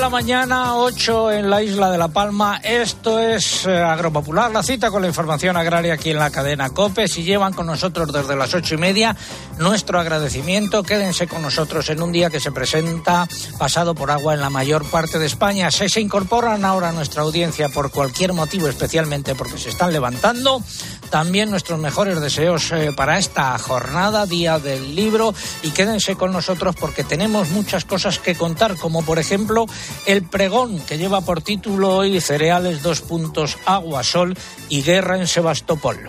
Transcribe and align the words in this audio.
la 0.00 0.08
mañana, 0.08 0.76
8 0.76 1.32
en 1.32 1.50
la 1.50 1.62
isla 1.62 1.90
de 1.90 1.98
La 1.98 2.08
Palma. 2.08 2.58
Esto 2.64 3.18
es 3.18 3.66
eh, 3.66 3.76
Agropopular, 3.76 4.50
la 4.50 4.62
cita 4.62 4.90
con 4.90 5.02
la 5.02 5.08
información 5.08 5.58
agraria 5.58 5.92
aquí 5.92 6.10
en 6.10 6.18
la 6.18 6.30
cadena 6.30 6.70
COPE. 6.70 7.06
Si 7.06 7.22
llevan 7.22 7.52
con 7.52 7.66
nosotros 7.66 8.10
desde 8.10 8.34
las 8.34 8.54
ocho 8.54 8.76
y 8.76 8.78
media, 8.78 9.14
nuestro 9.58 10.00
agradecimiento. 10.00 10.82
Quédense 10.84 11.26
con 11.26 11.42
nosotros 11.42 11.90
en 11.90 12.02
un 12.02 12.12
día 12.12 12.30
que 12.30 12.40
se 12.40 12.50
presenta 12.50 13.28
pasado 13.58 13.94
por 13.94 14.10
agua 14.10 14.32
en 14.32 14.40
la 14.40 14.48
mayor 14.48 14.86
parte 14.86 15.18
de 15.18 15.26
España. 15.26 15.70
Se, 15.70 15.90
se 15.90 16.00
incorporan 16.00 16.64
ahora 16.64 16.88
a 16.88 16.92
nuestra 16.92 17.20
audiencia 17.20 17.68
por 17.68 17.90
cualquier 17.90 18.32
motivo, 18.32 18.68
especialmente 18.68 19.34
porque 19.34 19.58
se 19.58 19.68
están 19.68 19.92
levantando. 19.92 20.62
También 21.10 21.50
nuestros 21.50 21.78
mejores 21.80 22.20
deseos 22.20 22.70
eh, 22.72 22.92
para 22.94 23.18
esta 23.18 23.58
jornada, 23.58 24.26
Día 24.26 24.58
del 24.58 24.94
Libro. 24.94 25.34
Y 25.62 25.70
quédense 25.70 26.14
con 26.14 26.32
nosotros 26.32 26.76
porque 26.78 27.02
tenemos 27.02 27.50
muchas 27.50 27.84
cosas 27.84 28.18
que 28.18 28.36
contar, 28.36 28.76
como 28.76 29.04
por 29.04 29.18
ejemplo 29.18 29.66
el 30.06 30.22
pregón 30.22 30.78
que 30.80 30.98
lleva 30.98 31.20
por 31.20 31.42
título 31.42 31.96
hoy 31.96 32.20
Cereales, 32.20 32.82
dos 32.82 33.00
puntos, 33.00 33.58
agua, 33.66 34.04
sol 34.04 34.36
y 34.68 34.82
guerra 34.82 35.18
en 35.18 35.26
Sebastopol. 35.26 36.08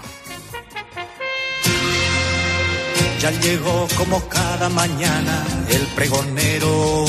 Ya 3.20 3.32
llegó 3.32 3.88
como 3.98 4.28
cada 4.30 4.70
mañana 4.70 5.46
el 5.70 5.86
pregonero. 5.96 7.06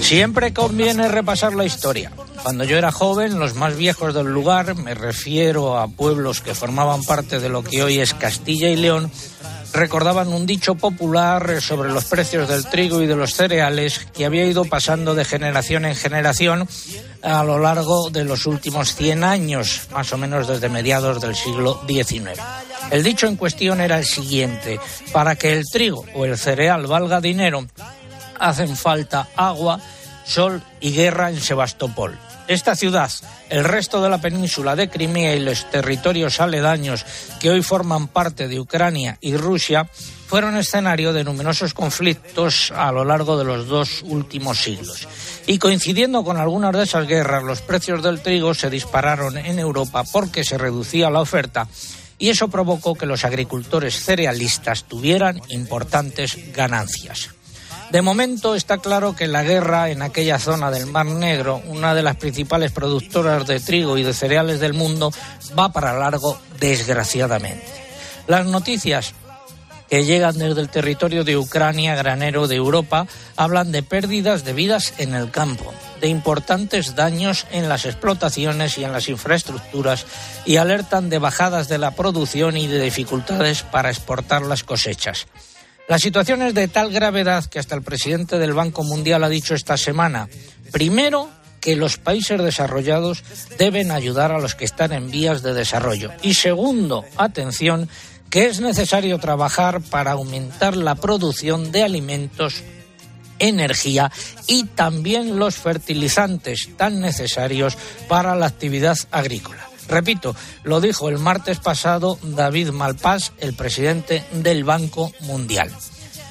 Siempre 0.00 0.52
conviene 0.52 1.06
repasar 1.08 1.54
la 1.54 1.64
historia. 1.64 2.12
Cuando 2.48 2.64
yo 2.64 2.78
era 2.78 2.90
joven, 2.90 3.38
los 3.38 3.56
más 3.56 3.76
viejos 3.76 4.14
del 4.14 4.28
lugar, 4.28 4.74
me 4.74 4.94
refiero 4.94 5.76
a 5.76 5.86
pueblos 5.86 6.40
que 6.40 6.54
formaban 6.54 7.04
parte 7.04 7.40
de 7.40 7.50
lo 7.50 7.62
que 7.62 7.82
hoy 7.82 7.98
es 8.00 8.14
Castilla 8.14 8.70
y 8.70 8.76
León, 8.76 9.12
recordaban 9.74 10.28
un 10.28 10.46
dicho 10.46 10.74
popular 10.74 11.60
sobre 11.60 11.90
los 11.90 12.06
precios 12.06 12.48
del 12.48 12.64
trigo 12.64 13.02
y 13.02 13.06
de 13.06 13.16
los 13.16 13.34
cereales 13.34 14.06
que 14.14 14.24
había 14.24 14.46
ido 14.46 14.64
pasando 14.64 15.14
de 15.14 15.26
generación 15.26 15.84
en 15.84 15.94
generación 15.94 16.66
a 17.22 17.44
lo 17.44 17.58
largo 17.58 18.08
de 18.08 18.24
los 18.24 18.46
últimos 18.46 18.94
100 18.94 19.24
años, 19.24 19.82
más 19.92 20.10
o 20.14 20.16
menos 20.16 20.48
desde 20.48 20.70
mediados 20.70 21.20
del 21.20 21.36
siglo 21.36 21.82
XIX. 21.86 22.40
El 22.90 23.02
dicho 23.02 23.26
en 23.26 23.36
cuestión 23.36 23.82
era 23.82 23.98
el 23.98 24.06
siguiente, 24.06 24.80
para 25.12 25.36
que 25.36 25.52
el 25.52 25.64
trigo 25.70 26.06
o 26.14 26.24
el 26.24 26.38
cereal 26.38 26.86
valga 26.86 27.20
dinero, 27.20 27.66
hacen 28.40 28.74
falta 28.74 29.28
agua, 29.36 29.78
sol 30.24 30.62
y 30.80 30.92
guerra 30.92 31.28
en 31.28 31.42
Sebastopol. 31.42 32.18
Esta 32.48 32.74
ciudad, 32.74 33.12
el 33.50 33.62
resto 33.62 34.00
de 34.00 34.08
la 34.08 34.22
península 34.22 34.74
de 34.74 34.88
Crimea 34.88 35.36
y 35.36 35.40
los 35.40 35.70
territorios 35.70 36.40
aledaños 36.40 37.04
que 37.40 37.50
hoy 37.50 37.62
forman 37.62 38.08
parte 38.08 38.48
de 38.48 38.58
Ucrania 38.58 39.18
y 39.20 39.36
Rusia 39.36 39.86
fueron 40.26 40.56
escenario 40.56 41.12
de 41.12 41.24
numerosos 41.24 41.74
conflictos 41.74 42.72
a 42.74 42.90
lo 42.90 43.04
largo 43.04 43.36
de 43.36 43.44
los 43.44 43.66
dos 43.66 44.02
últimos 44.02 44.62
siglos. 44.62 45.06
Y 45.46 45.58
coincidiendo 45.58 46.24
con 46.24 46.38
algunas 46.38 46.72
de 46.72 46.84
esas 46.84 47.06
guerras, 47.06 47.44
los 47.44 47.60
precios 47.60 48.02
del 48.02 48.22
trigo 48.22 48.54
se 48.54 48.70
dispararon 48.70 49.36
en 49.36 49.58
Europa 49.58 50.04
porque 50.10 50.42
se 50.42 50.56
reducía 50.56 51.10
la 51.10 51.20
oferta 51.20 51.68
y 52.18 52.30
eso 52.30 52.48
provocó 52.48 52.94
que 52.94 53.04
los 53.04 53.26
agricultores 53.26 54.02
cerealistas 54.02 54.84
tuvieran 54.84 55.38
importantes 55.50 56.52
ganancias. 56.54 57.28
De 57.90 58.02
momento 58.02 58.54
está 58.54 58.78
claro 58.78 59.16
que 59.16 59.26
la 59.26 59.42
guerra 59.42 59.88
en 59.88 60.02
aquella 60.02 60.38
zona 60.38 60.70
del 60.70 60.86
Mar 60.86 61.06
Negro, 61.06 61.62
una 61.66 61.94
de 61.94 62.02
las 62.02 62.16
principales 62.16 62.70
productoras 62.70 63.46
de 63.46 63.60
trigo 63.60 63.96
y 63.96 64.02
de 64.02 64.12
cereales 64.12 64.60
del 64.60 64.74
mundo, 64.74 65.10
va 65.58 65.72
para 65.72 65.98
largo, 65.98 66.38
desgraciadamente. 66.60 67.64
Las 68.26 68.44
noticias 68.44 69.14
que 69.88 70.04
llegan 70.04 70.36
desde 70.36 70.60
el 70.60 70.68
territorio 70.68 71.24
de 71.24 71.38
Ucrania, 71.38 71.94
granero 71.94 72.46
de 72.46 72.56
Europa, 72.56 73.06
hablan 73.36 73.72
de 73.72 73.82
pérdidas 73.82 74.44
de 74.44 74.52
vidas 74.52 74.92
en 74.98 75.14
el 75.14 75.30
campo, 75.30 75.72
de 76.02 76.08
importantes 76.08 76.94
daños 76.94 77.46
en 77.50 77.70
las 77.70 77.86
explotaciones 77.86 78.76
y 78.76 78.84
en 78.84 78.92
las 78.92 79.08
infraestructuras 79.08 80.04
y 80.44 80.56
alertan 80.56 81.08
de 81.08 81.18
bajadas 81.18 81.68
de 81.68 81.78
la 81.78 81.92
producción 81.92 82.58
y 82.58 82.66
de 82.66 82.82
dificultades 82.82 83.62
para 83.62 83.88
exportar 83.88 84.42
las 84.42 84.62
cosechas. 84.62 85.26
La 85.88 85.98
situación 85.98 86.42
es 86.42 86.52
de 86.52 86.68
tal 86.68 86.92
gravedad 86.92 87.46
que 87.46 87.58
hasta 87.58 87.74
el 87.74 87.82
presidente 87.82 88.38
del 88.38 88.52
Banco 88.52 88.84
Mundial 88.84 89.24
ha 89.24 89.28
dicho 89.30 89.54
esta 89.54 89.78
semana, 89.78 90.28
primero, 90.70 91.30
que 91.60 91.76
los 91.76 91.96
países 91.96 92.42
desarrollados 92.42 93.24
deben 93.58 93.90
ayudar 93.90 94.30
a 94.30 94.38
los 94.38 94.54
que 94.54 94.66
están 94.66 94.92
en 94.92 95.10
vías 95.10 95.42
de 95.42 95.54
desarrollo. 95.54 96.10
Y 96.20 96.34
segundo, 96.34 97.06
atención, 97.16 97.88
que 98.28 98.46
es 98.48 98.60
necesario 98.60 99.18
trabajar 99.18 99.80
para 99.80 100.12
aumentar 100.12 100.76
la 100.76 100.94
producción 100.94 101.72
de 101.72 101.84
alimentos, 101.84 102.62
energía 103.38 104.12
y 104.46 104.64
también 104.64 105.38
los 105.38 105.56
fertilizantes 105.56 106.68
tan 106.76 107.00
necesarios 107.00 107.78
para 108.08 108.34
la 108.34 108.44
actividad 108.44 108.98
agrícola. 109.10 109.67
Repito, 109.88 110.36
lo 110.64 110.80
dijo 110.80 111.08
el 111.08 111.18
martes 111.18 111.58
pasado 111.58 112.18
David 112.22 112.70
Malpass, 112.70 113.32
el 113.38 113.54
presidente 113.54 114.24
del 114.32 114.64
Banco 114.64 115.12
Mundial. 115.20 115.72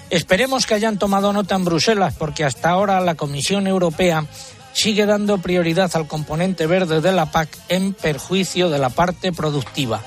Esperemos 0.10 0.66
que 0.66 0.76
hayan 0.76 1.00
tomado 1.00 1.34
nota 1.34 1.56
en 1.56 1.66
Bruselas, 1.66 2.14
porque 2.18 2.46
hasta 2.46 2.70
ahora 2.70 3.02
la 3.02 3.16
Comisión 3.16 3.68
Europea 3.68 4.26
sigue 4.72 5.06
dando 5.06 5.40
prioridad 5.40 5.92
al 5.96 6.08
componente 6.08 6.68
verde 6.68 7.02
de 7.02 7.12
la 7.12 7.32
PAC 7.32 7.50
en 7.68 7.94
perjuicio 7.94 8.70
de 8.70 8.78
la 8.78 8.90
parte 8.90 9.34
productiva. 9.34 10.02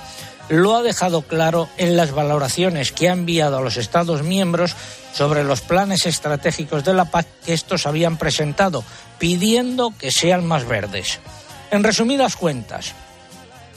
Lo 0.49 0.77
ha 0.77 0.83
dejado 0.83 1.23
claro 1.23 1.69
en 1.77 1.97
las 1.97 2.13
valoraciones 2.13 2.93
que 2.93 3.09
ha 3.09 3.13
enviado 3.13 3.59
a 3.59 3.61
los 3.61 3.77
Estados 3.77 4.23
miembros 4.23 4.75
sobre 5.13 5.45
los 5.45 5.61
planes 5.61 6.07
estratégicos 6.07 6.85
de 6.85 6.95
la 6.95 7.11
PAC 7.11 7.27
que 7.45 7.53
estos 7.53 7.87
habían 7.87 8.17
presentado, 8.17 8.85
pidiendo 9.19 9.93
que 9.99 10.11
sean 10.11 10.47
más 10.47 10.67
verdes. 10.67 11.19
En 11.71 11.85
resumidas 11.85 12.37
cuentas, 12.37 12.95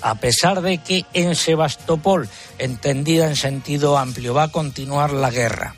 a 0.03 0.15
pesar 0.15 0.61
de 0.61 0.79
que 0.79 1.05
en 1.13 1.35
Sebastopol, 1.35 2.29
entendida 2.59 3.27
en 3.27 3.35
sentido 3.35 3.97
amplio, 3.97 4.33
va 4.33 4.43
a 4.43 4.51
continuar 4.51 5.13
la 5.13 5.31
guerra. 5.31 5.75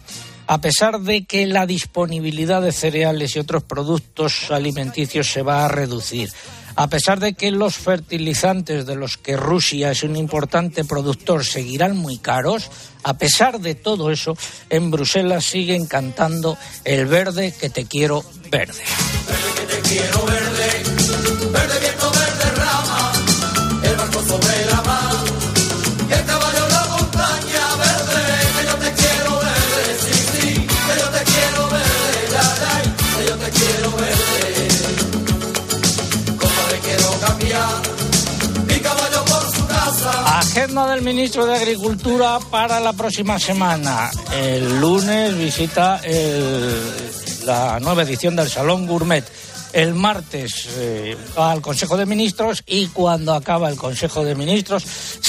A 0.48 0.62
pesar 0.62 1.00
de 1.02 1.26
que 1.26 1.48
la 1.48 1.66
disponibilidad 1.66 2.62
de 2.62 2.72
cereales 2.72 3.36
y 3.36 3.40
otros 3.40 3.64
productos 3.64 4.52
alimenticios 4.52 5.32
se 5.32 5.42
va 5.42 5.66
a 5.66 5.70
reducir, 5.70 6.32
a 6.76 6.88
pesar 6.88 7.20
de 7.20 7.34
que 7.34 7.52
los 7.52 7.78
fertilizantes 7.78 8.86
de 8.86 8.96
los 8.96 9.18
que 9.18 9.38
Rusia 9.38 9.92
es 9.92 10.04
un 10.04 10.16
importante 10.16 10.84
productor 10.84 11.46
seguirán 11.46 11.96
muy 11.96 12.18
caros, 12.18 12.70
a 13.04 13.18
pesar 13.18 13.60
de 13.60 13.76
todo 13.76 14.12
eso, 14.12 14.38
en 14.70 14.92
Bruselas 14.92 15.46
siguen 15.46 15.86
cantando 15.86 16.58
el 16.84 17.06
verde 17.06 17.54
que 17.60 17.70
te 17.70 17.86
quiero 17.86 18.24
verde. 18.52 18.84
Verde 19.28 19.54
que 19.56 19.76
te 19.76 19.90
quiero 19.90 20.26
verde, 20.26 20.84
verde 21.52 21.80
viento, 21.80 21.95
Agenda 40.76 40.94
del 40.94 41.06
ministro 41.06 41.46
de 41.46 41.56
Agricultura 41.56 42.38
para 42.52 42.82
la 42.82 42.92
próxima 42.92 43.40
semana. 43.40 44.12
El 44.34 44.82
lunes 44.82 45.38
visita 45.38 46.02
la 47.46 47.80
nueva 47.80 48.04
edición 48.04 48.36
del 48.36 48.50
Salón 48.50 48.86
Gourmet. 48.86 49.24
El 49.72 49.94
martes 49.94 50.68
eh, 50.76 51.16
al 51.38 51.62
Consejo 51.62 51.96
de 51.96 52.06
Ministros 52.06 52.62
y 52.68 52.88
cuando 52.88 53.34
acaba 53.34 53.70
el 53.70 53.78
Consejo 53.78 54.26
de 54.26 54.36
Ministros 54.36 54.84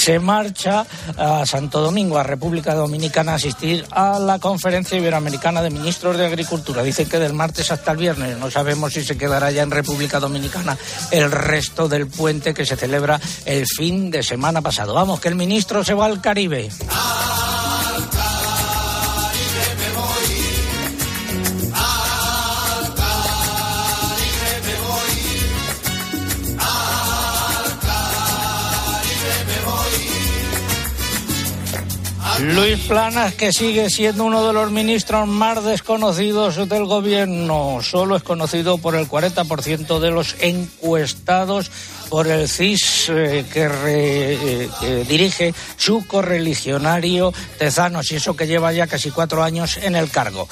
se 0.07 0.19
marcha 0.19 0.85
a 1.17 1.45
Santo 1.45 1.81
Domingo, 1.81 2.17
a 2.17 2.23
República 2.23 2.73
Dominicana, 2.73 3.33
a 3.33 3.35
asistir 3.35 3.85
a 3.91 4.17
la 4.19 4.39
Conferencia 4.39 4.97
Iberoamericana 4.97 5.61
de 5.61 5.69
Ministros 5.69 6.17
de 6.17 6.25
Agricultura. 6.25 6.81
Dicen 6.81 7.09
que 7.09 7.19
del 7.19 7.33
martes 7.33 7.71
hasta 7.71 7.91
el 7.91 7.97
viernes. 7.97 8.37
No 8.37 8.49
sabemos 8.49 8.93
si 8.93 9.03
se 9.03 9.17
quedará 9.17 9.51
ya 9.51 9.63
en 9.63 9.71
República 9.71 10.21
Dominicana 10.21 10.77
el 11.11 11.29
resto 11.29 11.89
del 11.89 12.07
puente 12.07 12.53
que 12.53 12.65
se 12.65 12.77
celebra 12.77 13.19
el 13.43 13.65
fin 13.65 14.09
de 14.09 14.23
semana 14.23 14.61
pasado. 14.61 14.93
Vamos, 14.93 15.19
que 15.19 15.27
el 15.27 15.35
ministro 15.35 15.83
se 15.83 15.93
va 15.93 16.05
al 16.05 16.21
Caribe. 16.21 16.69
Luis 32.55 32.79
Planas, 32.87 33.33
que 33.33 33.51
sigue 33.51 33.89
siendo 33.89 34.23
uno 34.23 34.45
de 34.47 34.53
los 34.53 34.71
ministros 34.71 35.27
más 35.27 35.63
desconocidos 35.63 36.55
del 36.69 36.85
gobierno, 36.85 37.79
solo 37.81 38.15
es 38.15 38.23
conocido 38.23 38.77
por 38.77 38.95
el 38.95 39.07
40% 39.07 39.99
de 39.99 40.11
los 40.11 40.35
encuestados 40.39 41.69
por 42.09 42.27
el 42.27 42.47
CIS 42.47 43.09
eh, 43.09 43.45
que, 43.51 43.67
re- 43.67 44.33
eh, 44.63 44.69
que 44.79 45.03
dirige 45.03 45.53
su 45.75 46.05
correligionario 46.07 47.33
Tezanos, 47.59 48.11
y 48.11 48.15
eso 48.15 48.35
que 48.37 48.47
lleva 48.47 48.71
ya 48.71 48.87
casi 48.87 49.11
cuatro 49.11 49.43
años 49.43 49.77
en 49.77 49.95
el 49.95 50.09
cargo. 50.09 50.47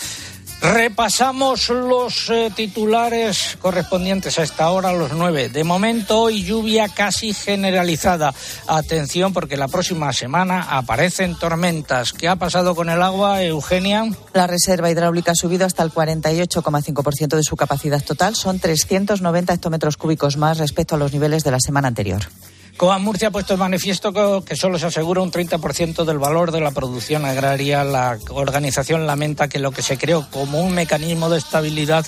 Repasamos 0.61 1.69
los 1.69 2.29
eh, 2.29 2.51
titulares 2.55 3.57
correspondientes 3.61 4.39
a 4.39 4.43
esta 4.43 4.69
hora, 4.69 4.93
los 4.93 5.11
nueve. 5.11 5.49
De 5.49 5.63
momento, 5.63 6.21
hoy 6.21 6.43
lluvia 6.43 6.87
casi 6.89 7.33
generalizada. 7.33 8.33
Atención, 8.67 9.33
porque 9.33 9.57
la 9.57 9.67
próxima 9.67 10.11
semana 10.13 10.61
aparecen 10.61 11.37
tormentas. 11.37 12.13
¿Qué 12.13 12.27
ha 12.27 12.37
pasado 12.37 12.73
con 12.73 12.89
el 12.89 13.01
agua, 13.01 13.43
Eugenia? 13.43 14.09
La 14.33 14.47
reserva 14.47 14.89
hidráulica 14.89 15.31
ha 15.31 15.35
subido 15.35 15.65
hasta 15.65 15.83
el 15.83 15.91
48,5% 15.91 17.35
de 17.35 17.43
su 17.43 17.55
capacidad 17.55 18.03
total. 18.03 18.35
Son 18.35 18.59
390 18.59 19.53
hectómetros 19.53 19.97
cúbicos 19.97 20.37
más 20.37 20.57
respecto 20.57 20.95
a 20.95 20.97
los 20.97 21.13
niveles 21.13 21.43
de 21.43 21.51
la 21.51 21.59
semana 21.59 21.87
anterior. 21.87 22.23
Coa 22.77 22.99
Murcia 22.99 23.29
ha 23.29 23.31
puesto 23.31 23.53
en 23.53 23.59
manifiesto 23.61 24.43
que 24.43 24.57
solo 24.57 24.77
se 24.77 24.87
asegura 24.87 25.21
un 25.21 25.31
30% 25.31 26.03
del 26.03 26.19
valor 26.19 26.51
de 26.51 26.59
la 26.59 26.71
producción 26.71 27.23
agraria. 27.23 27.85
La 27.85 28.19
organización 28.29 29.07
lamenta 29.07 29.47
que 29.47 29.59
lo 29.59 29.71
que 29.71 29.81
se 29.81 29.97
creó 29.97 30.29
como 30.29 30.59
un 30.59 30.73
mecanismo 30.73 31.29
de 31.29 31.37
estabilidad 31.37 32.05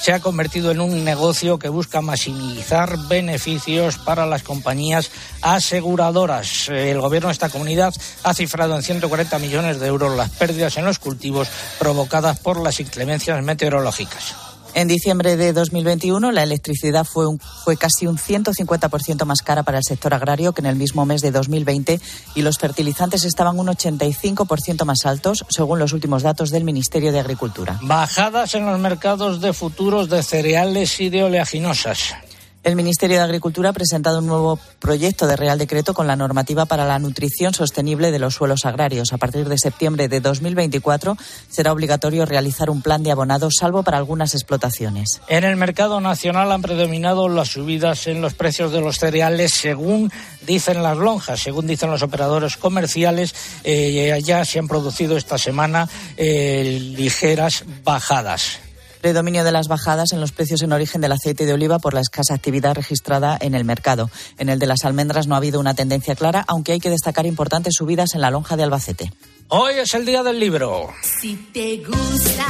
se 0.00 0.12
ha 0.12 0.20
convertido 0.20 0.70
en 0.70 0.80
un 0.80 1.02
negocio 1.02 1.58
que 1.58 1.68
busca 1.68 2.00
maximizar 2.00 2.96
beneficios 3.08 3.98
para 3.98 4.24
las 4.24 4.44
compañías 4.44 5.10
aseguradoras. 5.42 6.68
El 6.68 7.00
gobierno 7.00 7.28
de 7.28 7.32
esta 7.32 7.48
comunidad 7.48 7.92
ha 8.22 8.34
cifrado 8.34 8.76
en 8.76 8.84
140 8.84 9.36
millones 9.40 9.80
de 9.80 9.88
euros 9.88 10.16
las 10.16 10.30
pérdidas 10.30 10.76
en 10.76 10.84
los 10.84 11.00
cultivos 11.00 11.48
provocadas 11.80 12.38
por 12.38 12.60
las 12.60 12.78
inclemencias 12.78 13.42
meteorológicas. 13.42 14.43
En 14.74 14.88
diciembre 14.88 15.36
de 15.36 15.52
2021, 15.52 16.32
la 16.32 16.42
electricidad 16.42 17.04
fue, 17.04 17.28
un, 17.28 17.38
fue 17.38 17.76
casi 17.76 18.08
un 18.08 18.18
150% 18.18 19.24
más 19.24 19.40
cara 19.40 19.62
para 19.62 19.78
el 19.78 19.84
sector 19.84 20.12
agrario 20.12 20.52
que 20.52 20.62
en 20.62 20.66
el 20.66 20.74
mismo 20.74 21.06
mes 21.06 21.20
de 21.20 21.30
2020 21.30 22.00
y 22.34 22.42
los 22.42 22.58
fertilizantes 22.58 23.24
estaban 23.24 23.58
un 23.60 23.68
85% 23.68 24.84
más 24.84 25.06
altos, 25.06 25.44
según 25.48 25.78
los 25.78 25.92
últimos 25.92 26.24
datos 26.24 26.50
del 26.50 26.64
Ministerio 26.64 27.12
de 27.12 27.20
Agricultura. 27.20 27.78
Bajadas 27.82 28.56
en 28.56 28.66
los 28.66 28.80
mercados 28.80 29.40
de 29.40 29.52
futuros 29.52 30.08
de 30.08 30.24
cereales 30.24 31.00
y 31.00 31.08
de 31.08 31.22
oleaginosas. 31.22 32.14
El 32.64 32.76
Ministerio 32.76 33.18
de 33.18 33.24
Agricultura 33.24 33.68
ha 33.68 33.72
presentado 33.74 34.20
un 34.20 34.26
nuevo 34.26 34.58
proyecto 34.78 35.26
de 35.26 35.36
Real 35.36 35.58
Decreto 35.58 35.92
con 35.92 36.06
la 36.06 36.16
normativa 36.16 36.64
para 36.64 36.86
la 36.86 36.98
nutrición 36.98 37.52
sostenible 37.52 38.10
de 38.10 38.18
los 38.18 38.36
suelos 38.36 38.64
agrarios. 38.64 39.12
A 39.12 39.18
partir 39.18 39.50
de 39.50 39.58
septiembre 39.58 40.08
de 40.08 40.20
2024 40.20 41.14
será 41.50 41.72
obligatorio 41.72 42.24
realizar 42.24 42.70
un 42.70 42.80
plan 42.80 43.02
de 43.02 43.10
abonado, 43.10 43.50
salvo 43.50 43.82
para 43.82 43.98
algunas 43.98 44.32
explotaciones. 44.32 45.20
En 45.28 45.44
el 45.44 45.56
mercado 45.56 46.00
nacional 46.00 46.52
han 46.52 46.62
predominado 46.62 47.28
las 47.28 47.48
subidas 47.48 48.06
en 48.06 48.22
los 48.22 48.32
precios 48.32 48.72
de 48.72 48.80
los 48.80 48.96
cereales, 48.96 49.52
según 49.52 50.10
dicen 50.46 50.82
las 50.82 50.96
lonjas, 50.96 51.40
según 51.40 51.66
dicen 51.66 51.90
los 51.90 52.02
operadores 52.02 52.56
comerciales. 52.56 53.34
Eh, 53.62 54.18
ya 54.24 54.42
se 54.46 54.58
han 54.58 54.68
producido 54.68 55.18
esta 55.18 55.36
semana 55.36 55.86
eh, 56.16 56.78
ligeras 56.96 57.64
bajadas 57.84 58.60
predominio 59.04 59.44
de 59.44 59.52
las 59.52 59.68
bajadas 59.68 60.12
en 60.12 60.20
los 60.22 60.32
precios 60.32 60.62
en 60.62 60.72
origen 60.72 61.02
del 61.02 61.12
aceite 61.12 61.44
de 61.44 61.52
oliva 61.52 61.78
por 61.78 61.92
la 61.92 62.00
escasa 62.00 62.32
actividad 62.32 62.74
registrada 62.74 63.36
en 63.38 63.54
el 63.54 63.62
mercado. 63.62 64.08
En 64.38 64.48
el 64.48 64.58
de 64.58 64.66
las 64.66 64.86
almendras 64.86 65.26
no 65.26 65.34
ha 65.34 65.36
habido 65.36 65.60
una 65.60 65.74
tendencia 65.74 66.14
clara, 66.14 66.42
aunque 66.48 66.72
hay 66.72 66.80
que 66.80 66.88
destacar 66.88 67.26
importantes 67.26 67.74
subidas 67.76 68.14
en 68.14 68.22
la 68.22 68.30
lonja 68.30 68.56
de 68.56 68.62
Albacete. 68.62 69.12
Hoy 69.48 69.74
es 69.74 69.92
el 69.92 70.06
día 70.06 70.22
del 70.22 70.40
libro. 70.40 70.88
Si 71.20 71.36
te 71.52 71.84
gusta 71.84 72.46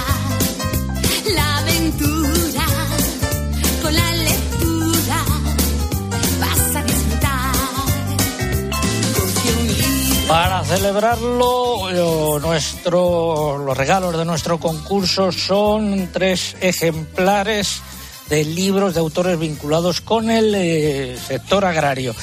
Para 10.34 10.64
celebrarlo, 10.64 11.92
los 11.92 13.76
regalos 13.78 14.18
de 14.18 14.24
nuestro 14.24 14.58
concurso 14.58 15.30
son 15.30 16.08
tres 16.12 16.56
ejemplares 16.60 17.80
de 18.28 18.44
libros 18.44 18.94
de 18.94 19.00
autores 19.00 19.38
vinculados 19.38 20.00
con 20.00 20.30
el 20.30 20.52
eh, 20.56 21.16
sector 21.24 21.64
agrario. 21.64 22.16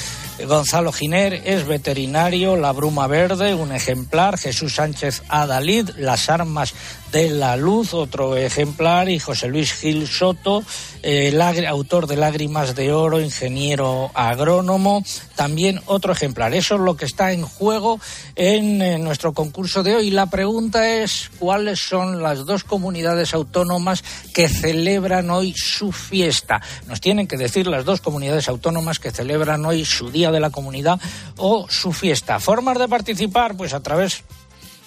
Gonzalo 0.46 0.92
Giner 0.92 1.40
es 1.46 1.66
veterinario, 1.66 2.56
La 2.56 2.72
Bruma 2.72 3.06
Verde, 3.06 3.54
un 3.54 3.72
ejemplar, 3.72 4.36
Jesús 4.36 4.74
Sánchez 4.74 5.22
Adalid, 5.30 5.88
Las 5.96 6.28
Armas 6.28 6.74
de 7.12 7.28
la 7.28 7.56
Luz, 7.56 7.92
otro 7.92 8.36
ejemplar, 8.36 9.10
y 9.10 9.18
José 9.18 9.46
Luis 9.48 9.72
Gil 9.74 10.08
Soto, 10.08 10.64
eh, 11.02 11.38
autor 11.68 12.06
de 12.06 12.16
Lágrimas 12.16 12.74
de 12.74 12.90
Oro, 12.92 13.20
ingeniero 13.20 14.10
agrónomo, 14.14 15.04
también 15.36 15.80
otro 15.84 16.12
ejemplar. 16.14 16.54
Eso 16.54 16.76
es 16.76 16.80
lo 16.80 16.96
que 16.96 17.04
está 17.04 17.32
en 17.32 17.42
juego 17.42 18.00
en, 18.34 19.04
nuestro 19.04 19.34
concurso 19.34 19.82
de 19.82 19.94
hoy. 19.94 20.10
La 20.10 20.26
pregunta 20.26 20.88
es 20.88 21.30
cuáles 21.38 21.80
son 21.80 22.22
las 22.22 22.46
dos 22.46 22.64
comunidades 22.64 23.34
autónomas 23.34 24.02
que 24.32 24.48
celebran 24.48 25.28
hoy 25.30 25.52
su 25.54 25.92
fiesta. 25.92 26.62
Nos 26.86 27.02
tienen 27.02 27.28
que 27.28 27.36
decir 27.36 27.66
las 27.66 27.84
dos 27.84 28.00
comunidades 28.00 28.48
autónomas 28.48 28.98
que 28.98 29.10
celebran 29.10 29.66
hoy 29.66 29.84
su 29.84 30.10
Día 30.10 30.30
de 30.30 30.40
la 30.40 30.50
Comunidad 30.50 30.98
o 31.36 31.66
su 31.68 31.92
fiesta. 31.92 32.40
Formas 32.40 32.78
de 32.78 32.88
participar, 32.88 33.54
pues 33.54 33.74
a 33.74 33.80
través 33.80 34.24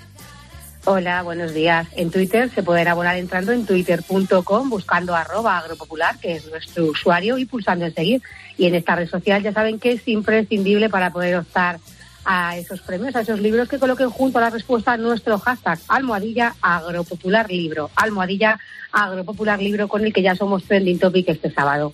Hola, 0.85 1.23
buenos 1.23 1.53
días. 1.53 1.87
En 1.95 2.11
Twitter 2.11 2.51
se 2.53 2.61
pueden 2.61 2.89
abonar 2.89 3.15
entrando 3.15 3.53
en 3.53 3.65
twitter.com 3.65 4.69
buscando 4.69 5.15
arroba 5.15 5.57
agropopular, 5.57 6.19
que 6.19 6.35
es 6.35 6.45
nuestro 6.47 6.87
usuario, 6.87 7.37
y 7.37 7.45
pulsando 7.45 7.85
en 7.85 7.95
seguir. 7.95 8.21
Y 8.57 8.65
en 8.65 8.75
esta 8.75 8.95
red 8.95 9.09
social 9.09 9.41
ya 9.41 9.53
saben 9.53 9.79
que 9.79 9.93
es 9.93 10.05
imprescindible 10.09 10.89
para 10.89 11.13
poder 11.13 11.37
optar 11.37 11.79
a 12.25 12.57
esos 12.57 12.81
premios, 12.81 13.15
a 13.15 13.21
esos 13.21 13.39
libros 13.39 13.67
que 13.67 13.79
coloquen 13.79 14.09
junto 14.09 14.37
a 14.37 14.41
la 14.41 14.49
respuesta 14.49 14.97
nuestro 14.97 15.39
hashtag 15.39 15.79
almohadilla 15.87 16.55
agropopular 16.61 17.49
libro. 17.49 17.89
Almohadilla 17.95 18.59
agropopular 18.91 19.61
libro 19.61 19.87
con 19.87 20.03
el 20.05 20.13
que 20.13 20.21
ya 20.21 20.35
somos 20.35 20.63
trending 20.63 20.99
topic 20.99 21.29
este 21.29 21.51
sábado. 21.51 21.93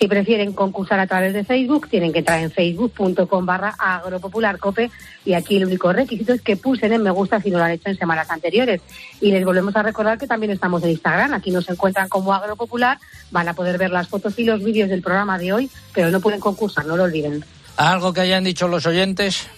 Si 0.00 0.08
prefieren 0.08 0.54
concursar 0.54 0.98
a 0.98 1.06
través 1.06 1.34
de 1.34 1.44
Facebook, 1.44 1.86
tienen 1.90 2.10
que 2.10 2.20
entrar 2.20 2.40
en 2.40 2.50
facebook.com 2.50 3.44
barra 3.44 3.74
agropopularcope 3.78 4.90
y 5.26 5.34
aquí 5.34 5.58
el 5.58 5.66
único 5.66 5.92
requisito 5.92 6.32
es 6.32 6.40
que 6.40 6.56
pulsen 6.56 6.94
en 6.94 7.02
me 7.02 7.10
gusta 7.10 7.38
si 7.38 7.50
no 7.50 7.58
lo 7.58 7.64
han 7.64 7.72
hecho 7.72 7.90
en 7.90 7.98
semanas 7.98 8.30
anteriores. 8.30 8.80
Y 9.20 9.30
les 9.30 9.44
volvemos 9.44 9.76
a 9.76 9.82
recordar 9.82 10.16
que 10.16 10.26
también 10.26 10.52
estamos 10.52 10.82
en 10.84 10.90
Instagram, 10.90 11.34
aquí 11.34 11.50
nos 11.50 11.68
encuentran 11.68 12.08
como 12.08 12.32
agropopular, 12.32 12.98
van 13.30 13.48
a 13.48 13.52
poder 13.52 13.76
ver 13.76 13.90
las 13.90 14.08
fotos 14.08 14.38
y 14.38 14.44
los 14.44 14.64
vídeos 14.64 14.88
del 14.88 15.02
programa 15.02 15.36
de 15.36 15.52
hoy, 15.52 15.70
pero 15.92 16.10
no 16.10 16.20
pueden 16.20 16.40
concursar, 16.40 16.86
no 16.86 16.96
lo 16.96 17.02
olviden. 17.04 17.44
¿Algo 17.76 18.14
que 18.14 18.22
hayan 18.22 18.44
dicho 18.44 18.68
los 18.68 18.86
oyentes? 18.86 19.48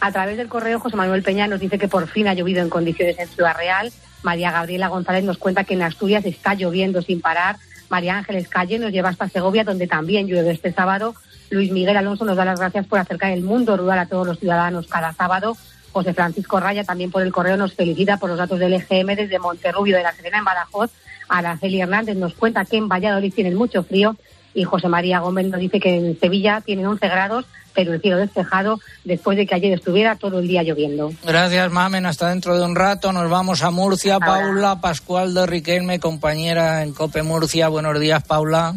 A 0.00 0.12
través 0.12 0.36
del 0.38 0.48
correo, 0.48 0.80
José 0.80 0.96
Manuel 0.96 1.22
Peña 1.22 1.46
nos 1.46 1.60
dice 1.60 1.78
que 1.78 1.88
por 1.88 2.08
fin 2.08 2.26
ha 2.26 2.34
llovido 2.34 2.62
en 2.62 2.70
condiciones 2.70 3.18
en 3.18 3.28
Ciudad 3.28 3.54
Real. 3.56 3.92
María 4.22 4.50
Gabriela 4.50 4.88
González 4.88 5.24
nos 5.24 5.38
cuenta 5.38 5.64
que 5.64 5.74
en 5.74 5.82
Asturias 5.82 6.24
está 6.24 6.54
lloviendo 6.54 7.02
sin 7.02 7.20
parar. 7.20 7.56
María 7.90 8.16
Ángeles 8.16 8.48
Calle 8.48 8.78
nos 8.78 8.92
lleva 8.92 9.10
hasta 9.10 9.28
Segovia, 9.28 9.64
donde 9.64 9.86
también 9.86 10.26
llueve 10.26 10.52
este 10.52 10.72
sábado. 10.72 11.14
Luis 11.50 11.70
Miguel 11.70 11.96
Alonso 11.96 12.24
nos 12.24 12.36
da 12.36 12.44
las 12.44 12.58
gracias 12.58 12.86
por 12.86 12.98
acercar 12.98 13.32
el 13.32 13.42
mundo 13.42 13.76
rural 13.76 13.98
a 13.98 14.06
todos 14.06 14.26
los 14.26 14.38
ciudadanos 14.38 14.86
cada 14.86 15.12
sábado. 15.12 15.56
José 15.92 16.14
Francisco 16.14 16.60
Raya 16.60 16.84
también 16.84 17.10
por 17.10 17.22
el 17.22 17.32
correo 17.32 17.56
nos 17.56 17.74
felicita 17.74 18.16
por 18.16 18.30
los 18.30 18.38
datos 18.38 18.58
del 18.58 18.72
EGM 18.74 19.16
desde 19.16 19.38
Monterrubio 19.38 19.96
de 19.96 20.04
la 20.04 20.12
Serena 20.12 20.38
en 20.38 20.44
Badajoz. 20.44 20.90
Araceli 21.28 21.80
Hernández 21.80 22.16
nos 22.16 22.34
cuenta 22.34 22.64
que 22.64 22.76
en 22.76 22.88
Valladolid 22.88 23.34
tienen 23.34 23.56
mucho 23.56 23.82
frío 23.82 24.16
y 24.54 24.64
José 24.64 24.88
María 24.88 25.20
Gómez 25.20 25.46
nos 25.46 25.60
dice 25.60 25.80
que 25.80 25.96
en 25.96 26.18
Sevilla 26.18 26.60
tienen 26.60 26.86
11 26.86 27.08
grados, 27.08 27.46
pero 27.74 27.94
el 27.94 28.00
cielo 28.00 28.16
despejado 28.16 28.80
después 29.04 29.36
de 29.36 29.46
que 29.46 29.54
ayer 29.54 29.72
estuviera 29.72 30.16
todo 30.16 30.40
el 30.40 30.48
día 30.48 30.62
lloviendo. 30.62 31.12
Gracias, 31.24 31.70
Mamen. 31.70 32.06
Hasta 32.06 32.28
dentro 32.28 32.56
de 32.58 32.64
un 32.64 32.76
rato. 32.76 33.12
Nos 33.12 33.30
vamos 33.30 33.62
a 33.62 33.70
Murcia. 33.70 34.14
Ahora. 34.14 34.26
Paula 34.26 34.80
Pascual 34.80 35.34
de 35.34 35.46
Riquelme, 35.46 36.00
compañera 36.00 36.82
en 36.82 36.92
COPE 36.92 37.22
Murcia. 37.22 37.68
Buenos 37.68 37.98
días, 38.00 38.22
Paula. 38.24 38.74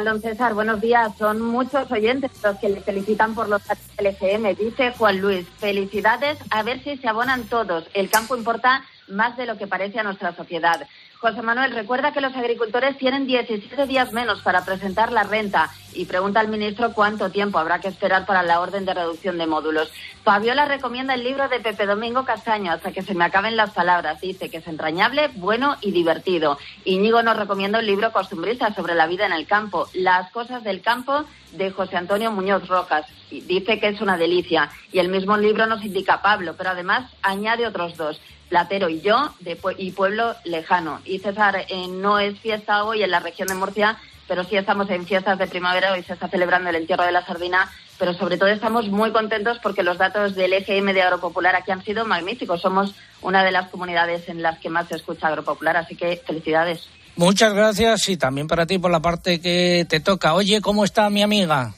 Don 0.00 0.20
César, 0.20 0.54
buenos 0.54 0.80
días. 0.80 1.12
Son 1.18 1.40
muchos 1.40 1.90
oyentes 1.92 2.30
los 2.42 2.56
que 2.58 2.70
le 2.70 2.80
felicitan 2.80 3.34
por 3.34 3.48
los 3.48 3.64
datos 3.64 3.84
del 3.96 4.06
EGM. 4.06 4.56
Dice 4.56 4.92
Juan 4.96 5.20
Luis, 5.20 5.46
felicidades, 5.58 6.38
a 6.50 6.62
ver 6.62 6.82
si 6.82 6.96
se 6.96 7.08
abonan 7.08 7.44
todos. 7.44 7.84
El 7.92 8.08
campo 8.08 8.36
importa 8.36 8.82
más 9.08 9.36
de 9.36 9.46
lo 9.46 9.58
que 9.58 9.66
parece 9.66 10.00
a 10.00 10.02
nuestra 10.02 10.34
sociedad. 10.34 10.86
José 11.22 11.40
Manuel, 11.40 11.70
recuerda 11.70 12.12
que 12.12 12.20
los 12.20 12.34
agricultores 12.34 12.98
tienen 12.98 13.28
17 13.28 13.86
días 13.86 14.12
menos 14.12 14.42
para 14.42 14.64
presentar 14.64 15.12
la 15.12 15.22
renta 15.22 15.70
y 15.94 16.04
pregunta 16.06 16.40
al 16.40 16.48
ministro 16.48 16.94
cuánto 16.94 17.30
tiempo 17.30 17.60
habrá 17.60 17.78
que 17.78 17.86
esperar 17.86 18.26
para 18.26 18.42
la 18.42 18.58
orden 18.58 18.84
de 18.84 18.92
reducción 18.92 19.38
de 19.38 19.46
módulos. 19.46 19.92
Fabiola 20.24 20.64
recomienda 20.64 21.14
el 21.14 21.22
libro 21.22 21.48
de 21.48 21.60
Pepe 21.60 21.86
Domingo 21.86 22.24
Castaño 22.24 22.72
hasta 22.72 22.90
que 22.90 23.02
se 23.02 23.14
me 23.14 23.24
acaben 23.24 23.56
las 23.56 23.70
palabras. 23.70 24.20
Dice 24.20 24.50
que 24.50 24.56
es 24.56 24.66
entrañable, 24.66 25.30
bueno 25.36 25.76
y 25.80 25.92
divertido. 25.92 26.58
Íñigo 26.84 27.22
nos 27.22 27.36
recomienda 27.36 27.78
un 27.78 27.86
libro 27.86 28.10
costumbrista 28.10 28.74
sobre 28.74 28.96
la 28.96 29.06
vida 29.06 29.24
en 29.24 29.32
el 29.32 29.46
campo, 29.46 29.86
Las 29.94 30.28
cosas 30.32 30.64
del 30.64 30.80
campo 30.82 31.24
de 31.52 31.70
José 31.70 31.98
Antonio 31.98 32.32
Muñoz 32.32 32.66
Rocas. 32.66 33.06
Dice 33.30 33.78
que 33.78 33.88
es 33.88 34.00
una 34.00 34.16
delicia. 34.16 34.70
Y 34.90 34.98
el 34.98 35.08
mismo 35.08 35.36
libro 35.36 35.66
nos 35.66 35.84
indica 35.84 36.20
Pablo, 36.20 36.56
pero 36.58 36.70
además 36.70 37.12
añade 37.22 37.64
otros 37.64 37.96
dos. 37.96 38.20
Platero 38.52 38.90
y 38.90 39.00
yo, 39.00 39.32
de, 39.40 39.58
pue- 39.58 39.76
y 39.78 39.92
pueblo 39.92 40.34
lejano. 40.44 41.00
Y 41.06 41.20
César, 41.20 41.64
eh, 41.70 41.88
no 41.88 42.18
es 42.18 42.38
fiesta 42.38 42.84
hoy 42.84 43.02
en 43.02 43.10
la 43.10 43.18
región 43.20 43.48
de 43.48 43.54
Murcia, 43.54 43.96
pero 44.28 44.44
sí 44.44 44.56
estamos 44.58 44.90
en 44.90 45.06
fiestas 45.06 45.38
de 45.38 45.46
primavera, 45.46 45.90
hoy 45.94 46.02
se 46.02 46.12
está 46.12 46.28
celebrando 46.28 46.68
el 46.68 46.76
entierro 46.76 47.04
de 47.04 47.12
la 47.12 47.24
sardina, 47.24 47.70
pero 47.98 48.12
sobre 48.12 48.36
todo 48.36 48.50
estamos 48.50 48.88
muy 48.88 49.10
contentos 49.10 49.58
porque 49.62 49.82
los 49.82 49.96
datos 49.96 50.34
del 50.34 50.52
EGM 50.52 50.92
de 50.92 51.00
Agropopular 51.00 51.56
aquí 51.56 51.70
han 51.70 51.82
sido 51.82 52.04
magníficos. 52.04 52.60
Somos 52.60 52.94
una 53.22 53.42
de 53.42 53.52
las 53.52 53.70
comunidades 53.70 54.28
en 54.28 54.42
las 54.42 54.58
que 54.58 54.68
más 54.68 54.86
se 54.88 54.96
escucha 54.96 55.28
Agropopular, 55.28 55.78
así 55.78 55.96
que 55.96 56.20
felicidades. 56.26 56.86
Muchas 57.16 57.54
gracias 57.54 58.06
y 58.10 58.18
también 58.18 58.48
para 58.48 58.66
ti 58.66 58.78
por 58.78 58.90
la 58.90 59.00
parte 59.00 59.40
que 59.40 59.86
te 59.88 60.00
toca. 60.00 60.34
Oye, 60.34 60.60
¿cómo 60.60 60.84
está 60.84 61.08
mi 61.08 61.22
amiga? 61.22 61.72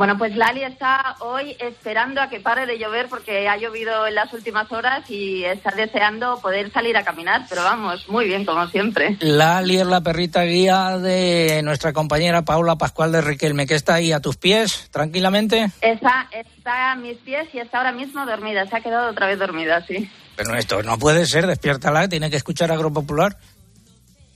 Bueno, 0.00 0.16
pues 0.16 0.34
Lali 0.34 0.62
está 0.62 1.16
hoy 1.18 1.54
esperando 1.58 2.22
a 2.22 2.30
que 2.30 2.40
pare 2.40 2.64
de 2.64 2.78
llover 2.78 3.10
porque 3.10 3.46
ha 3.50 3.58
llovido 3.58 4.06
en 4.06 4.14
las 4.14 4.32
últimas 4.32 4.72
horas 4.72 5.04
y 5.10 5.44
está 5.44 5.72
deseando 5.72 6.40
poder 6.40 6.72
salir 6.72 6.96
a 6.96 7.04
caminar, 7.04 7.44
pero 7.50 7.64
vamos, 7.64 8.08
muy 8.08 8.24
bien, 8.24 8.46
como 8.46 8.66
siempre. 8.68 9.18
Lali 9.20 9.76
es 9.76 9.86
la 9.86 10.00
perrita 10.00 10.42
guía 10.44 10.96
de 10.96 11.60
nuestra 11.62 11.92
compañera 11.92 12.46
Paula 12.46 12.76
Pascual 12.76 13.12
de 13.12 13.20
Riquelme, 13.20 13.66
que 13.66 13.74
está 13.74 13.92
ahí 13.92 14.10
a 14.10 14.20
tus 14.20 14.38
pies, 14.38 14.88
tranquilamente. 14.90 15.70
Está, 15.82 16.28
está 16.32 16.92
a 16.92 16.96
mis 16.96 17.18
pies 17.18 17.48
y 17.52 17.58
está 17.58 17.76
ahora 17.76 17.92
mismo 17.92 18.24
dormida, 18.24 18.64
se 18.64 18.76
ha 18.78 18.80
quedado 18.80 19.10
otra 19.10 19.26
vez 19.26 19.38
dormida, 19.38 19.84
sí. 19.86 20.10
Pero 20.34 20.56
esto 20.56 20.82
no 20.82 20.98
puede 20.98 21.26
ser, 21.26 21.46
despiértala, 21.46 22.08
tiene 22.08 22.30
que 22.30 22.36
escuchar 22.36 22.72
Agropopular. 22.72 23.36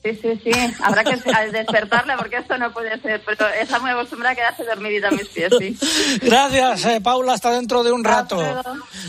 Sí, 0.04 0.18
sí, 0.20 0.40
sí, 0.44 0.50
habrá 0.82 1.02
que 1.02 1.16
despertarla 1.52 2.18
porque 2.18 2.36
esto 2.36 2.58
no 2.58 2.70
puede 2.74 3.00
ser, 3.00 3.22
pero 3.24 3.48
está 3.48 3.78
muy 3.78 3.90
acostumbrada 3.90 4.32
a 4.32 4.36
quedarse 4.36 4.64
dormidita 4.64 5.08
a 5.08 5.10
mis 5.12 5.28
pies, 5.28 5.50
sí. 5.58 5.78
Gracias, 6.22 6.84
eh, 6.84 7.00
Paula, 7.00 7.32
hasta 7.32 7.50
dentro 7.52 7.82
de 7.82 7.90
un 7.90 8.04
rato. 8.04 8.38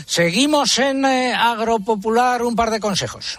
Seguimos 0.06 0.78
en 0.78 1.04
eh, 1.04 1.34
Agropopular, 1.34 2.42
un 2.42 2.56
par 2.56 2.70
de 2.70 2.80
consejos. 2.80 3.38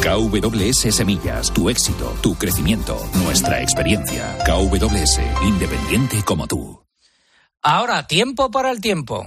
KWS 0.00 0.94
Semillas, 0.94 1.52
tu 1.52 1.68
éxito, 1.68 2.16
tu 2.22 2.34
crecimiento, 2.34 2.98
nuestra 3.22 3.60
experiencia. 3.62 4.34
KWS, 4.46 5.20
independiente 5.42 6.22
como 6.24 6.46
tú. 6.46 6.82
Ahora, 7.62 8.06
tiempo 8.06 8.50
para 8.50 8.70
el 8.70 8.80
tiempo. 8.80 9.26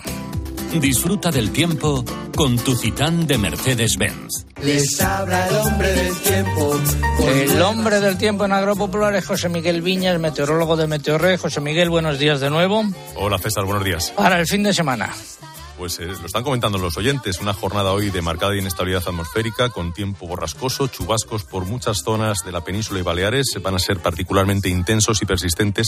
Disfruta 0.82 1.30
del 1.30 1.52
tiempo 1.52 2.04
con 2.36 2.58
tu 2.58 2.76
Citán 2.76 3.28
de 3.28 3.38
Mercedes-Benz. 3.38 4.48
Les 4.64 5.00
habla 5.00 5.48
el 5.48 5.56
hombre 5.58 5.94
del 5.94 6.18
tiempo. 6.18 6.80
El 7.24 7.62
hombre 7.62 8.00
del 8.00 8.18
tiempo 8.18 8.46
en 8.46 8.54
Agropopular 8.54 9.16
es 9.16 9.28
José 9.28 9.50
Miguel 9.50 9.84
Viñas, 9.84 10.20
meteorólogo 10.20 10.76
de 10.76 10.88
Meteorred. 10.88 11.40
José 11.40 11.62
Miguel, 11.62 11.92
buenos 11.92 12.18
días 12.18 12.40
de 12.40 12.50
nuevo. 12.50 12.84
Hola 13.16 13.38
César, 13.38 13.66
buenos 13.66 13.84
días. 13.84 14.12
Para 14.18 14.40
el 14.40 14.48
fin 14.48 14.64
de 14.64 14.74
semana. 14.74 15.14
Pues 15.84 16.00
eh, 16.00 16.06
lo 16.06 16.28
están 16.28 16.46
comentando 16.46 16.78
los 16.78 16.96
oyentes, 16.96 17.42
una 17.42 17.54
jornada 17.54 17.92
hoy 17.92 18.10
de 18.10 18.22
marcada 18.22 18.56
inestabilidad 18.56 19.04
atmosférica, 19.06 19.68
con 19.68 19.92
tiempo 19.92 20.26
borrascoso, 20.26 20.88
chubascos 20.88 21.44
por 21.44 21.66
muchas 21.66 21.98
zonas 22.06 22.38
de 22.46 22.54
la 22.54 22.64
península 22.64 23.02
y 23.02 23.04
Baleares, 23.04 23.48
van 23.62 23.76
a 23.76 23.80
ser 23.80 24.00
particularmente 24.00 24.70
intensos 24.70 25.22
y 25.22 25.26
persistentes 25.26 25.88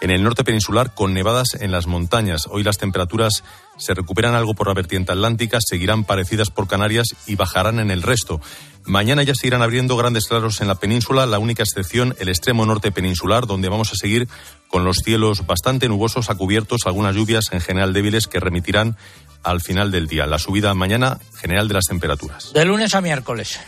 en 0.00 0.12
el 0.12 0.22
norte 0.22 0.44
peninsular, 0.44 0.94
con 0.94 1.12
nevadas 1.12 1.54
en 1.58 1.72
las 1.72 1.88
montañas. 1.88 2.46
Hoy 2.48 2.62
las 2.62 2.78
temperaturas 2.78 3.42
se 3.78 3.94
recuperan 3.94 4.36
algo 4.36 4.54
por 4.54 4.68
la 4.68 4.74
vertiente 4.74 5.10
atlántica, 5.10 5.58
seguirán 5.60 6.04
parecidas 6.04 6.50
por 6.50 6.68
Canarias 6.68 7.08
y 7.26 7.34
bajarán 7.34 7.80
en 7.80 7.90
el 7.90 8.02
resto. 8.02 8.40
Mañana 8.84 9.24
ya 9.24 9.34
se 9.34 9.48
irán 9.48 9.62
abriendo 9.62 9.96
grandes 9.96 10.26
claros 10.26 10.60
en 10.60 10.68
la 10.68 10.76
península, 10.76 11.26
la 11.26 11.40
única 11.40 11.64
excepción 11.64 12.14
el 12.20 12.28
extremo 12.28 12.64
norte 12.64 12.92
peninsular, 12.92 13.46
donde 13.46 13.68
vamos 13.68 13.92
a 13.92 13.96
seguir 13.96 14.28
con 14.68 14.84
los 14.84 14.98
cielos 15.04 15.46
bastante 15.46 15.88
nubosos 15.88 16.30
a 16.30 16.34
cubiertos, 16.34 16.86
algunas 16.86 17.14
lluvias 17.14 17.52
en 17.52 17.60
general 17.60 17.92
débiles 17.92 18.26
que 18.26 18.40
remitirán 18.40 18.96
al 19.42 19.60
final 19.60 19.90
del 19.90 20.06
día. 20.06 20.26
La 20.26 20.38
subida 20.38 20.74
mañana 20.74 21.18
general 21.36 21.68
de 21.68 21.74
las 21.74 21.84
temperaturas. 21.84 22.52
De 22.52 22.64
lunes 22.64 22.94
a 22.94 23.00
miércoles. 23.00 23.60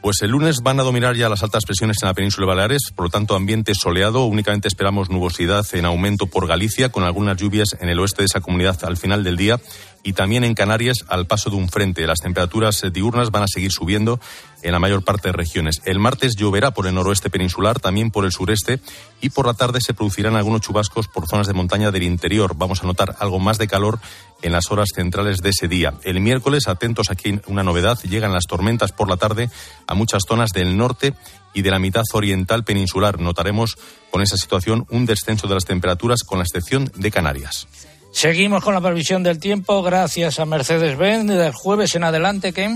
Pues 0.00 0.22
el 0.22 0.30
lunes 0.30 0.60
van 0.62 0.80
a 0.80 0.82
dominar 0.82 1.14
ya 1.14 1.28
las 1.28 1.42
altas 1.42 1.66
presiones 1.66 1.98
en 2.00 2.08
la 2.08 2.14
península 2.14 2.46
de 2.46 2.48
Baleares, 2.48 2.90
por 2.96 3.06
lo 3.06 3.10
tanto 3.10 3.36
ambiente 3.36 3.74
soleado, 3.74 4.24
únicamente 4.24 4.66
esperamos 4.66 5.10
nubosidad 5.10 5.66
en 5.74 5.84
aumento 5.84 6.26
por 6.26 6.46
Galicia, 6.46 6.88
con 6.88 7.04
algunas 7.04 7.36
lluvias 7.36 7.76
en 7.78 7.90
el 7.90 8.00
oeste 8.00 8.22
de 8.22 8.26
esa 8.26 8.40
comunidad 8.40 8.82
al 8.84 8.96
final 8.96 9.22
del 9.24 9.36
día 9.36 9.60
y 10.02 10.12
también 10.12 10.44
en 10.44 10.54
Canarias 10.54 11.04
al 11.08 11.26
paso 11.26 11.50
de 11.50 11.56
un 11.56 11.68
frente. 11.68 12.06
Las 12.06 12.20
temperaturas 12.20 12.82
diurnas 12.92 13.30
van 13.30 13.44
a 13.44 13.48
seguir 13.48 13.70
subiendo 13.70 14.20
en 14.62 14.72
la 14.72 14.78
mayor 14.78 15.02
parte 15.02 15.28
de 15.28 15.32
regiones. 15.32 15.80
El 15.84 15.98
martes 15.98 16.36
lloverá 16.36 16.72
por 16.72 16.86
el 16.86 16.94
noroeste 16.94 17.30
peninsular, 17.30 17.80
también 17.80 18.10
por 18.10 18.24
el 18.24 18.32
sureste 18.32 18.80
y 19.20 19.30
por 19.30 19.46
la 19.46 19.54
tarde 19.54 19.80
se 19.80 19.94
producirán 19.94 20.36
algunos 20.36 20.60
chubascos 20.60 21.08
por 21.08 21.26
zonas 21.26 21.46
de 21.46 21.54
montaña 21.54 21.90
del 21.90 22.02
interior. 22.02 22.54
Vamos 22.56 22.82
a 22.82 22.86
notar 22.86 23.16
algo 23.18 23.38
más 23.38 23.58
de 23.58 23.68
calor 23.68 23.98
en 24.42 24.52
las 24.52 24.70
horas 24.70 24.88
centrales 24.94 25.38
de 25.38 25.50
ese 25.50 25.68
día. 25.68 25.94
El 26.02 26.20
miércoles, 26.20 26.68
atentos 26.68 27.10
aquí 27.10 27.40
una 27.46 27.62
novedad, 27.62 27.98
llegan 28.02 28.32
las 28.32 28.46
tormentas 28.46 28.92
por 28.92 29.08
la 29.08 29.16
tarde 29.16 29.50
a 29.86 29.94
muchas 29.94 30.22
zonas 30.26 30.50
del 30.50 30.76
norte 30.76 31.14
y 31.52 31.62
de 31.62 31.70
la 31.70 31.78
mitad 31.78 32.04
oriental 32.12 32.64
peninsular. 32.64 33.20
Notaremos 33.20 33.76
con 34.10 34.22
esa 34.22 34.36
situación 34.36 34.86
un 34.90 35.06
descenso 35.06 35.46
de 35.46 35.54
las 35.54 35.64
temperaturas 35.64 36.22
con 36.22 36.38
la 36.38 36.44
excepción 36.44 36.90
de 36.94 37.10
Canarias. 37.10 37.66
Seguimos 38.12 38.62
con 38.64 38.74
la 38.74 38.80
previsión 38.80 39.22
del 39.22 39.38
tiempo 39.38 39.82
gracias 39.82 40.40
a 40.40 40.44
Mercedes-Benz. 40.44 41.28
Del 41.28 41.52
jueves 41.52 41.94
en 41.94 42.04
adelante, 42.04 42.52
¿qué? 42.52 42.68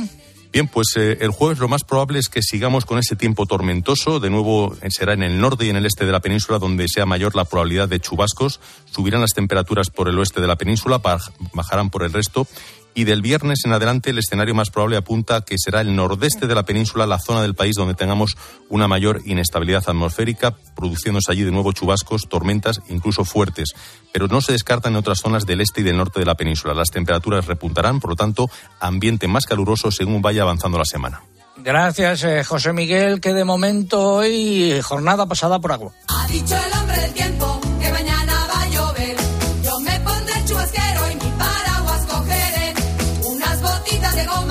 Bien, 0.53 0.69
pues 0.69 0.88
eh, 0.97 1.19
el 1.21 1.31
jueves 1.31 1.59
lo 1.59 1.67
más 1.67 1.83
probable 1.83 2.21
es 2.21 2.29
que 2.29 2.41
sigamos 2.41 2.85
con 2.85 2.99
ese 3.00 3.17
tiempo 3.17 3.45
tormentoso. 3.45 4.21
De 4.21 4.31
nuevo 4.31 4.73
eh, 4.83 4.88
será 4.91 5.12
en 5.12 5.25
el 5.25 5.41
norte 5.41 5.67
y 5.67 5.71
en 5.71 5.76
el 5.76 5.85
este 5.87 6.07
de 6.07 6.12
la 6.12 6.21
península 6.21 6.59
donde 6.61 6.87
sea 6.88 7.07
mayor 7.07 7.35
la 7.35 7.45
probabilidad 7.45 7.88
de 7.88 7.99
chubascos. 7.99 8.61
Subirán 8.91 9.21
las 9.21 9.33
temperaturas 9.33 9.91
por 9.91 10.09
el 10.09 10.17
oeste 10.19 10.41
de 10.41 10.47
la 10.47 10.55
península, 10.57 11.03
baj- 11.03 11.33
bajarán 11.53 11.91
por 11.91 12.05
el 12.05 12.12
resto. 12.12 12.47
Y 12.95 13.05
del 13.05 13.23
viernes 13.23 13.65
en 13.65 13.73
adelante 13.73 14.11
el 14.11 14.19
escenario 14.19 14.55
más 14.55 14.71
probable 14.71 14.97
apunta 14.97 15.41
que 15.41 15.59
será 15.59 15.81
el 15.81 15.97
nordeste 15.97 16.47
de 16.47 16.55
la 16.55 16.63
península, 16.63 17.07
la 17.07 17.19
zona 17.19 17.43
del 17.43 17.55
país 17.55 17.75
donde 17.75 17.95
tengamos 17.95 18.37
una 18.69 18.87
mayor 18.87 19.21
inestabilidad 19.25 19.83
atmosférica, 19.87 20.55
produciéndose 20.77 21.33
allí 21.33 21.43
de 21.43 21.51
nuevo 21.51 21.73
chubascos, 21.73 22.29
tormentas, 22.29 22.81
incluso 22.89 23.25
fuertes. 23.25 23.75
Pero 24.13 24.29
no 24.29 24.41
se 24.41 24.53
descartan 24.53 24.93
en 24.93 24.99
otras 24.99 25.19
zonas 25.19 25.45
del 25.45 25.61
este 25.61 25.81
y 25.81 25.85
del 25.85 25.97
norte 25.97 26.21
de 26.21 26.27
la 26.27 26.37
península. 26.37 26.73
Las 26.73 26.91
temperaturas 26.91 27.47
repuntarán, 27.47 27.99
por 27.99 28.11
lo 28.11 28.17
tanto, 28.17 28.49
ambiente 28.79 29.27
más 29.27 29.45
caluroso 29.45 29.91
según 29.91 30.23
vaya 30.23 30.43
avanzando 30.43 30.79
la 30.79 30.85
semana. 30.85 31.23
Gracias, 31.57 32.25
eh, 32.25 32.45
José 32.45 32.73
Miguel, 32.73 33.21
que 33.21 33.33
de 33.33 33.45
momento 33.45 34.17
hoy 34.17 34.81
jornada 34.83 35.27
pasada 35.27 35.61
por 35.61 35.73
agua. 35.73 35.93
Ha 36.09 36.27
dicho 36.29 36.55
el 36.57 36.79
hombre 36.79 37.01
del 37.01 37.13
tiempo 37.15 37.63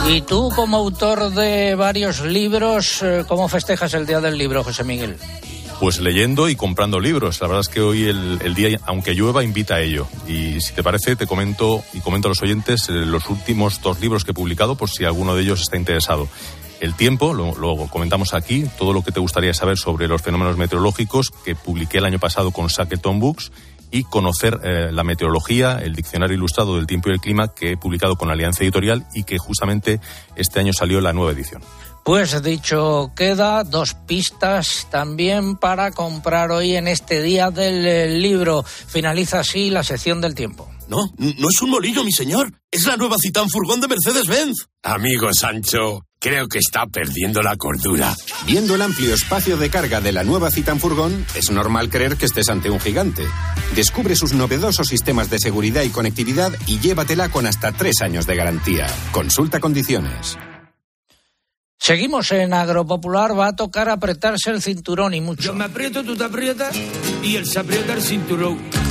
Y 0.05 0.21
tú, 0.21 0.49
como 0.53 0.77
autor 0.77 1.31
de 1.31 1.75
varios 1.75 2.21
libros, 2.21 3.01
eh, 3.01 3.23
¿cómo 3.27 3.47
festejas 3.47 3.93
el 3.93 4.05
Día 4.05 4.19
del 4.19 4.37
Libro, 4.37 4.63
José 4.63 4.83
Miguel? 4.83 5.17
Pues 5.79 5.99
leyendo 5.99 6.49
y 6.49 6.55
comprando 6.55 6.99
libros. 6.99 7.39
La 7.41 7.47
verdad 7.47 7.61
es 7.61 7.69
que 7.69 7.81
hoy 7.81 8.03
el, 8.05 8.53
día, 8.53 8.79
aunque 8.85 9.13
llueva, 9.15 9.43
invita 9.43 9.75
a 9.75 9.81
ello. 9.81 10.07
Y 10.27 10.59
si 10.61 10.73
te 10.73 10.83
parece, 10.83 11.15
te 11.15 11.25
comento 11.25 11.83
y 11.93 12.01
comento 12.01 12.27
a 12.27 12.29
los 12.29 12.41
oyentes 12.41 12.89
eh, 12.89 12.91
los 12.91 13.29
últimos 13.29 13.81
dos 13.81 13.99
libros 14.01 14.25
que 14.25 14.31
he 14.31 14.33
publicado, 14.33 14.75
por 14.75 14.89
si 14.89 15.05
alguno 15.05 15.35
de 15.35 15.43
ellos 15.43 15.61
está 15.61 15.77
interesado. 15.77 16.27
El 16.81 16.95
tiempo, 16.95 17.33
lo 17.33 17.87
comentamos 17.87 18.33
aquí, 18.33 18.65
todo 18.77 18.91
lo 18.91 19.03
que 19.03 19.13
te 19.13 19.21
gustaría 19.21 19.53
saber 19.53 19.77
sobre 19.77 20.09
los 20.09 20.21
fenómenos 20.21 20.57
meteorológicos 20.57 21.31
que 21.45 21.55
publiqué 21.55 21.99
el 21.99 22.05
año 22.05 22.19
pasado 22.19 22.51
con 22.51 22.67
Shackleton 22.67 23.21
Books 23.21 23.51
y 23.93 24.03
conocer 24.05 24.59
eh, 24.63 24.91
la 24.91 25.03
meteorología, 25.03 25.77
el 25.77 25.93
diccionario 25.93 26.35
ilustrado 26.35 26.75
del 26.75 26.87
tiempo 26.87 27.09
y 27.09 27.13
el 27.13 27.21
clima 27.21 27.53
que 27.53 27.73
he 27.73 27.77
publicado 27.77 28.15
con 28.15 28.31
Alianza 28.31 28.63
Editorial 28.63 29.05
y 29.13 29.23
que 29.23 29.37
justamente 29.37 30.01
este 30.35 30.59
año 30.59 30.73
salió 30.73 30.99
la 30.99 31.13
nueva 31.13 31.31
edición. 31.31 31.61
Pues 32.03 32.41
dicho 32.41 33.11
queda, 33.15 33.63
dos 33.63 33.93
pistas 33.93 34.87
también 34.89 35.57
para 35.57 35.91
comprar 35.91 36.51
hoy 36.51 36.75
en 36.75 36.87
este 36.87 37.21
día 37.21 37.51
del 37.51 37.85
eh, 37.85 38.09
libro. 38.17 38.63
Finaliza 38.63 39.41
así 39.41 39.69
la 39.69 39.83
sección 39.83 40.19
del 40.21 40.33
tiempo. 40.33 40.67
No, 40.87 41.05
no 41.17 41.47
es 41.47 41.61
un 41.61 41.69
molino, 41.69 42.03
mi 42.03 42.11
señor. 42.11 42.51
Es 42.71 42.87
la 42.87 42.97
nueva 42.97 43.17
Citán 43.21 43.47
Furgón 43.47 43.79
de 43.79 43.87
Mercedes-Benz. 43.87 44.67
Amigo 44.81 45.29
Sancho, 45.33 46.01
creo 46.23 46.47
que 46.47 46.57
está 46.57 46.87
perdiendo 46.87 47.43
la 47.43 47.57
cordura. 47.57 48.15
Viendo 48.45 48.75
el 48.75 48.81
amplio 48.81 49.13
espacio 49.13 49.57
de 49.57 49.69
carga 49.69 49.99
de 49.99 50.13
la 50.13 50.23
nueva 50.23 50.49
Citan 50.49 50.79
Furgón, 50.79 51.25
es 51.35 51.51
normal 51.51 51.89
creer 51.89 52.15
que 52.15 52.25
estés 52.25 52.47
ante 52.47 52.69
un 52.69 52.79
gigante. 52.79 53.23
Descubre 53.75 54.15
sus 54.15 54.31
novedosos 54.31 54.87
sistemas 54.87 55.29
de 55.29 55.37
seguridad 55.39 55.83
y 55.83 55.89
conectividad 55.89 56.53
y 56.65 56.79
llévatela 56.79 57.29
con 57.29 57.45
hasta 57.45 57.73
tres 57.73 58.01
años 58.01 58.25
de 58.25 58.37
garantía. 58.37 58.87
Consulta 59.11 59.59
condiciones. 59.59 60.37
Seguimos 61.77 62.31
en 62.31 62.53
Agropopular, 62.53 63.37
va 63.37 63.47
a 63.47 63.55
tocar 63.57 63.89
apretarse 63.89 64.49
el 64.51 64.61
cinturón 64.61 65.13
y 65.13 65.19
mucho. 65.19 65.43
Yo 65.43 65.53
me 65.53 65.65
aprieto, 65.65 66.05
tú 66.05 66.15
te 66.15 66.23
aprietas 66.23 66.73
y 67.21 67.35
él 67.35 67.45
se 67.45 67.59
aprieta 67.59 67.91
el 67.93 68.01
cinturón. 68.01 68.82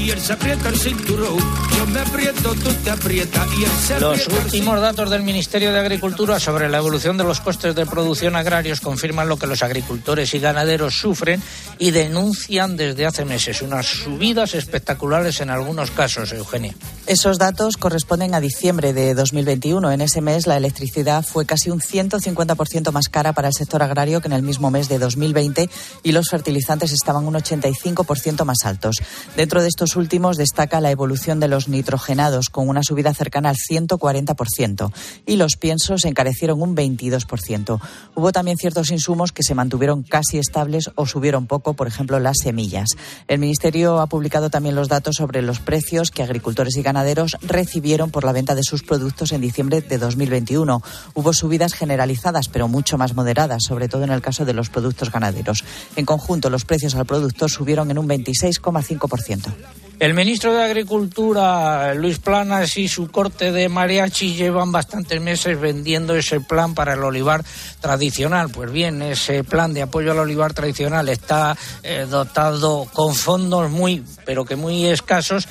Y 0.00 0.10
él 0.10 0.18
se 0.18 0.32
aprieta 0.32 0.70
el 0.70 0.78
cinturón. 0.78 1.36
Yo 1.76 1.86
me 1.86 2.00
aprieto, 2.00 2.54
tú 2.54 2.72
te 2.82 2.90
aprietas 2.90 3.46
y 3.58 3.64
él 3.64 3.70
se 3.86 4.00
Los 4.00 4.26
últimos 4.28 4.80
datos 4.80 5.10
del 5.10 5.22
Ministerio 5.22 5.72
de 5.72 5.78
Agricultura 5.78 6.40
sobre 6.40 6.70
la 6.70 6.78
evolución 6.78 7.18
de 7.18 7.24
los 7.24 7.40
costes 7.42 7.74
de 7.74 7.84
producción 7.84 8.34
agrarios 8.34 8.80
confirman 8.80 9.28
lo 9.28 9.36
que 9.36 9.46
los 9.46 9.62
agricultores 9.62 10.32
y 10.32 10.38
ganaderos 10.38 10.98
sufren 10.98 11.42
y 11.78 11.90
denuncian 11.90 12.78
desde 12.78 13.04
hace 13.04 13.26
meses, 13.26 13.60
unas 13.60 13.86
subidas 13.86 14.54
espectaculares 14.54 15.42
en 15.42 15.50
algunos 15.50 15.90
casos, 15.90 16.32
Eugenia. 16.32 16.74
Esos 17.06 17.38
datos 17.38 17.76
corresponden 17.76 18.34
a 18.34 18.40
diciembre 18.40 18.92
de 18.94 19.14
2021. 19.14 19.90
En 19.90 20.00
ese 20.00 20.22
mes 20.22 20.46
la 20.46 20.56
electricidad 20.56 21.24
fue 21.24 21.44
casi 21.44 21.68
un 21.68 21.80
150% 21.80 22.92
más 22.92 23.08
cara 23.08 23.32
para 23.34 23.48
el 23.48 23.54
sector 23.54 23.82
agrario 23.82 24.20
que 24.20 24.28
en 24.28 24.32
el 24.32 24.42
mismo 24.42 24.70
mes 24.70 24.88
de 24.88 24.98
2020 24.98 25.68
y 26.04 26.12
los 26.12 26.28
fertilizantes 26.30 26.92
estaban 26.92 27.26
un 27.26 27.34
85% 27.34 28.44
más 28.44 28.64
altos. 28.64 28.96
Dentro 29.36 29.60
de 29.60 29.68
estos 29.68 29.89
últimos 29.96 30.36
destaca 30.36 30.80
la 30.80 30.90
evolución 30.90 31.40
de 31.40 31.48
los 31.48 31.68
nitrogenados 31.68 32.50
con 32.50 32.68
una 32.68 32.82
subida 32.82 33.14
cercana 33.14 33.50
al 33.50 33.56
140% 33.56 34.92
y 35.26 35.36
los 35.36 35.56
piensos 35.56 36.02
se 36.02 36.08
encarecieron 36.08 36.62
un 36.62 36.76
22%. 36.76 37.80
Hubo 38.14 38.32
también 38.32 38.56
ciertos 38.56 38.90
insumos 38.90 39.32
que 39.32 39.42
se 39.42 39.54
mantuvieron 39.54 40.02
casi 40.02 40.38
estables 40.38 40.90
o 40.94 41.06
subieron 41.06 41.46
poco, 41.46 41.74
por 41.74 41.86
ejemplo 41.86 42.18
las 42.18 42.38
semillas. 42.42 42.90
El 43.28 43.38
Ministerio 43.38 44.00
ha 44.00 44.06
publicado 44.06 44.50
también 44.50 44.74
los 44.74 44.88
datos 44.88 45.16
sobre 45.16 45.42
los 45.42 45.60
precios 45.60 46.10
que 46.10 46.22
agricultores 46.22 46.76
y 46.76 46.82
ganaderos 46.82 47.36
recibieron 47.42 48.10
por 48.10 48.24
la 48.24 48.32
venta 48.32 48.54
de 48.54 48.62
sus 48.62 48.82
productos 48.82 49.32
en 49.32 49.40
diciembre 49.40 49.80
de 49.80 49.98
2021. 49.98 50.82
Hubo 51.14 51.32
subidas 51.32 51.74
generalizadas, 51.74 52.48
pero 52.48 52.68
mucho 52.68 52.98
más 52.98 53.14
moderadas, 53.14 53.62
sobre 53.66 53.88
todo 53.88 54.04
en 54.04 54.10
el 54.10 54.22
caso 54.22 54.44
de 54.44 54.54
los 54.54 54.70
productos 54.70 55.10
ganaderos. 55.10 55.64
En 55.96 56.06
conjunto, 56.06 56.50
los 56.50 56.64
precios 56.64 56.94
al 56.94 57.06
producto 57.06 57.48
subieron 57.48 57.90
en 57.90 57.98
un 57.98 58.08
26,5%. 58.08 59.79
El 60.00 60.14
ministro 60.14 60.54
de 60.54 60.64
Agricultura, 60.64 61.92
Luis 61.92 62.18
Planas, 62.18 62.78
y 62.78 62.88
su 62.88 63.10
corte 63.10 63.52
de 63.52 63.68
mariachi 63.68 64.34
llevan 64.34 64.72
bastantes 64.72 65.20
meses 65.20 65.60
vendiendo 65.60 66.16
ese 66.16 66.40
plan 66.40 66.74
para 66.74 66.94
el 66.94 67.04
olivar 67.04 67.44
tradicional. 67.82 68.48
Pues 68.48 68.72
bien, 68.72 69.02
ese 69.02 69.44
plan 69.44 69.74
de 69.74 69.82
apoyo 69.82 70.12
al 70.12 70.20
olivar 70.20 70.54
tradicional 70.54 71.10
está 71.10 71.54
eh, 71.82 72.06
dotado 72.08 72.86
con 72.94 73.14
fondos 73.14 73.70
muy, 73.70 74.02
pero 74.24 74.46
que 74.46 74.56
muy 74.56 74.86
escasos 74.86 75.46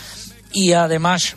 y 0.51 0.73
además 0.73 1.35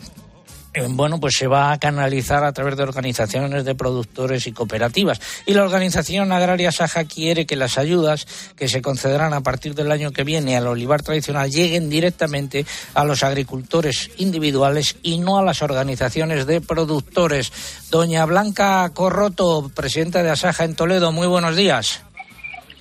bueno, 0.89 1.19
pues 1.19 1.35
se 1.37 1.47
va 1.47 1.71
a 1.71 1.79
canalizar 1.79 2.43
a 2.43 2.51
través 2.51 2.75
de 2.77 2.83
organizaciones 2.83 3.63
de 3.65 3.75
productores 3.75 4.47
y 4.47 4.51
cooperativas. 4.51 5.21
Y 5.45 5.53
la 5.53 5.63
organización 5.63 6.31
agraria 6.31 6.71
Saja 6.71 7.05
quiere 7.05 7.45
que 7.45 7.55
las 7.55 7.77
ayudas 7.77 8.25
que 8.55 8.67
se 8.67 8.81
concederán 8.81 9.33
a 9.33 9.41
partir 9.41 9.75
del 9.75 9.91
año 9.91 10.11
que 10.11 10.23
viene 10.23 10.57
al 10.57 10.67
olivar 10.67 11.03
tradicional 11.03 11.49
lleguen 11.49 11.89
directamente 11.89 12.65
a 12.93 13.03
los 13.03 13.23
agricultores 13.23 14.11
individuales 14.17 14.97
y 15.03 15.19
no 15.19 15.37
a 15.37 15.43
las 15.43 15.61
organizaciones 15.61 16.45
de 16.47 16.61
productores. 16.61 17.51
Doña 17.91 18.25
Blanca 18.25 18.89
Corroto, 18.93 19.71
presidenta 19.73 20.23
de 20.23 20.31
Asaja 20.31 20.63
en 20.63 20.75
Toledo, 20.75 21.11
muy 21.11 21.27
buenos 21.27 21.55
días. 21.55 22.01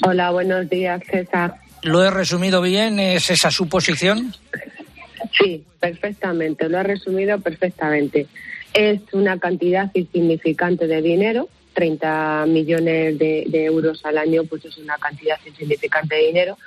Hola, 0.04 0.30
buenos 0.30 0.68
días, 0.68 1.00
César. 1.08 1.54
¿Lo 1.82 2.04
he 2.04 2.10
resumido 2.10 2.62
bien? 2.62 3.00
¿Es 3.00 3.28
esa 3.30 3.50
su 3.50 3.68
posición? 3.68 4.34
Sí, 5.38 5.64
perfectamente, 5.80 6.68
lo 6.68 6.78
ha 6.78 6.82
resumido 6.82 7.40
perfectamente. 7.40 8.26
Es 8.74 9.00
una 9.12 9.38
cantidad 9.38 9.90
insignificante 9.94 10.86
de 10.86 11.02
dinero, 11.02 11.48
30 11.74 12.46
millones 12.48 13.18
de, 13.18 13.64
euros 13.64 14.04
al 14.04 14.18
año, 14.18 14.44
pues 14.44 14.64
es 14.64 14.76
una 14.78 14.96
cantidad 14.98 15.38
insignificante 15.46 16.16
de 16.16 16.26
dinero 16.26 16.58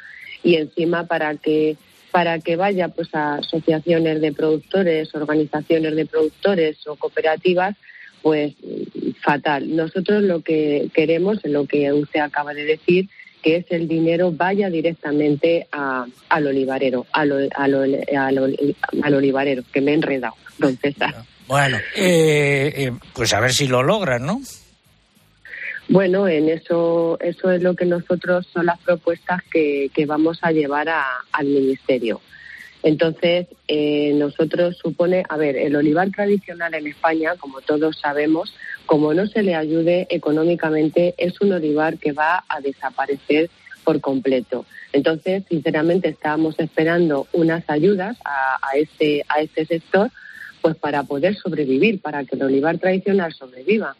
y 0.43 0.55
encima 0.55 1.05
para 1.05 1.35
que 1.35 1.77
para 2.11 2.39
que 2.39 2.55
vaya 2.55 2.87
pues 2.87 3.13
a 3.13 3.35
asociaciones 3.35 4.21
de 4.21 4.31
productores, 4.31 5.13
organizaciones 5.13 5.97
de 5.97 6.05
productores 6.05 6.77
o 6.87 6.95
cooperativas, 6.95 7.75
pues 8.21 8.53
fatal. 9.21 9.75
Nosotros 9.75 10.23
lo 10.23 10.39
que 10.41 10.89
queremos, 10.93 11.39
lo 11.43 11.65
que 11.65 11.91
usted 11.91 12.21
acaba 12.21 12.53
de 12.53 12.63
decir, 12.63 13.09
que 13.45 13.57
es 13.57 13.65
el 13.69 13.87
dinero 13.87 14.31
vaya 14.31 14.71
directamente 14.71 15.67
a, 15.71 16.07
al 16.29 16.47
olivarero, 16.47 17.05
al, 17.11 17.47
al, 17.55 18.03
al, 18.17 18.75
al 19.03 19.13
olivarero, 19.13 19.61
que 19.71 19.81
me 19.81 19.91
he 19.91 19.93
enredado, 19.93 20.33
don 20.57 20.75
César. 20.77 21.13
Bueno, 21.45 21.77
eh, 21.95 22.73
eh, 22.75 22.91
pues 23.13 23.35
a 23.35 23.39
ver 23.39 23.53
si 23.53 23.67
lo 23.67 23.83
logran, 23.83 24.25
¿no? 24.25 24.41
Bueno, 25.89 26.27
en 26.27 26.49
eso, 26.49 27.19
eso 27.21 27.51
es 27.51 27.61
lo 27.61 27.75
que 27.75 27.85
nosotros 27.85 28.47
son 28.51 28.65
las 28.65 28.79
propuestas 28.79 29.43
que, 29.51 29.91
que 29.93 30.07
vamos 30.07 30.39
a 30.41 30.51
llevar 30.51 30.89
a, 30.89 31.05
al 31.31 31.45
ministerio. 31.45 32.21
Entonces, 32.81 33.45
eh, 33.67 34.11
nosotros 34.15 34.75
supone, 34.77 35.23
a 35.29 35.37
ver, 35.37 35.55
el 35.55 35.75
olivar 35.75 36.09
tradicional 36.09 36.73
en 36.73 36.87
España, 36.87 37.35
como 37.37 37.61
todos 37.61 37.99
sabemos, 37.99 38.55
como 38.85 39.13
no 39.13 39.27
se 39.27 39.43
le 39.43 39.55
ayude 39.55 40.07
económicamente, 40.09 41.15
es 41.17 41.39
un 41.41 41.53
olivar 41.53 41.97
que 41.97 42.11
va 42.11 42.43
a 42.47 42.61
desaparecer 42.61 43.49
por 43.83 44.01
completo. 44.01 44.65
Entonces, 44.91 45.43
sinceramente, 45.49 46.09
estábamos 46.09 46.59
esperando 46.59 47.27
unas 47.33 47.69
ayudas 47.69 48.17
a, 48.25 48.77
este, 48.77 49.23
a 49.27 49.41
este 49.41 49.65
sector, 49.65 50.09
pues 50.61 50.75
para 50.75 51.03
poder 51.03 51.35
sobrevivir, 51.35 52.01
para 52.01 52.23
que 52.25 52.35
el 52.35 52.43
olivar 52.43 52.77
tradicional 52.77 53.33
sobreviva. 53.33 53.95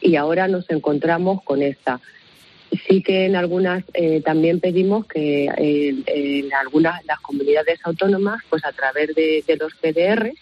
Y 0.00 0.16
ahora 0.16 0.48
nos 0.48 0.68
encontramos 0.70 1.42
con 1.42 1.62
esta. 1.62 2.00
Sí 2.86 3.02
que 3.02 3.26
en 3.26 3.36
algunas 3.36 3.84
eh, 3.94 4.20
también 4.20 4.60
pedimos 4.60 5.06
que 5.06 5.46
eh, 5.56 5.94
en 6.06 6.52
algunas 6.54 7.04
las 7.06 7.20
comunidades 7.20 7.80
autónomas, 7.84 8.42
pues 8.50 8.64
a 8.64 8.72
través 8.72 9.14
de, 9.14 9.42
de 9.46 9.56
los 9.56 9.72
PDR, 9.74 10.32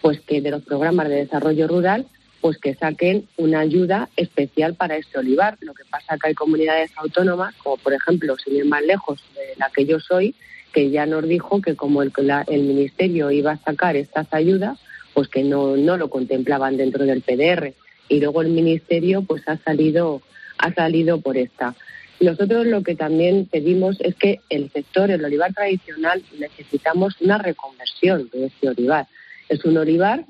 pues 0.00 0.20
que 0.20 0.40
de 0.40 0.50
los 0.50 0.62
programas 0.62 1.08
de 1.08 1.16
desarrollo 1.16 1.66
rural, 1.66 2.06
pues 2.46 2.58
que 2.58 2.76
saquen 2.76 3.26
una 3.38 3.58
ayuda 3.58 4.08
especial 4.14 4.76
para 4.76 4.96
este 4.96 5.18
olivar. 5.18 5.58
Lo 5.62 5.74
que 5.74 5.82
pasa 5.90 6.14
es 6.14 6.20
que 6.20 6.28
hay 6.28 6.34
comunidades 6.34 6.92
autónomas, 6.94 7.56
como 7.56 7.76
por 7.76 7.92
ejemplo, 7.92 8.36
sin 8.36 8.54
ir 8.54 8.64
más 8.66 8.84
lejos 8.84 9.20
de 9.34 9.58
la 9.58 9.68
que 9.74 9.84
yo 9.84 9.98
soy, 9.98 10.32
que 10.72 10.90
ya 10.90 11.06
nos 11.06 11.26
dijo 11.26 11.60
que 11.60 11.74
como 11.74 12.04
el, 12.04 12.12
la, 12.18 12.44
el 12.46 12.62
Ministerio 12.62 13.32
iba 13.32 13.50
a 13.50 13.56
sacar 13.56 13.96
estas 13.96 14.32
ayudas, 14.32 14.78
pues 15.12 15.26
que 15.26 15.42
no, 15.42 15.76
no 15.76 15.96
lo 15.96 16.08
contemplaban 16.08 16.76
dentro 16.76 17.04
del 17.04 17.20
PDR. 17.20 17.74
Y 18.08 18.20
luego 18.20 18.42
el 18.42 18.50
Ministerio 18.50 19.22
pues 19.22 19.42
ha 19.48 19.56
salido, 19.56 20.22
ha 20.58 20.72
salido 20.72 21.20
por 21.20 21.36
esta. 21.36 21.74
Nosotros 22.20 22.64
lo 22.64 22.84
que 22.84 22.94
también 22.94 23.46
pedimos 23.50 24.00
es 24.00 24.14
que 24.14 24.38
el 24.50 24.70
sector, 24.70 25.10
el 25.10 25.24
olivar 25.24 25.52
tradicional, 25.52 26.22
necesitamos 26.38 27.20
una 27.20 27.38
reconversión 27.38 28.30
de 28.32 28.46
este 28.46 28.68
olivar. 28.68 29.08
Es 29.48 29.64
un 29.64 29.76
olivar 29.76 30.24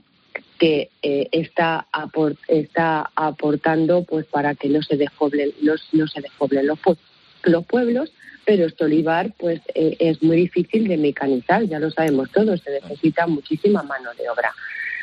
que 0.58 0.90
eh, 1.02 1.28
está, 1.32 1.86
está 2.48 3.10
aportando 3.14 4.04
pues 4.04 4.26
para 4.26 4.54
que 4.54 4.68
no 4.68 4.82
se 4.82 4.96
despoblen, 4.96 5.52
no, 5.62 5.74
no 5.92 6.06
se 6.06 6.20
despoblen 6.20 6.66
los, 6.66 6.78
los 7.44 7.66
pueblos, 7.66 8.12
pero 8.44 8.66
este 8.66 8.84
olivar 8.84 9.32
pues 9.38 9.60
eh, 9.74 9.96
es 9.98 10.22
muy 10.22 10.36
difícil 10.36 10.88
de 10.88 10.96
mecanizar, 10.96 11.64
ya 11.64 11.78
lo 11.78 11.90
sabemos 11.90 12.30
todos, 12.30 12.60
se 12.60 12.70
necesita 12.70 13.26
muchísima 13.26 13.82
mano 13.82 14.10
de 14.18 14.28
obra. 14.28 14.52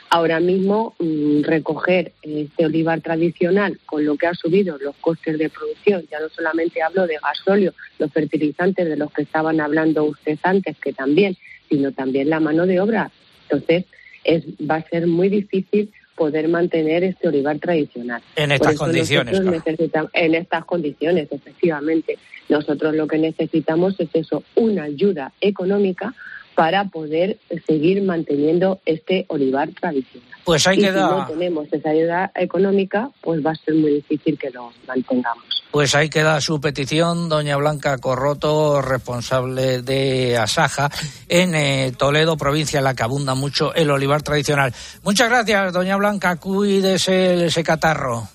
Ahora 0.10 0.40
mismo 0.40 0.96
mmm, 1.00 1.42
recoger 1.42 2.14
este 2.22 2.66
olivar 2.66 3.02
tradicional 3.02 3.80
con 3.86 4.06
lo 4.06 4.16
que 4.16 4.28
ha 4.28 4.34
subido 4.36 4.78
los 4.78 4.96
costes 4.98 5.40
de 5.40 5.50
producción, 5.50 6.06
ya 6.12 6.20
no 6.20 6.30
solamente 6.30 6.82
hablo 6.82 7.08
de 7.08 7.18
gasóleo, 7.22 7.74
los 7.98 8.12
fertilizantes 8.12 8.88
de 8.88 8.96
los 8.96 9.12
que 9.12 9.24
estaban 9.24 9.60
hablando 9.60 10.04
ustedes 10.04 10.40
antes, 10.44 10.78
que 10.78 10.94
también, 10.94 11.36
sino 11.68 11.92
también 11.92 12.30
la 12.30 12.40
mano 12.40 12.68
de 12.68 12.80
obra. 12.80 13.12
Entonces, 13.50 13.86
es, 14.24 14.44
va 14.70 14.76
a 14.76 14.90
ser 14.90 15.08
muy 15.08 15.30
difícil 15.30 15.92
poder 16.16 16.48
mantener 16.48 17.04
este 17.04 17.28
olivar 17.28 17.58
tradicional. 17.60 18.22
En 18.36 18.52
estas 18.52 18.76
condiciones. 18.76 19.40
Claro. 19.40 20.10
En 20.14 20.36
estas 20.36 20.66
condiciones, 20.66 21.28
efectivamente. 21.32 22.18
Nosotros 22.50 22.96
lo 22.96 23.08
que 23.08 23.18
necesitamos 23.18 24.00
es 24.00 24.10
eso, 24.14 24.44
una 24.56 24.84
ayuda 24.84 25.32
económica 25.42 26.14
para 26.56 26.86
poder 26.86 27.38
seguir 27.68 28.02
manteniendo 28.04 28.80
este 28.86 29.26
olivar 29.30 29.70
tradicional. 29.80 30.30
Pues 30.44 30.68
ahí 30.68 30.78
y 30.78 30.82
queda. 30.82 31.08
Si 31.08 31.16
no 31.16 31.28
tenemos 31.28 31.68
esa 31.72 31.90
ayuda 31.90 32.32
económica, 32.36 33.10
pues 33.22 33.46
va 33.46 33.52
a 33.52 33.56
ser 33.56 33.76
muy 33.76 33.94
difícil 33.94 34.38
que 34.38 34.50
lo 34.50 34.72
mantengamos. 34.88 35.44
Pues 35.72 35.96
ahí 35.96 36.10
queda 36.10 36.40
su 36.40 36.62
petición, 36.62 37.30
doña 37.30 37.58
Blanca 37.58 37.98
Corroto, 37.98 38.82
responsable 38.82 39.82
de 39.82 40.38
Asaja 40.38 40.92
en 41.28 41.56
eh, 41.56 41.92
Toledo, 41.98 42.38
provincia 42.38 42.78
en 42.78 42.84
la 42.84 42.94
que 42.94 43.04
abunda 43.04 43.34
mucho 43.34 43.74
el 43.74 43.90
olivar 43.90 44.22
tradicional. 44.22 44.72
Muchas 45.02 45.30
gracias, 45.30 45.74
doña 45.74 45.96
Blanca, 45.98 46.36
cuídese 46.36 47.46
ese 47.46 47.64
catarro. 47.64 48.28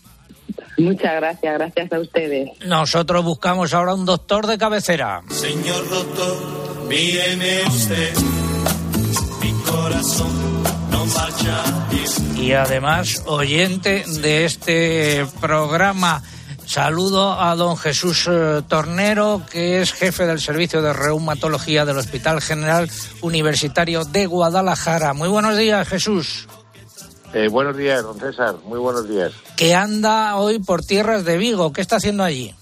Muchas 0.78 1.14
gracias, 1.14 1.54
gracias 1.58 1.92
a 1.92 1.98
ustedes. 1.98 2.50
Nosotros 2.64 3.24
buscamos 3.24 3.74
ahora 3.74 3.94
un 3.94 4.06
doctor 4.06 4.46
de 4.46 4.56
cabecera. 4.56 5.22
Señor 5.28 5.88
doctor, 5.90 6.86
míreme 6.88 7.62
usted, 7.66 8.14
mi 9.42 9.52
corazón 9.64 10.62
no 10.90 11.04
marcha 11.06 11.64
y 12.36 12.52
además 12.52 13.22
oyente 13.26 14.04
de 14.20 14.44
este 14.44 15.26
programa. 15.40 16.22
Saludo 16.64 17.32
a 17.40 17.56
don 17.56 17.76
Jesús 17.76 18.28
eh, 18.30 18.62
Tornero, 18.68 19.42
que 19.50 19.80
es 19.80 19.92
jefe 19.92 20.26
del 20.26 20.40
Servicio 20.40 20.82
de 20.82 20.92
Reumatología 20.92 21.84
del 21.84 21.96
Hospital 21.96 22.40
General 22.42 22.88
Universitario 23.22 24.04
de 24.04 24.26
Guadalajara. 24.26 25.14
Muy 25.14 25.28
buenos 25.28 25.56
días, 25.56 25.88
Jesús. 25.88 26.46
Eh, 27.34 27.48
buenos 27.48 27.76
días, 27.76 28.02
don 28.02 28.18
César. 28.18 28.56
Muy 28.64 28.78
buenos 28.78 29.08
días. 29.08 29.32
Que 29.56 29.74
anda 29.74 30.36
hoy 30.36 30.58
por 30.58 30.82
tierras 30.82 31.24
de 31.24 31.36
Vigo. 31.36 31.72
¿Qué 31.72 31.80
está 31.80 31.96
haciendo 31.96 32.24
allí? 32.24 32.54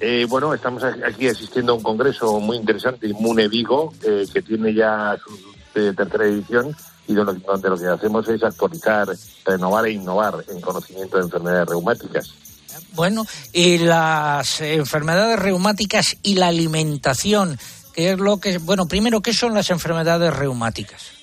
Eh, 0.00 0.26
bueno, 0.28 0.54
estamos 0.54 0.84
aquí 0.84 1.28
asistiendo 1.28 1.72
a 1.72 1.76
un 1.76 1.82
congreso 1.82 2.38
muy 2.38 2.56
interesante, 2.56 3.08
Inmune 3.08 3.48
Vigo, 3.48 3.92
eh, 4.04 4.26
que 4.32 4.42
tiene 4.42 4.72
ya 4.72 5.16
su 5.24 5.34
eh, 5.74 5.92
tercera 5.96 6.24
edición 6.24 6.74
y 7.08 7.14
donde, 7.14 7.40
donde 7.44 7.68
lo 7.68 7.76
que 7.76 7.86
hacemos 7.86 8.28
es 8.28 8.42
actualizar, 8.42 9.08
renovar 9.44 9.86
e 9.86 9.92
innovar 9.92 10.44
en 10.48 10.60
conocimiento 10.60 11.16
de 11.16 11.24
enfermedades 11.24 11.68
reumáticas. 11.68 12.32
Bueno, 12.92 13.26
y 13.52 13.78
las 13.78 14.60
enfermedades 14.60 15.38
reumáticas 15.38 16.16
y 16.22 16.34
la 16.34 16.48
alimentación, 16.48 17.58
¿qué 17.92 18.12
es 18.12 18.18
lo 18.18 18.38
que, 18.38 18.58
bueno, 18.58 18.86
primero, 18.86 19.20
¿qué 19.20 19.32
son 19.32 19.54
las 19.54 19.70
enfermedades 19.70 20.32
reumáticas? 20.34 21.17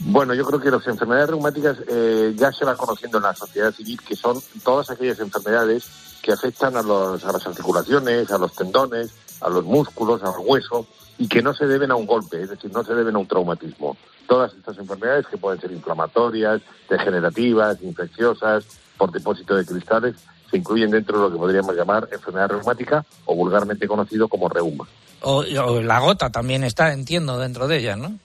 Bueno, 0.00 0.34
yo 0.34 0.44
creo 0.44 0.60
que 0.60 0.70
las 0.70 0.86
enfermedades 0.86 1.30
reumáticas 1.30 1.78
eh, 1.88 2.34
ya 2.36 2.52
se 2.52 2.64
va 2.64 2.76
conociendo 2.76 3.18
en 3.18 3.24
la 3.24 3.34
sociedad 3.34 3.72
civil, 3.72 4.00
que 4.02 4.14
son 4.14 4.38
todas 4.62 4.90
aquellas 4.90 5.18
enfermedades 5.20 5.88
que 6.22 6.32
afectan 6.32 6.76
a, 6.76 6.82
los, 6.82 7.24
a 7.24 7.32
las 7.32 7.46
articulaciones, 7.46 8.30
a 8.30 8.38
los 8.38 8.52
tendones, 8.54 9.10
a 9.40 9.48
los 9.48 9.64
músculos, 9.64 10.22
al 10.22 10.34
hueso, 10.44 10.86
y 11.18 11.28
que 11.28 11.40
no 11.40 11.54
se 11.54 11.66
deben 11.66 11.90
a 11.90 11.96
un 11.96 12.06
golpe, 12.06 12.42
es 12.42 12.50
decir, 12.50 12.70
no 12.72 12.84
se 12.84 12.94
deben 12.94 13.16
a 13.16 13.18
un 13.18 13.26
traumatismo. 13.26 13.96
Todas 14.26 14.52
estas 14.54 14.76
enfermedades 14.78 15.26
que 15.28 15.38
pueden 15.38 15.60
ser 15.60 15.72
inflamatorias, 15.72 16.60
degenerativas, 16.90 17.80
infecciosas, 17.82 18.64
por 18.98 19.12
depósito 19.12 19.54
de 19.54 19.64
cristales, 19.64 20.16
se 20.50 20.58
incluyen 20.58 20.90
dentro 20.90 21.16
de 21.16 21.24
lo 21.24 21.32
que 21.32 21.38
podríamos 21.38 21.74
llamar 21.74 22.08
enfermedad 22.12 22.50
reumática 22.50 23.04
o 23.24 23.34
vulgarmente 23.34 23.88
conocido 23.88 24.28
como 24.28 24.48
reuma. 24.48 24.86
O, 25.22 25.38
o 25.38 25.80
la 25.80 26.00
gota 26.00 26.30
también 26.30 26.64
está, 26.64 26.92
entiendo, 26.92 27.38
dentro 27.38 27.66
de 27.66 27.78
ella, 27.78 27.96
¿no? 27.96 28.18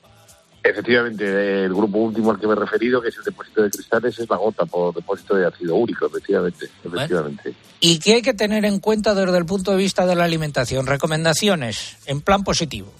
Efectivamente, 0.63 1.63
el 1.65 1.73
grupo 1.73 1.97
último 1.97 2.31
al 2.31 2.39
que 2.39 2.45
me 2.45 2.53
he 2.53 2.55
referido, 2.55 3.01
que 3.01 3.09
es 3.09 3.17
el 3.17 3.23
depósito 3.23 3.63
de 3.63 3.71
cristales, 3.71 4.19
es 4.19 4.29
la 4.29 4.37
gota 4.37 4.65
por 4.65 4.93
depósito 4.93 5.35
de 5.35 5.47
ácido 5.47 5.75
úrico, 5.75 6.05
efectivamente. 6.05 6.67
efectivamente. 6.83 7.55
¿Y 7.79 7.97
qué 7.99 8.15
hay 8.15 8.21
que 8.21 8.35
tener 8.35 8.63
en 8.65 8.79
cuenta 8.79 9.15
desde 9.15 9.37
el 9.37 9.45
punto 9.45 9.71
de 9.71 9.77
vista 9.77 10.05
de 10.05 10.15
la 10.15 10.23
alimentación? 10.23 10.85
Recomendaciones 10.85 11.97
en 12.05 12.21
plan 12.21 12.43
positivo. 12.43 12.93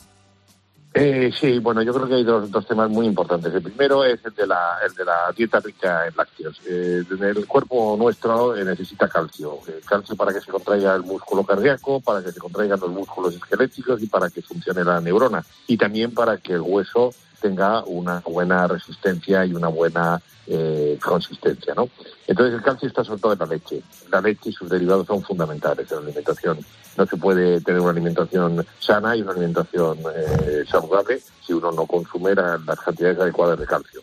Eh, 0.93 1.32
sí, 1.39 1.60
bueno, 1.60 1.82
yo 1.84 1.93
creo 1.93 2.08
que 2.08 2.15
hay 2.15 2.24
dos, 2.24 2.52
dos, 2.52 2.67
temas 2.67 2.89
muy 2.89 3.06
importantes. 3.06 3.54
El 3.54 3.62
primero 3.62 4.04
es 4.04 4.19
el 4.26 4.34
de 4.34 4.45
la, 4.45 4.78
el 4.86 4.93
de 4.93 5.06
la 5.06 5.32
dieta 5.36 5.60
rica 5.62 6.06
en 6.06 6.15
lácteos. 6.17 6.60
Eh, 6.67 7.04
el 7.10 7.47
cuerpo 7.47 7.95
nuestro 7.97 8.58
eh, 8.58 8.65
necesita 8.65 9.08
calcio. 9.08 9.60
Eh, 9.67 9.80
calcio 9.86 10.17
para 10.17 10.34
que 10.34 10.41
se 10.41 10.52
contraiga 10.52 10.93
el 10.95 11.04
músculo 11.04 11.45
cardíaco, 11.45 12.02
para 12.02 12.21
que 12.21 12.34
se 12.34 12.39
contraigan 12.39 12.80
los 12.80 12.89
músculos 12.89 13.36
esqueléticos 13.36 14.02
y 14.04 14.08
para 14.08 14.30
que 14.30 14.41
funcione 14.41 14.84
la 14.84 15.00
neurona. 15.00 15.45
Y 15.67 15.78
también 15.78 16.13
para 16.13 16.38
que 16.38 16.54
el 16.54 16.62
hueso 16.62 17.13
tenga 17.42 17.84
una 17.84 18.20
buena 18.20 18.68
resistencia 18.68 19.46
y 19.46 19.54
una 19.54 19.68
buena 19.68 20.22
eh, 20.48 20.98
consistencia, 21.04 21.74
¿no? 21.74 21.90
Entonces 22.28 22.56
el 22.56 22.62
calcio 22.62 22.88
está 22.88 23.04
sobre 23.04 23.20
todo 23.20 23.34
en 23.34 23.40
la 23.40 23.46
leche. 23.46 23.82
La 24.10 24.22
leche 24.22 24.50
y 24.50 24.54
sus 24.54 24.70
derivados 24.70 25.08
son 25.08 25.22
fundamentales 25.22 25.92
en 25.92 25.98
la 25.98 26.04
alimentación. 26.04 26.60
No 26.98 27.06
se 27.06 27.18
puede 27.18 27.62
tener 27.62 27.82
una 27.82 27.92
alimentación 27.92 28.66
sana 28.80 29.16
y 29.16 29.22
una 29.22 29.32
alimentación 29.32 29.98
eh, 30.16 30.64
saludable 30.70 31.22
si 31.46 31.54
uno 31.54 31.72
no 31.72 31.86
consume 31.86 32.36
las 32.36 32.80
cantidades 32.80 33.20
adecuadas 33.20 33.60
de 33.60 33.66
calcio. 33.66 34.02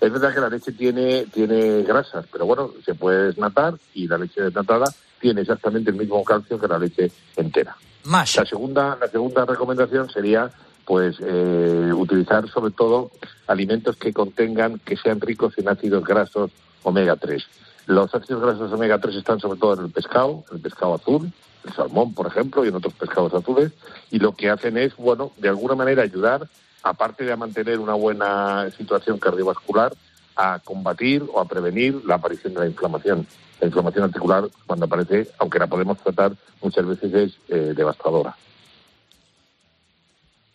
Es 0.00 0.10
verdad 0.10 0.32
que 0.32 0.40
la 0.40 0.48
leche 0.48 0.72
tiene, 0.72 1.26
tiene 1.26 1.82
grasas, 1.82 2.24
pero 2.32 2.46
bueno, 2.46 2.72
se 2.84 2.94
puede 2.94 3.26
desnatar 3.26 3.74
y 3.92 4.08
la 4.08 4.16
leche 4.16 4.40
desnatada 4.40 4.86
tiene 5.20 5.42
exactamente 5.42 5.90
el 5.90 5.96
mismo 5.96 6.24
calcio 6.24 6.58
que 6.58 6.66
la 6.66 6.78
leche 6.78 7.12
entera. 7.36 7.76
Más. 8.04 8.36
La 8.36 8.46
segunda, 8.46 8.96
la 8.98 9.08
segunda 9.08 9.44
recomendación 9.44 10.08
sería 10.08 10.50
pues 10.90 11.18
eh, 11.20 11.92
utilizar 11.94 12.48
sobre 12.48 12.72
todo 12.72 13.12
alimentos 13.46 13.94
que 13.96 14.12
contengan, 14.12 14.80
que 14.80 14.96
sean 14.96 15.20
ricos 15.20 15.56
en 15.56 15.68
ácidos 15.68 16.04
grasos 16.04 16.50
omega 16.82 17.14
3. 17.14 17.46
Los 17.86 18.12
ácidos 18.12 18.42
grasos 18.42 18.72
omega 18.72 18.98
3 18.98 19.14
están 19.14 19.38
sobre 19.38 19.60
todo 19.60 19.74
en 19.74 19.84
el 19.84 19.92
pescado, 19.92 20.42
el 20.50 20.58
pescado 20.58 20.94
azul, 20.96 21.32
el 21.64 21.72
salmón, 21.74 22.12
por 22.12 22.26
ejemplo, 22.26 22.64
y 22.64 22.70
en 22.70 22.74
otros 22.74 22.92
pescados 22.94 23.32
azules, 23.34 23.70
y 24.10 24.18
lo 24.18 24.34
que 24.34 24.50
hacen 24.50 24.76
es, 24.76 24.96
bueno, 24.96 25.30
de 25.36 25.48
alguna 25.48 25.76
manera 25.76 26.02
ayudar, 26.02 26.48
aparte 26.82 27.22
de 27.24 27.30
a 27.30 27.36
mantener 27.36 27.78
una 27.78 27.94
buena 27.94 28.68
situación 28.76 29.20
cardiovascular, 29.20 29.92
a 30.34 30.58
combatir 30.58 31.24
o 31.32 31.38
a 31.38 31.44
prevenir 31.44 32.04
la 32.04 32.16
aparición 32.16 32.54
de 32.54 32.60
la 32.62 32.66
inflamación. 32.66 33.28
La 33.60 33.68
inflamación 33.68 34.06
articular, 34.06 34.48
cuando 34.66 34.86
aparece, 34.86 35.30
aunque 35.38 35.60
la 35.60 35.68
podemos 35.68 35.98
tratar, 35.98 36.32
muchas 36.60 36.84
veces 36.84 37.14
es 37.14 37.32
eh, 37.48 37.74
devastadora. 37.76 38.34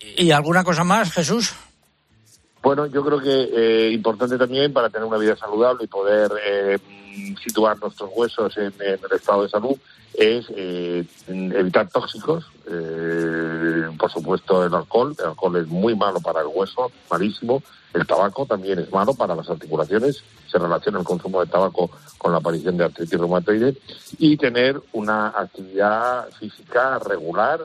¿Y 0.00 0.30
alguna 0.30 0.64
cosa 0.64 0.84
más, 0.84 1.12
Jesús? 1.12 1.54
Bueno, 2.62 2.86
yo 2.86 3.04
creo 3.04 3.20
que 3.20 3.48
eh, 3.52 3.92
importante 3.92 4.36
también 4.36 4.72
para 4.72 4.90
tener 4.90 5.06
una 5.06 5.18
vida 5.18 5.36
saludable 5.36 5.84
y 5.84 5.86
poder 5.86 6.32
eh, 6.44 6.78
situar 7.42 7.78
nuestros 7.78 8.10
huesos 8.14 8.56
en, 8.56 8.72
el 8.80 9.12
estado 9.12 9.44
de 9.44 9.48
salud 9.48 9.76
es 10.14 10.46
eh, 10.50 11.04
evitar 11.28 11.88
tóxicos. 11.88 12.46
Eh, 12.68 13.88
por 13.98 14.10
supuesto, 14.10 14.64
el 14.64 14.74
alcohol. 14.74 15.14
El 15.18 15.26
alcohol 15.26 15.56
es 15.56 15.66
muy 15.66 15.94
malo 15.94 16.20
para 16.20 16.40
el 16.40 16.46
hueso, 16.46 16.90
malísimo. 17.10 17.62
El 17.92 18.06
tabaco 18.06 18.46
también 18.46 18.78
es 18.78 18.90
malo 18.92 19.14
para 19.14 19.34
las 19.34 19.48
articulaciones. 19.48 20.22
Se 20.50 20.58
relaciona 20.58 20.98
el 20.98 21.04
consumo 21.04 21.44
de 21.44 21.50
tabaco 21.50 21.90
con 22.18 22.32
la 22.32 22.38
aparición 22.38 22.76
de 22.76 22.84
artritis 22.84 23.18
reumatoide. 23.18 23.76
Y 24.18 24.36
tener 24.36 24.80
una 24.92 25.28
actividad 25.28 26.30
física 26.38 26.98
regular 26.98 27.60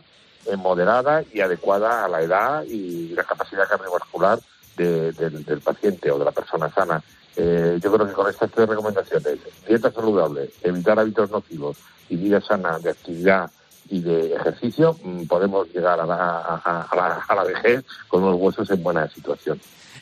moderada 0.57 1.23
y 1.33 1.41
adecuada 1.41 2.05
a 2.05 2.07
la 2.07 2.21
edad 2.21 2.63
y 2.63 3.09
la 3.09 3.23
capacidad 3.23 3.67
cardiovascular 3.67 4.39
de, 4.77 5.11
de, 5.11 5.29
del 5.29 5.61
paciente 5.61 6.11
o 6.11 6.19
de 6.19 6.25
la 6.25 6.31
persona 6.31 6.69
sana. 6.69 7.01
Eh, 7.35 7.79
yo 7.81 7.91
creo 7.93 8.07
que 8.07 8.13
con 8.13 8.29
estas 8.29 8.51
tres 8.51 8.67
recomendaciones, 8.67 9.39
dieta 9.67 9.91
saludable, 9.91 10.49
evitar 10.63 10.99
hábitos 10.99 11.31
nocivos 11.31 11.77
y 12.09 12.17
vida 12.17 12.41
sana 12.41 12.77
de 12.79 12.89
actividad 12.89 13.49
y 13.89 14.01
de 14.01 14.35
ejercicio, 14.35 14.97
mmm, 15.03 15.25
podemos 15.25 15.67
llegar 15.73 15.99
a 15.99 16.05
la, 16.05 17.29
la 17.35 17.43
vejez 17.43 17.83
con 18.07 18.21
los 18.21 18.35
huesos 18.35 18.69
en 18.71 18.83
buena 18.83 19.09
situación. 19.09 19.59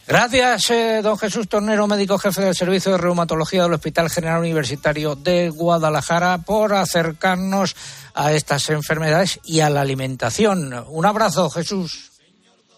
Gracias, 0.09 0.71
eh, 0.71 1.01
don 1.03 1.19
Jesús 1.19 1.47
Tornero, 1.47 1.85
médico 1.85 2.17
jefe 2.17 2.41
del 2.41 2.55
Servicio 2.55 2.93
de 2.93 2.97
Reumatología 2.97 3.61
del 3.61 3.73
Hospital 3.73 4.09
General 4.09 4.39
Universitario 4.39 5.15
de 5.15 5.49
Guadalajara, 5.49 6.39
por 6.39 6.73
acercarnos 6.73 7.75
a 8.15 8.33
estas 8.33 8.71
enfermedades 8.71 9.39
y 9.43 9.59
a 9.59 9.69
la 9.69 9.81
alimentación. 9.81 10.83
Un 10.87 11.05
abrazo, 11.05 11.51
Jesús. 11.51 12.08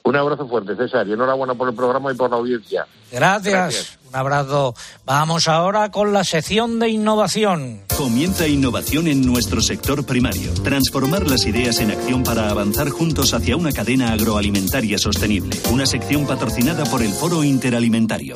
Un 0.03 0.15
abrazo 0.15 0.47
fuerte, 0.47 0.75
César, 0.75 1.07
y 1.07 1.13
enhorabuena 1.13 1.53
por 1.53 1.69
el 1.69 1.75
programa 1.75 2.11
y 2.11 2.15
por 2.15 2.29
la 2.29 2.37
audiencia. 2.37 2.87
Gracias. 3.11 3.53
Gracias. 3.53 3.99
Un 4.09 4.15
abrazo. 4.15 4.75
Vamos 5.05 5.47
ahora 5.47 5.89
con 5.89 6.11
la 6.11 6.23
sección 6.23 6.79
de 6.79 6.89
innovación. 6.89 7.83
Comienza 7.95 8.47
innovación 8.47 9.07
en 9.07 9.25
nuestro 9.25 9.61
sector 9.61 10.05
primario. 10.05 10.53
Transformar 10.63 11.29
las 11.29 11.45
ideas 11.45 11.79
en 11.79 11.91
acción 11.91 12.23
para 12.23 12.49
avanzar 12.49 12.89
juntos 12.89 13.33
hacia 13.33 13.55
una 13.55 13.71
cadena 13.71 14.11
agroalimentaria 14.11 14.97
sostenible. 14.97 15.55
Una 15.71 15.85
sección 15.85 16.25
patrocinada 16.25 16.83
por 16.85 17.01
el 17.01 17.13
Foro 17.13 17.43
Interalimentario. 17.43 18.35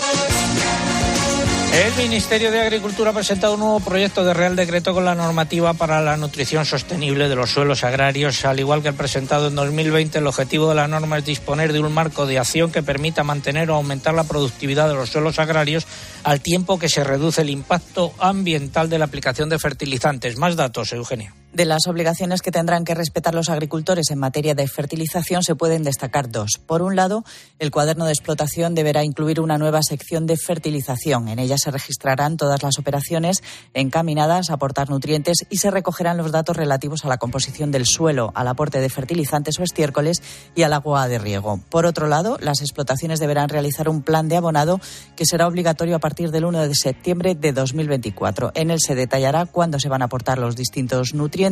El 1.75 1.93
Ministerio 1.97 2.51
de 2.51 2.61
Agricultura 2.61 3.09
ha 3.09 3.13
presentado 3.13 3.55
un 3.55 3.59
nuevo 3.59 3.81
proyecto 3.81 4.23
de 4.23 4.33
Real 4.33 4.55
Decreto 4.55 4.93
con 4.93 5.03
la 5.03 5.13
normativa 5.13 5.73
para 5.73 5.99
la 5.99 6.15
nutrición 6.15 6.63
sostenible 6.63 7.27
de 7.27 7.35
los 7.35 7.49
suelos 7.49 7.83
agrarios. 7.83 8.45
Al 8.45 8.61
igual 8.61 8.81
que 8.81 8.87
el 8.87 8.93
presentado 8.93 9.49
en 9.49 9.55
2020, 9.55 10.19
el 10.19 10.27
objetivo 10.27 10.69
de 10.69 10.75
la 10.75 10.87
norma 10.87 11.17
es 11.17 11.25
disponer 11.25 11.73
de 11.73 11.81
un 11.81 11.93
marco 11.93 12.25
de 12.25 12.39
acción 12.39 12.71
que 12.71 12.81
permita 12.81 13.25
mantener 13.25 13.69
o 13.71 13.75
aumentar 13.75 14.13
la 14.13 14.23
productividad 14.23 14.87
de 14.87 14.95
los 14.95 15.09
suelos 15.09 15.37
agrarios 15.37 15.85
al 16.23 16.39
tiempo 16.39 16.79
que 16.79 16.87
se 16.87 17.03
reduce 17.03 17.41
el 17.41 17.49
impacto 17.49 18.13
ambiental 18.19 18.89
de 18.89 18.97
la 18.97 19.05
aplicación 19.05 19.49
de 19.49 19.59
fertilizantes. 19.59 20.37
Más 20.37 20.55
datos, 20.55 20.93
Eugenia. 20.93 21.33
De 21.55 21.63
las 21.63 21.87
obligaciones 21.87 22.41
que 22.41 22.51
tendrán 22.51 22.83
que 22.83 22.93
respetar 22.93 23.33
los 23.33 23.47
agricultores 23.47 24.11
en 24.11 24.19
materia 24.19 24.55
de 24.55 24.67
fertilización 24.67 25.41
se 25.41 25.55
pueden 25.55 25.83
destacar 25.83 26.29
dos. 26.29 26.59
Por 26.67 26.81
un 26.81 26.97
lado, 26.97 27.23
el 27.59 27.71
cuaderno 27.71 28.03
de 28.03 28.11
explotación 28.11 28.75
deberá 28.75 29.05
incluir 29.05 29.39
una 29.39 29.57
nueva 29.57 29.81
sección 29.81 30.25
de 30.25 30.35
fertilización. 30.35 31.29
En 31.29 31.39
ella 31.39 31.55
se 31.57 31.71
registrarán 31.71 32.35
todas 32.35 32.61
las 32.61 32.77
operaciones 32.77 33.41
encaminadas 33.73 34.49
a 34.49 34.55
aportar 34.55 34.89
nutrientes 34.89 35.45
y 35.49 35.55
se 35.55 35.71
recogerán 35.71 36.17
los 36.17 36.33
datos 36.33 36.57
relativos 36.57 37.05
a 37.05 37.07
la 37.07 37.19
composición 37.19 37.71
del 37.71 37.85
suelo, 37.85 38.33
al 38.35 38.49
aporte 38.49 38.81
de 38.81 38.89
fertilizantes 38.89 39.57
o 39.57 39.63
estiércoles 39.63 40.21
y 40.55 40.63
al 40.63 40.73
agua 40.73 41.07
de 41.07 41.19
riego. 41.19 41.61
Por 41.69 41.85
otro 41.85 42.07
lado, 42.07 42.37
las 42.41 42.59
explotaciones 42.59 43.21
deberán 43.21 43.47
realizar 43.47 43.87
un 43.87 44.01
plan 44.01 44.27
de 44.27 44.35
abonado 44.35 44.81
que 45.15 45.25
será 45.25 45.47
obligatorio 45.47 45.95
a 45.95 45.99
partir 45.99 46.31
del 46.31 46.43
1 46.43 46.67
de 46.67 46.75
septiembre 46.75 47.33
de 47.33 47.53
2024. 47.53 48.51
En 48.55 48.71
él 48.71 48.79
se 48.81 48.93
detallará 48.93 49.45
cuándo 49.45 49.79
se 49.79 49.87
van 49.87 50.01
a 50.01 50.05
aportar 50.05 50.37
los 50.37 50.57
distintos 50.57 51.13
nutrientes 51.13 51.44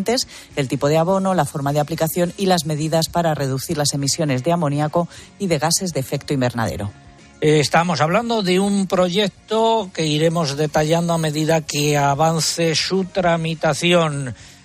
el 0.55 0.67
tipo 0.67 0.87
de 0.87 0.97
abono, 0.97 1.33
la 1.33 1.45
forma 1.45 1.73
de 1.73 1.79
aplicación 1.79 2.33
y 2.37 2.47
las 2.47 2.65
medidas 2.65 3.09
para 3.09 3.35
reducir 3.35 3.77
las 3.77 3.93
emisiones 3.93 4.43
de 4.43 4.51
amoníaco 4.51 5.07
y 5.39 5.47
de 5.47 5.59
gases 5.59 5.91
de 5.91 5.99
efecto 5.99 6.33
invernadero. 6.33 6.91
Eh, 7.41 7.59
estamos 7.59 7.99
hablando 7.99 8.41
de 8.41 8.59
un 8.59 8.87
proyecto 8.87 9.89
que 9.93 10.05
iremos 10.05 10.55
detallando 10.55 11.13
a 11.13 11.17
medida 11.17 11.61
que 11.61 11.97
avance 11.97 12.73
su 12.73 13.03
tramitación. 13.03 14.33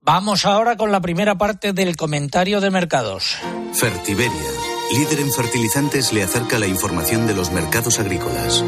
Vamos 0.00 0.44
ahora 0.44 0.76
con 0.76 0.92
la 0.92 1.00
primera 1.00 1.36
parte 1.36 1.72
del 1.72 1.96
comentario 1.96 2.60
de 2.60 2.70
mercados. 2.70 3.36
Fertiberia, 3.72 4.50
líder 4.92 5.20
en 5.20 5.32
fertilizantes, 5.32 6.12
le 6.12 6.22
acerca 6.22 6.58
la 6.58 6.66
información 6.66 7.26
de 7.26 7.34
los 7.34 7.50
mercados 7.52 7.98
agrícolas. 7.98 8.62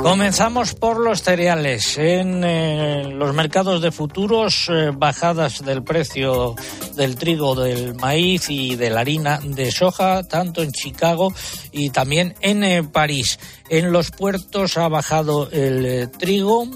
Comenzamos 0.00 0.74
por 0.74 0.98
los 0.98 1.22
cereales. 1.22 1.98
En 1.98 2.42
eh, 2.42 3.04
los 3.12 3.34
mercados 3.34 3.82
de 3.82 3.92
futuros, 3.92 4.68
eh, 4.70 4.92
bajadas 4.94 5.62
del 5.62 5.82
precio 5.82 6.54
del 6.96 7.16
trigo, 7.16 7.54
del 7.54 7.94
maíz 7.96 8.48
y 8.48 8.76
de 8.76 8.90
la 8.90 9.00
harina 9.00 9.40
de 9.42 9.70
soja, 9.70 10.22
tanto 10.22 10.62
en 10.62 10.72
Chicago 10.72 11.34
y 11.72 11.90
también 11.90 12.34
en 12.40 12.64
eh, 12.64 12.82
París. 12.82 13.38
En 13.68 13.92
los 13.92 14.10
puertos 14.10 14.76
ha 14.78 14.88
bajado 14.88 15.50
el 15.50 15.86
eh, 15.86 16.06
trigo, 16.06 16.66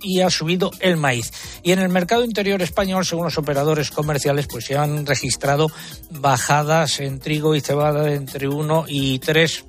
y 0.00 0.20
ha 0.20 0.30
subido 0.30 0.70
el 0.80 0.96
maíz. 0.96 1.32
Y 1.62 1.72
en 1.72 1.78
el 1.78 1.88
mercado 1.88 2.24
interior 2.24 2.62
español, 2.62 3.04
según 3.04 3.24
los 3.24 3.38
operadores 3.38 3.90
comerciales, 3.90 4.46
pues 4.46 4.64
se 4.64 4.76
han 4.76 5.06
registrado 5.06 5.70
bajadas 6.10 7.00
en 7.00 7.18
trigo 7.18 7.54
y 7.54 7.60
cebada 7.60 8.04
de 8.04 8.14
entre 8.14 8.48
1 8.48 8.84
y 8.88 9.18
3 9.18 9.64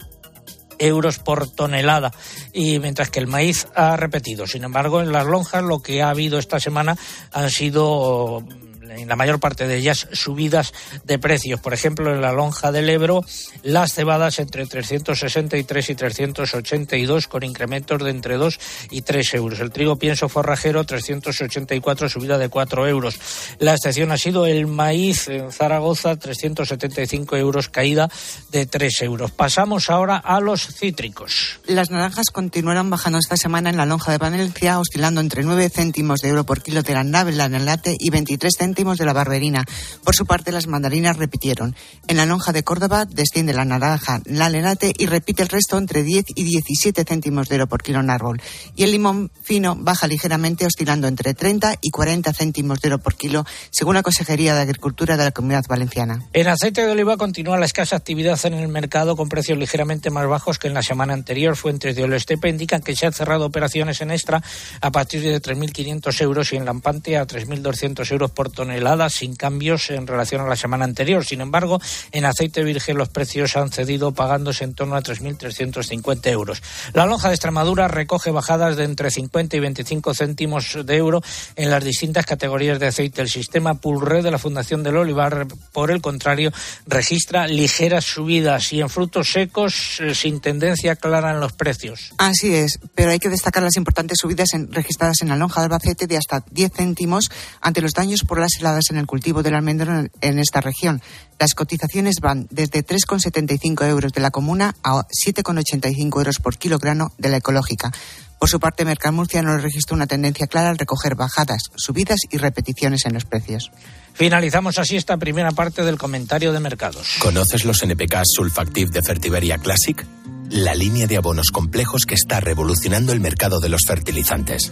euros 0.79 1.19
por 1.19 1.49
tonelada 1.49 2.11
y 2.53 2.79
mientras 2.79 3.09
que 3.09 3.19
el 3.19 3.27
maíz 3.27 3.67
ha 3.75 3.97
repetido. 3.97 4.47
Sin 4.47 4.63
embargo, 4.63 5.01
en 5.01 5.11
las 5.11 5.25
lonjas 5.25 5.63
lo 5.63 5.81
que 5.81 6.01
ha 6.01 6.09
habido 6.09 6.39
esta 6.39 6.59
semana 6.59 6.97
han 7.31 7.49
sido 7.49 8.43
en 8.91 9.07
la 9.07 9.15
mayor 9.15 9.39
parte 9.39 9.67
de 9.67 9.77
ellas 9.77 10.07
subidas 10.11 10.73
de 11.03 11.19
precios. 11.19 11.59
Por 11.59 11.73
ejemplo, 11.73 12.13
en 12.13 12.21
la 12.21 12.31
lonja 12.31 12.71
del 12.71 12.89
Ebro, 12.89 13.23
las 13.63 13.93
cebadas 13.93 14.39
entre 14.39 14.65
363 14.65 15.89
y 15.89 15.95
382 15.95 17.27
con 17.27 17.43
incrementos 17.43 18.03
de 18.03 18.09
entre 18.09 18.35
2 18.35 18.59
y 18.91 19.01
3 19.01 19.33
euros. 19.35 19.59
El 19.59 19.71
trigo 19.71 19.97
pienso 19.97 20.29
forrajero 20.29 20.83
384 20.83 22.09
subida 22.09 22.37
de 22.37 22.49
4 22.49 22.87
euros. 22.87 23.19
La 23.59 23.73
excepción 23.73 24.11
ha 24.11 24.17
sido 24.17 24.45
el 24.45 24.67
maíz 24.67 25.27
en 25.27 25.51
Zaragoza 25.51 26.15
375 26.15 27.37
euros 27.37 27.69
caída 27.69 28.09
de 28.51 28.65
3 28.65 29.01
euros. 29.01 29.31
Pasamos 29.31 29.89
ahora 29.89 30.17
a 30.17 30.39
los 30.39 30.67
cítricos. 30.67 31.59
Las 31.65 31.91
naranjas 31.91 32.27
continuaron 32.31 32.89
bajando 32.89 33.19
esta 33.19 33.37
semana 33.37 33.69
en 33.69 33.77
la 33.77 33.85
lonja 33.85 34.11
de 34.11 34.17
Valencia, 34.17 34.79
oscilando 34.79 35.21
entre 35.21 35.43
9 35.43 35.69
céntimos 35.69 36.21
de 36.21 36.29
euro 36.29 36.45
por 36.45 36.61
kilo 36.61 36.81
de 36.81 36.93
la 36.93 37.03
navela 37.03 37.45
en 37.45 37.55
el 37.55 37.65
late 37.65 37.95
y 37.99 38.09
23 38.09 38.53
céntimos 38.57 38.78
de 38.79 39.05
la 39.05 39.11
barberina. 39.11 39.65
Por 40.05 40.15
su 40.15 40.25
parte, 40.25 40.53
las 40.53 40.67
mandarinas 40.67 41.17
repitieron. 41.17 41.75
En 42.07 42.15
la 42.15 42.25
lonja 42.25 42.53
de 42.53 42.63
Córdoba 42.63 43.03
desciende 43.05 43.51
la 43.51 43.65
naranja, 43.65 44.21
la 44.23 44.49
lenate 44.49 44.93
y 44.97 45.05
repite 45.05 45.43
el 45.43 45.49
resto 45.49 45.77
entre 45.77 46.03
10 46.03 46.25
y 46.33 46.43
17 46.45 47.03
céntimos 47.03 47.49
de 47.49 47.55
euro 47.55 47.67
por 47.67 47.83
kilo 47.83 47.99
en 47.99 48.09
árbol. 48.09 48.41
Y 48.77 48.83
el 48.83 48.91
limón 48.91 49.31
fino 49.43 49.75
baja 49.75 50.07
ligeramente, 50.07 50.65
oscilando 50.65 51.09
entre 51.09 51.33
30 51.33 51.75
y 51.81 51.91
40 51.91 52.31
céntimos 52.31 52.79
de 52.79 52.87
euro 52.87 53.03
por 53.03 53.15
kilo, 53.15 53.45
según 53.69 53.95
la 53.95 54.03
Consejería 54.03 54.55
de 54.55 54.61
Agricultura 54.61 55.17
de 55.17 55.25
la 55.25 55.31
Comunidad 55.31 55.65
Valenciana. 55.67 56.23
En 56.31 56.47
aceite 56.47 56.85
de 56.85 56.91
oliva 56.91 57.17
continúa 57.17 57.57
la 57.57 57.65
escasa 57.65 57.97
actividad 57.97 58.39
en 58.45 58.53
el 58.53 58.69
mercado 58.69 59.17
con 59.17 59.27
precios 59.27 59.57
ligeramente 59.57 60.09
más 60.09 60.25
bajos 60.25 60.57
que 60.57 60.69
en 60.69 60.73
la 60.73 60.83
semana 60.83 61.13
anterior. 61.13 61.57
Fuentes 61.57 61.97
de 61.97 62.03
Olestepe 62.03 62.47
indican 62.47 62.81
que 62.81 62.95
se 62.95 63.05
han 63.05 63.13
cerrado 63.13 63.45
operaciones 63.45 63.99
en 63.99 64.11
extra 64.11 64.41
a 64.79 64.91
partir 64.91 65.21
de 65.21 65.41
3.500 65.41 66.21
euros 66.21 66.53
y 66.53 66.55
en 66.55 66.63
Lampante 66.63 67.17
a 67.17 67.27
3.200 67.27 68.09
euros 68.11 68.31
por 68.31 68.51
tonelada, 68.51 68.68
sin 69.09 69.35
cambios 69.35 69.89
en 69.89 70.07
relación 70.07 70.41
a 70.41 70.47
la 70.47 70.55
semana 70.55 70.85
anterior. 70.85 71.25
Sin 71.25 71.41
embargo, 71.41 71.79
en 72.11 72.25
aceite 72.25 72.63
virgen 72.63 72.97
los 72.97 73.09
precios 73.09 73.55
han 73.57 73.71
cedido 73.71 74.11
pagándose 74.13 74.63
en 74.63 74.73
torno 74.73 74.95
a 74.95 75.01
3.350 75.01 76.27
euros. 76.29 76.61
La 76.93 77.05
lonja 77.05 77.29
de 77.29 77.35
Extremadura 77.35 77.87
recoge 77.87 78.31
bajadas 78.31 78.75
de 78.77 78.83
entre 78.83 79.11
50 79.11 79.55
y 79.57 79.59
25 79.59 80.13
céntimos 80.13 80.77
de 80.85 80.95
euro 80.97 81.21
en 81.55 81.69
las 81.69 81.83
distintas 81.83 82.25
categorías 82.25 82.79
de 82.79 82.87
aceite. 82.87 83.21
El 83.21 83.29
sistema 83.29 83.75
Pulre 83.75 84.21
de 84.21 84.31
la 84.31 84.37
Fundación 84.37 84.83
del 84.83 84.97
Olivar, 84.97 85.47
por 85.71 85.91
el 85.91 86.01
contrario, 86.01 86.51
registra 86.87 87.47
ligeras 87.47 88.05
subidas 88.05 88.73
y 88.73 88.81
en 88.81 88.89
frutos 88.89 89.31
secos 89.31 89.99
eh, 89.99 90.13
sin 90.15 90.39
tendencia 90.39 90.95
clara 90.95 91.31
en 91.31 91.39
los 91.39 91.53
precios. 91.53 92.11
Así 92.17 92.53
es, 92.53 92.79
pero 92.95 93.11
hay 93.11 93.19
que 93.19 93.29
destacar 93.29 93.63
las 93.63 93.75
importantes 93.77 94.17
subidas 94.19 94.53
en- 94.53 94.71
registradas 94.71 95.21
en 95.21 95.29
la 95.29 95.35
lonja 95.35 95.61
de 95.61 95.65
Albacete 95.65 96.07
de 96.07 96.17
hasta 96.17 96.43
10 96.51 96.71
céntimos 96.73 97.29
ante 97.61 97.81
los 97.81 97.93
daños 97.93 98.23
por 98.23 98.39
las 98.39 98.51
heladas 98.59 98.85
en 98.91 98.97
el 98.97 99.07
cultivo 99.07 99.43
del 99.43 99.55
almendro 99.55 100.05
en, 100.21 100.39
esta 100.39 100.61
región. 100.61 101.01
Las 101.39 101.53
cotizaciones 101.53 102.17
van 102.21 102.47
desde 102.49 102.85
3,75 102.85 103.87
euros 103.87 104.11
de 104.11 104.21
la 104.21 104.31
comuna 104.31 104.75
a 104.83 105.03
7,85 105.07 106.17
euros 106.17 106.39
por 106.39 106.57
kilogramo 106.57 107.11
de 107.17 107.29
la 107.29 107.37
ecológica. 107.37 107.91
Por 108.39 108.49
su 108.49 108.59
parte, 108.59 108.85
Mercamurcia 108.85 109.41
no 109.41 109.57
registra 109.57 109.95
una 109.95 110.07
tendencia 110.07 110.47
clara 110.47 110.69
al 110.69 110.77
recoger 110.77 111.15
bajadas, 111.15 111.63
subidas 111.75 112.19
y 112.29 112.37
repeticiones 112.37 113.05
en 113.05 113.13
los 113.13 113.25
precios. 113.25 113.71
Finalizamos 114.13 114.77
así 114.79 114.95
esta 114.95 115.17
primera 115.17 115.51
parte 115.51 115.83
del 115.83 115.97
comentario 115.97 116.53
de 116.53 116.59
mercados. 116.59 117.17
¿Conoces 117.19 117.65
los 117.65 117.83
NPK 117.83 118.21
Sulfactive 118.23 118.91
de 118.91 119.01
Fertiberia 119.01 119.57
Classic? 119.57 120.05
La 120.49 120.73
línea 120.73 121.05
de 121.05 121.17
abonos 121.17 121.51
complejos 121.51 122.05
que 122.05 122.15
está 122.15 122.39
revolucionando 122.39 123.13
el 123.13 123.19
mercado 123.19 123.59
de 123.59 123.69
los 123.69 123.81
fertilizantes. 123.85 124.71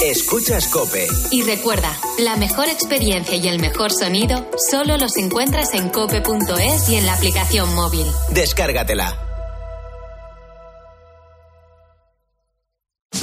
Escuchas 0.00 0.68
Cope. 0.68 1.06
Y 1.30 1.42
recuerda, 1.42 1.94
la 2.18 2.36
mejor 2.36 2.68
experiencia 2.68 3.36
y 3.36 3.48
el 3.48 3.60
mejor 3.60 3.92
sonido 3.92 4.48
solo 4.70 4.96
los 4.96 5.16
encuentras 5.16 5.74
en 5.74 5.90
cope.es 5.90 6.88
y 6.88 6.96
en 6.96 7.04
la 7.04 7.14
aplicación 7.14 7.74
móvil. 7.74 8.06
Descárgatela. 8.30 9.20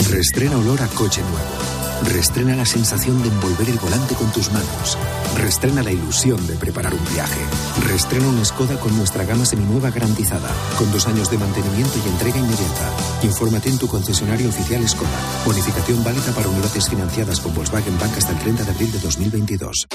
Restrena 0.10 0.58
olor 0.58 0.82
a 0.82 0.88
coche 0.88 1.22
nuevo. 1.22 1.81
Restrena 2.06 2.56
la 2.56 2.66
sensación 2.66 3.22
de 3.22 3.30
envolver 3.30 3.70
el 3.70 3.78
volante 3.78 4.16
con 4.16 4.32
tus 4.32 4.52
manos. 4.52 4.98
Restrena 5.38 5.84
la 5.84 5.92
ilusión 5.92 6.46
de 6.48 6.56
preparar 6.56 6.94
un 6.94 7.06
viaje. 7.14 7.42
Restrena 7.88 8.28
un 8.28 8.44
Skoda 8.46 8.80
con 8.80 8.96
nuestra 8.98 9.24
gama 9.24 9.46
seminueva 9.46 9.92
garantizada, 9.92 10.50
con 10.78 10.92
dos 10.92 11.08
años 11.08 11.30
de 11.30 11.38
mantenimiento 11.38 11.94
y 12.04 12.10
entrega 12.10 12.40
inmediata. 12.40 12.90
Infórmate 13.24 13.70
en 13.70 13.78
tu 13.78 13.88
concesionario 13.88 14.50
oficial 14.50 14.88
Skoda. 14.88 15.10
Bonificación 15.46 16.04
válida 16.04 16.32
para 16.34 16.50
unidades 16.50 16.90
financiadas 16.90 17.40
con 17.40 17.54
Volkswagen 17.54 17.98
Bank 18.00 18.18
hasta 18.18 18.32
el 18.32 18.40
30 18.40 18.64
de 18.64 18.72
abril 18.72 18.92
de 18.92 19.00
2022. 19.00 19.88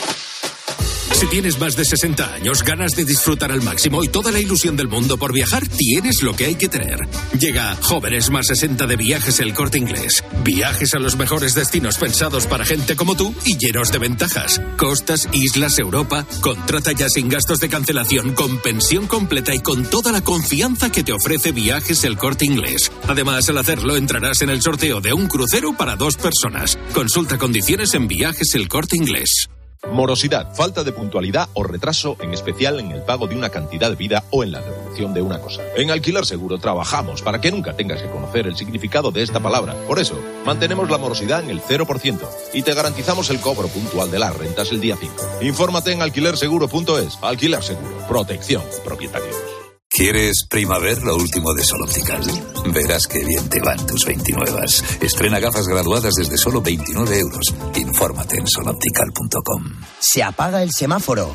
Si 1.17 1.27
tienes 1.29 1.59
más 1.59 1.77
de 1.77 1.85
60 1.87 2.35
años, 2.35 2.63
ganas 2.63 2.93
de 2.93 3.07
disfrutar 3.07 3.51
al 3.51 3.63
máximo 3.63 4.05
y 4.05 4.09
toda 4.09 4.31
la 4.31 4.39
ilusión 4.39 4.77
del 4.77 4.89
mundo 4.89 5.17
por 5.17 5.33
viajar, 5.33 5.67
tienes 5.67 6.23
lo 6.23 6.37
que 6.37 6.45
hay 6.45 6.57
que 6.57 6.69
tener. 6.69 7.09
Llega 7.39 7.75
Jóvenes 7.81 8.29
más 8.29 8.49
60 8.49 8.87
de 8.87 8.97
Viajes 8.97 9.41
El 9.41 9.55
Corte 9.55 9.79
Inglés. 9.79 10.23
Viajes 10.45 10.93
a 10.95 10.99
los 10.99 11.17
mejores 11.17 11.55
destinos 11.55 11.97
pensados 11.97 12.47
para 12.47 12.67
gente 12.67 12.97
como 12.97 13.17
tú 13.17 13.35
y 13.47 13.57
llenos 13.57 13.93
de 13.93 13.99
ventajas. 13.99 14.61
Costas, 14.77 15.27
islas, 15.33 15.79
Europa. 15.79 16.27
Contrata 16.43 16.93
ya 16.93 17.09
sin 17.09 17.31
gastos 17.31 17.61
de 17.61 17.71
cancelación, 17.71 18.35
con 18.35 18.59
pensión 18.59 19.07
completa 19.07 19.55
y 19.55 19.61
con 19.61 19.87
toda 19.89 20.13
la 20.13 20.23
confianza 20.23 20.93
que 20.93 21.03
te 21.03 21.13
ofrece 21.13 21.53
Viajes 21.53 22.05
El 22.05 22.19
Corte 22.19 22.45
Inglés. 22.45 22.93
Además, 23.09 23.49
al 23.49 23.57
hacerlo 23.57 23.97
entrarás 23.97 24.43
en 24.43 24.51
el 24.51 24.61
sorteo 24.61 25.01
de 25.01 25.15
un 25.15 25.29
crucero 25.29 25.75
para 25.75 25.97
dos 25.97 26.17
personas. 26.17 26.79
Consulta 26.93 27.39
condiciones 27.39 27.95
en 27.95 28.07
Viajes 28.07 28.55
El 28.55 28.69
Corte 28.69 28.97
Inglés. 28.97 29.49
Morosidad, 29.93 30.55
falta 30.55 30.85
de 30.85 30.93
puntualidad 30.93 31.49
o 31.55 31.63
retraso, 31.63 32.17
en 32.21 32.33
especial 32.33 32.81
en 32.81 32.91
el 32.91 33.03
pago 33.03 33.27
de 33.27 33.37
una 33.37 33.51
cantidad 33.51 33.91
de 33.91 33.97
vida 33.97 34.25
o 34.31 34.45
en 34.45 34.53
la 34.53 34.61
devolución 34.61 35.15
de 35.15 35.23
una 35.23 35.41
cosa. 35.41 35.63
En 35.77 35.91
Alquiler 35.91 36.27
Seguro 36.27 36.59
trabajamos 36.59 37.23
para 37.23 37.41
que 37.41 37.51
nunca 37.51 37.75
tengas 37.75 38.03
que 38.03 38.11
conocer 38.11 38.47
el 38.47 38.57
significado 38.57 39.11
de 39.11 39.23
esta 39.23 39.41
palabra. 39.41 39.75
Por 39.87 39.99
eso, 39.99 40.19
mantenemos 40.45 40.91
la 40.91 40.99
morosidad 40.99 41.43
en 41.43 41.51
el 41.51 41.61
0% 41.61 42.19
y 42.53 42.63
te 42.63 42.75
garantizamos 42.75 43.31
el 43.31 43.41
cobro 43.41 43.69
puntual 43.69 44.11
de 44.11 44.19
las 44.19 44.37
rentas 44.37 44.71
el 44.73 44.81
día 44.81 44.97
5. 44.99 45.15
Infórmate 45.43 45.93
en 45.93 46.03
alquilerseguro.es. 46.03 47.19
Alquiler 47.23 47.63
Seguro, 47.63 48.07
protección 48.09 48.63
propietarios. 48.85 49.56
¿Quieres 49.97 50.45
primavera 50.51 51.01
lo 51.01 51.17
último 51.17 51.55
de 51.55 51.65
Sol 51.65 51.81
Optical? 51.81 52.21
Verás 52.67 53.07
qué 53.07 53.25
bien 53.25 53.49
te 53.49 53.61
van 53.61 53.87
tus 53.87 54.05
29. 54.05 54.61
Estrena 55.01 55.41
gafas 55.41 55.67
graduadas 55.67 56.13
desde 56.17 56.37
solo 56.37 56.61
29 56.61 57.19
euros. 57.19 57.55
Infórmate 57.75 58.37
en 58.37 58.47
soloptical.com. 58.47 59.65
Se 59.99 60.23
apaga 60.23 60.63
el 60.63 60.71
semáforo. 60.71 61.35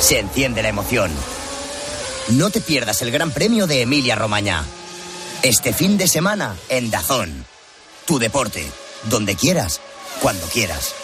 Se 0.00 0.18
enciende 0.18 0.62
la 0.62 0.68
emoción. 0.68 1.10
No 2.28 2.50
te 2.50 2.60
pierdas 2.60 3.00
el 3.00 3.10
Gran 3.10 3.30
Premio 3.30 3.66
de 3.66 3.80
Emilia 3.80 4.14
Romagna. 4.14 4.62
Este 5.42 5.72
fin 5.72 5.96
de 5.96 6.06
semana 6.06 6.56
en 6.68 6.90
Dazón. 6.90 7.46
Tu 8.04 8.18
deporte, 8.18 8.70
donde 9.08 9.34
quieras, 9.34 9.80
cuando 10.20 10.44
quieras. 10.48 10.94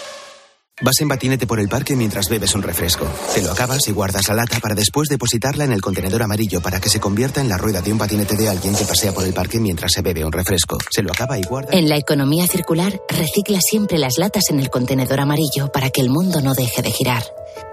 Vas 0.80 1.00
en 1.00 1.08
patinete 1.08 1.46
por 1.46 1.58
el 1.58 1.68
parque 1.68 1.96
mientras 1.96 2.28
bebes 2.28 2.54
un 2.54 2.62
refresco. 2.62 3.06
Te 3.34 3.42
lo 3.42 3.50
acabas 3.50 3.88
y 3.88 3.92
guardas 3.92 4.28
la 4.28 4.34
lata 4.34 4.60
para 4.60 4.76
después 4.76 5.08
depositarla 5.08 5.64
en 5.64 5.72
el 5.72 5.80
contenedor 5.80 6.22
amarillo 6.22 6.60
para 6.60 6.80
que 6.80 6.88
se 6.88 7.00
convierta 7.00 7.40
en 7.40 7.48
la 7.48 7.58
rueda 7.58 7.82
de 7.82 7.92
un 7.92 7.98
patinete 7.98 8.36
de 8.36 8.48
alguien 8.48 8.76
que 8.76 8.84
pasea 8.84 9.12
por 9.12 9.24
el 9.24 9.34
parque 9.34 9.58
mientras 9.58 9.90
se 9.92 10.02
bebe 10.02 10.24
un 10.24 10.30
refresco. 10.30 10.78
Se 10.90 11.02
lo 11.02 11.10
acaba 11.10 11.36
y 11.36 11.42
guarda. 11.42 11.70
En 11.72 11.88
la 11.88 11.96
economía 11.96 12.46
circular, 12.46 13.00
recicla 13.08 13.58
siempre 13.60 13.98
las 13.98 14.18
latas 14.18 14.44
en 14.50 14.60
el 14.60 14.70
contenedor 14.70 15.18
amarillo 15.18 15.72
para 15.72 15.90
que 15.90 16.00
el 16.00 16.10
mundo 16.10 16.40
no 16.40 16.54
deje 16.54 16.80
de 16.80 16.92
girar. 16.92 17.24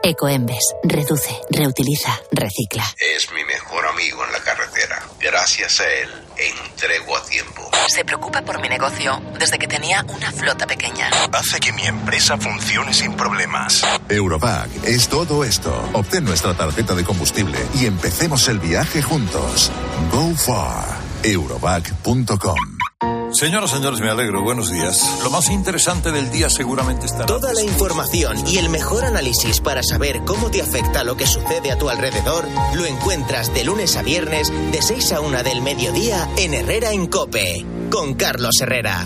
Ecoembes, 0.03 0.63
reduce, 0.83 1.35
reutiliza, 1.49 2.19
recicla. 2.31 2.83
Es 3.15 3.31
mi 3.31 3.43
mejor 3.43 3.85
amigo 3.87 4.23
en 4.23 4.31
la 4.31 4.39
carretera. 4.39 5.01
Gracias 5.19 5.79
a 5.79 5.87
él, 5.91 6.09
entrego 6.37 7.17
a 7.17 7.25
tiempo. 7.25 7.71
Se 7.87 8.05
preocupa 8.05 8.41
por 8.43 8.61
mi 8.61 8.69
negocio 8.69 9.19
desde 9.39 9.57
que 9.57 9.67
tenía 9.67 10.05
una 10.07 10.31
flota 10.31 10.67
pequeña. 10.67 11.09
Hace 11.33 11.59
que 11.59 11.73
mi 11.73 11.85
empresa 11.87 12.37
funcione 12.37 12.93
sin 12.93 13.13
problemas. 13.13 13.81
Eurovac 14.09 14.69
es 14.85 15.07
todo 15.07 15.43
esto. 15.43 15.73
Obtén 15.93 16.23
nuestra 16.23 16.55
tarjeta 16.55 16.93
de 16.93 17.03
combustible 17.03 17.57
y 17.73 17.87
empecemos 17.87 18.47
el 18.47 18.59
viaje 18.59 19.01
juntos. 19.01 19.71
Go 20.11 20.35
far. 20.35 20.85
Eurovac.com 21.23 22.94
Señoras, 23.35 23.71
señores, 23.71 23.99
me 23.99 24.09
alegro. 24.09 24.41
Buenos 24.43 24.71
días. 24.71 25.19
Lo 25.21 25.29
más 25.29 25.49
interesante 25.49 26.11
del 26.11 26.31
día 26.31 26.49
seguramente 26.49 27.05
está. 27.05 27.25
Toda 27.25 27.53
la 27.53 27.61
información 27.61 28.37
y 28.47 28.57
el 28.57 28.69
mejor 28.69 29.03
análisis 29.03 29.59
para 29.59 29.83
saber 29.83 30.21
cómo 30.25 30.49
te 30.49 30.61
afecta 30.61 31.03
lo 31.03 31.17
que 31.17 31.27
sucede 31.27 31.71
a 31.71 31.77
tu 31.77 31.89
alrededor 31.89 32.45
lo 32.75 32.85
encuentras 32.85 33.53
de 33.53 33.65
lunes 33.65 33.97
a 33.97 34.03
viernes 34.03 34.53
de 34.71 34.81
6 34.81 35.11
a 35.11 35.19
1 35.19 35.43
del 35.43 35.61
mediodía 35.61 36.29
en 36.37 36.53
Herrera 36.53 36.91
en 36.91 37.07
Cope 37.07 37.65
con 37.91 38.13
Carlos 38.13 38.53
Herrera. 38.61 39.05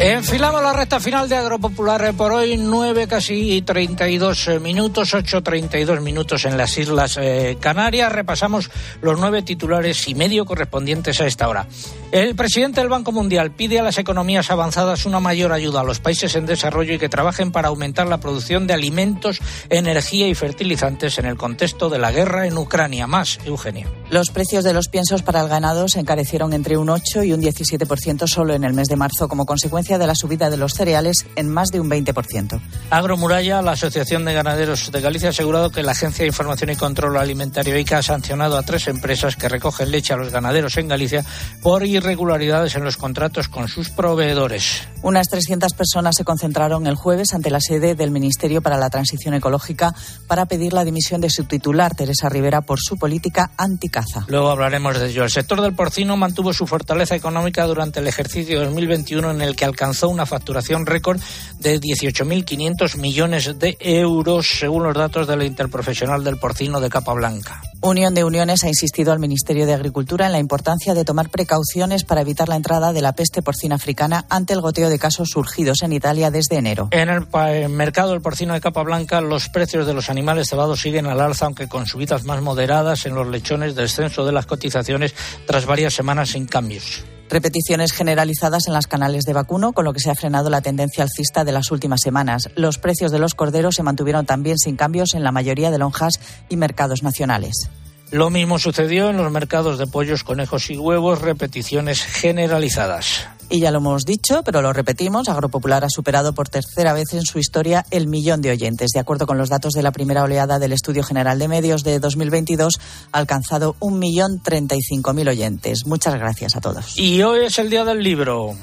Enfilamos 0.00 0.62
la 0.62 0.72
recta 0.72 1.00
final 1.00 1.28
de 1.28 1.34
Agropopular 1.34 2.14
por 2.14 2.30
hoy, 2.30 2.56
9 2.56 3.08
casi 3.08 3.62
32 3.62 4.60
minutos, 4.60 5.12
8.32 5.12 6.00
minutos 6.00 6.44
en 6.44 6.56
las 6.56 6.78
Islas 6.78 7.18
eh, 7.20 7.56
Canarias. 7.58 8.12
Repasamos 8.12 8.70
los 9.02 9.18
nueve 9.18 9.42
titulares 9.42 10.06
y 10.06 10.14
medio 10.14 10.44
correspondientes 10.44 11.20
a 11.20 11.26
esta 11.26 11.48
hora. 11.48 11.66
El 12.12 12.36
presidente 12.36 12.80
del 12.80 12.88
Banco 12.88 13.10
Mundial 13.10 13.50
pide 13.50 13.80
a 13.80 13.82
las 13.82 13.98
economías 13.98 14.52
avanzadas 14.52 15.04
una 15.04 15.18
mayor 15.18 15.52
ayuda 15.52 15.80
a 15.80 15.84
los 15.84 15.98
países 15.98 16.36
en 16.36 16.46
desarrollo 16.46 16.94
y 16.94 16.98
que 16.98 17.08
trabajen 17.08 17.50
para 17.50 17.68
aumentar 17.68 18.06
la 18.06 18.20
producción 18.20 18.68
de 18.68 18.74
alimentos, 18.74 19.40
energía 19.68 20.28
y 20.28 20.34
fertilizantes 20.34 21.18
en 21.18 21.26
el 21.26 21.36
contexto 21.36 21.90
de 21.90 21.98
la 21.98 22.12
guerra 22.12 22.46
en 22.46 22.56
Ucrania. 22.56 23.08
Más, 23.08 23.40
Eugenio. 23.44 23.90
Los 24.10 24.30
precios 24.30 24.62
de 24.62 24.72
los 24.72 24.88
piensos 24.88 25.22
para 25.22 25.40
el 25.40 25.48
ganado 25.48 25.88
se 25.88 25.98
encarecieron 25.98 26.52
entre 26.52 26.78
un 26.78 26.88
8 26.88 27.24
y 27.24 27.32
un 27.32 27.42
17% 27.42 28.28
solo 28.28 28.54
en 28.54 28.62
el 28.62 28.72
mes 28.72 28.86
de 28.86 28.96
marzo 28.96 29.28
como 29.28 29.44
consecuencia 29.44 29.87
de 29.96 30.06
la 30.06 30.14
subida 30.14 30.50
de 30.50 30.58
los 30.58 30.74
cereales 30.74 31.26
en 31.36 31.48
más 31.48 31.70
de 31.70 31.80
un 31.80 31.88
20%. 31.88 32.60
Agromuralla, 32.90 33.62
la 33.62 33.72
Asociación 33.72 34.24
de 34.24 34.34
Ganaderos 34.34 34.90
de 34.92 35.00
Galicia, 35.00 35.28
ha 35.28 35.30
asegurado 35.30 35.70
que 35.70 35.82
la 35.82 35.92
Agencia 35.92 36.24
de 36.24 36.28
Información 36.28 36.70
y 36.70 36.76
Control 36.76 37.16
Alimentario 37.16 37.78
ICA 37.78 37.98
ha 37.98 38.02
sancionado 38.02 38.58
a 38.58 38.62
tres 38.62 38.88
empresas 38.88 39.36
que 39.36 39.48
recogen 39.48 39.90
leche 39.90 40.12
a 40.12 40.16
los 40.16 40.30
ganaderos 40.30 40.76
en 40.76 40.88
Galicia 40.88 41.24
por 41.62 41.86
irregularidades 41.86 42.74
en 42.74 42.84
los 42.84 42.96
contratos 42.96 43.48
con 43.48 43.68
sus 43.68 43.88
proveedores. 43.88 44.82
Unas 45.02 45.28
300 45.28 45.72
personas 45.74 46.16
se 46.16 46.24
concentraron 46.24 46.86
el 46.86 46.96
jueves 46.96 47.32
ante 47.32 47.50
la 47.50 47.60
sede 47.60 47.94
del 47.94 48.10
Ministerio 48.10 48.60
para 48.60 48.76
la 48.76 48.90
Transición 48.90 49.34
Ecológica 49.34 49.94
para 50.26 50.46
pedir 50.46 50.72
la 50.72 50.84
dimisión 50.84 51.20
de 51.20 51.30
su 51.30 51.44
titular, 51.44 51.94
Teresa 51.94 52.28
Rivera, 52.28 52.62
por 52.62 52.80
su 52.80 52.96
política 52.96 53.52
anticaza. 53.56 54.24
Luego 54.26 54.50
hablaremos 54.50 54.98
de 54.98 55.08
ello. 55.08 55.24
El 55.24 55.30
sector 55.30 55.60
del 55.60 55.74
porcino 55.74 56.16
mantuvo 56.16 56.52
su 56.52 56.66
fortaleza 56.66 57.14
económica 57.14 57.64
durante 57.64 58.00
el 58.00 58.08
ejercicio 58.08 58.60
2021 58.64 59.30
en 59.30 59.42
el 59.42 59.54
que 59.54 59.64
alcanzó 59.64 59.77
una 60.08 60.26
facturación 60.26 60.86
récord 60.86 61.20
de 61.60 61.80
18.500 61.80 62.96
millones 62.96 63.58
de 63.58 63.76
euros, 63.80 64.46
según 64.58 64.82
los 64.82 64.94
datos 64.94 65.26
de 65.26 65.36
la 65.36 65.44
Interprofesional 65.44 66.24
del 66.24 66.38
Porcino 66.38 66.80
de 66.80 66.88
Capa 66.88 67.12
Blanca. 67.12 67.62
Unión 67.80 68.12
de 68.12 68.24
Uniones 68.24 68.64
ha 68.64 68.68
insistido 68.68 69.12
al 69.12 69.20
Ministerio 69.20 69.64
de 69.64 69.72
Agricultura 69.72 70.26
en 70.26 70.32
la 70.32 70.40
importancia 70.40 70.94
de 70.94 71.04
tomar 71.04 71.30
precauciones 71.30 72.02
para 72.02 72.22
evitar 72.22 72.48
la 72.48 72.56
entrada 72.56 72.92
de 72.92 73.00
la 73.00 73.12
peste 73.12 73.40
porcina 73.40 73.76
africana 73.76 74.24
ante 74.28 74.52
el 74.52 74.60
goteo 74.60 74.90
de 74.90 74.98
casos 74.98 75.28
surgidos 75.30 75.82
en 75.82 75.92
Italia 75.92 76.32
desde 76.32 76.56
enero. 76.56 76.88
En 76.90 77.08
el 77.08 77.68
mercado 77.68 78.10
del 78.10 78.20
porcino 78.20 78.54
de 78.54 78.60
Capa 78.60 78.82
Blanca, 78.82 79.20
los 79.20 79.48
precios 79.48 79.86
de 79.86 79.94
los 79.94 80.10
animales 80.10 80.48
cebados 80.48 80.80
siguen 80.80 81.06
al 81.06 81.20
alza, 81.20 81.46
aunque 81.46 81.68
con 81.68 81.86
subidas 81.86 82.24
más 82.24 82.42
moderadas 82.42 83.06
en 83.06 83.14
los 83.14 83.28
lechones, 83.28 83.76
descenso 83.76 84.26
de 84.26 84.32
las 84.32 84.46
cotizaciones 84.46 85.14
tras 85.46 85.64
varias 85.64 85.94
semanas 85.94 86.30
sin 86.30 86.46
cambios. 86.46 87.04
Repeticiones 87.30 87.92
generalizadas 87.92 88.68
en 88.68 88.72
las 88.72 88.86
canales 88.86 89.24
de 89.24 89.34
vacuno, 89.34 89.72
con 89.72 89.84
lo 89.84 89.92
que 89.92 90.00
se 90.00 90.10
ha 90.10 90.14
frenado 90.14 90.48
la 90.48 90.62
tendencia 90.62 91.04
alcista 91.04 91.44
de 91.44 91.52
las 91.52 91.70
últimas 91.70 92.00
semanas. 92.00 92.48
Los 92.56 92.78
precios 92.78 93.12
de 93.12 93.18
los 93.18 93.34
corderos 93.34 93.74
se 93.74 93.82
mantuvieron 93.82 94.24
también 94.24 94.56
sin 94.56 94.76
cambios 94.76 95.14
en 95.14 95.22
la 95.22 95.32
mayoría 95.32 95.70
de 95.70 95.76
lonjas 95.76 96.20
y 96.48 96.56
mercados 96.56 97.02
nacionales. 97.02 97.68
Lo 98.10 98.30
mismo 98.30 98.58
sucedió 98.58 99.10
en 99.10 99.18
los 99.18 99.30
mercados 99.30 99.78
de 99.78 99.86
pollos, 99.86 100.24
conejos 100.24 100.70
y 100.70 100.78
huevos, 100.78 101.20
repeticiones 101.20 102.02
generalizadas. 102.02 103.28
Y 103.50 103.60
ya 103.60 103.70
lo 103.70 103.78
hemos 103.78 104.04
dicho, 104.04 104.42
pero 104.44 104.62
lo 104.62 104.72
repetimos, 104.72 105.28
Agropopular 105.28 105.84
ha 105.84 105.88
superado 105.90 106.34
por 106.34 106.48
tercera 106.48 106.92
vez 106.92 107.12
en 107.12 107.22
su 107.22 107.38
historia 107.38 107.84
el 107.90 108.06
millón 108.06 108.42
de 108.42 108.50
oyentes. 108.50 108.90
De 108.92 109.00
acuerdo 109.00 109.26
con 109.26 109.38
los 109.38 109.48
datos 109.48 109.72
de 109.72 109.82
la 109.82 109.92
primera 109.92 110.22
oleada 110.22 110.58
del 110.58 110.72
Estudio 110.72 111.02
General 111.02 111.38
de 111.38 111.48
Medios 111.48 111.82
de 111.82 111.98
2022, 111.98 112.78
ha 113.12 113.18
alcanzado 113.18 113.76
un 113.80 113.98
millón 113.98 114.40
treinta 114.42 114.74
y 114.74 114.80
cinco 114.82 115.14
mil 115.14 115.28
oyentes. 115.28 115.86
Muchas 115.86 116.14
gracias 116.14 116.56
a 116.56 116.60
todos. 116.60 116.98
Y 116.98 117.22
hoy 117.22 117.46
es 117.46 117.58
el 117.58 117.70
día 117.70 117.84
del 117.84 118.02
libro. 118.02 118.54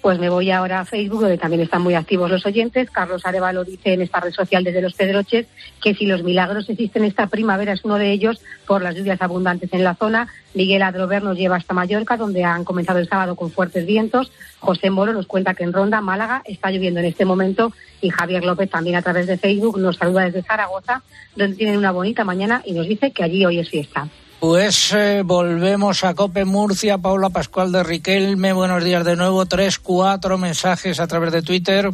Pues 0.00 0.18
me 0.18 0.30
voy 0.30 0.50
ahora 0.50 0.80
a 0.80 0.84
Facebook, 0.86 1.20
donde 1.20 1.36
también 1.36 1.60
están 1.60 1.82
muy 1.82 1.94
activos 1.94 2.30
los 2.30 2.46
oyentes. 2.46 2.90
Carlos 2.90 3.26
Arevalo 3.26 3.64
dice 3.64 3.92
en 3.92 4.00
esta 4.00 4.20
red 4.20 4.32
social 4.32 4.64
desde 4.64 4.80
Los 4.80 4.94
Pedroches 4.94 5.46
que 5.82 5.94
si 5.94 6.06
los 6.06 6.22
milagros 6.22 6.70
existen 6.70 7.04
esta 7.04 7.26
primavera 7.26 7.74
es 7.74 7.84
uno 7.84 7.96
de 7.96 8.10
ellos 8.10 8.40
por 8.66 8.80
las 8.82 8.94
lluvias 8.94 9.20
abundantes 9.20 9.70
en 9.74 9.84
la 9.84 9.94
zona. 9.94 10.28
Miguel 10.54 10.82
Adrover 10.82 11.22
nos 11.22 11.36
lleva 11.36 11.56
hasta 11.56 11.74
Mallorca, 11.74 12.16
donde 12.16 12.44
han 12.44 12.64
comenzado 12.64 12.98
el 12.98 13.08
sábado 13.08 13.36
con 13.36 13.50
fuertes 13.50 13.84
vientos. 13.84 14.32
José 14.58 14.88
Moro 14.88 15.12
nos 15.12 15.26
cuenta 15.26 15.52
que 15.52 15.64
en 15.64 15.72
Ronda, 15.72 16.00
Málaga, 16.00 16.42
está 16.46 16.70
lloviendo 16.70 17.00
en 17.00 17.06
este 17.06 17.26
momento. 17.26 17.72
Y 18.00 18.08
Javier 18.08 18.44
López 18.44 18.70
también 18.70 18.96
a 18.96 19.02
través 19.02 19.26
de 19.26 19.36
Facebook 19.36 19.78
nos 19.78 19.96
saluda 19.96 20.24
desde 20.24 20.42
Zaragoza, 20.42 21.02
donde 21.36 21.56
tienen 21.56 21.76
una 21.76 21.92
bonita 21.92 22.24
mañana 22.24 22.62
y 22.64 22.72
nos 22.72 22.88
dice 22.88 23.10
que 23.10 23.22
allí 23.22 23.44
hoy 23.44 23.58
es 23.58 23.68
fiesta. 23.68 24.08
Pues 24.40 24.94
eh, 24.94 25.20
volvemos 25.22 26.02
a 26.02 26.14
Cope 26.14 26.46
Murcia. 26.46 26.96
Paula 26.96 27.28
Pascual 27.28 27.72
de 27.72 27.82
Riquelme, 27.82 28.54
buenos 28.54 28.82
días 28.82 29.04
de 29.04 29.14
nuevo. 29.14 29.44
Tres, 29.44 29.78
cuatro 29.78 30.38
mensajes 30.38 30.98
a 30.98 31.06
través 31.06 31.30
de 31.30 31.42
Twitter. 31.42 31.90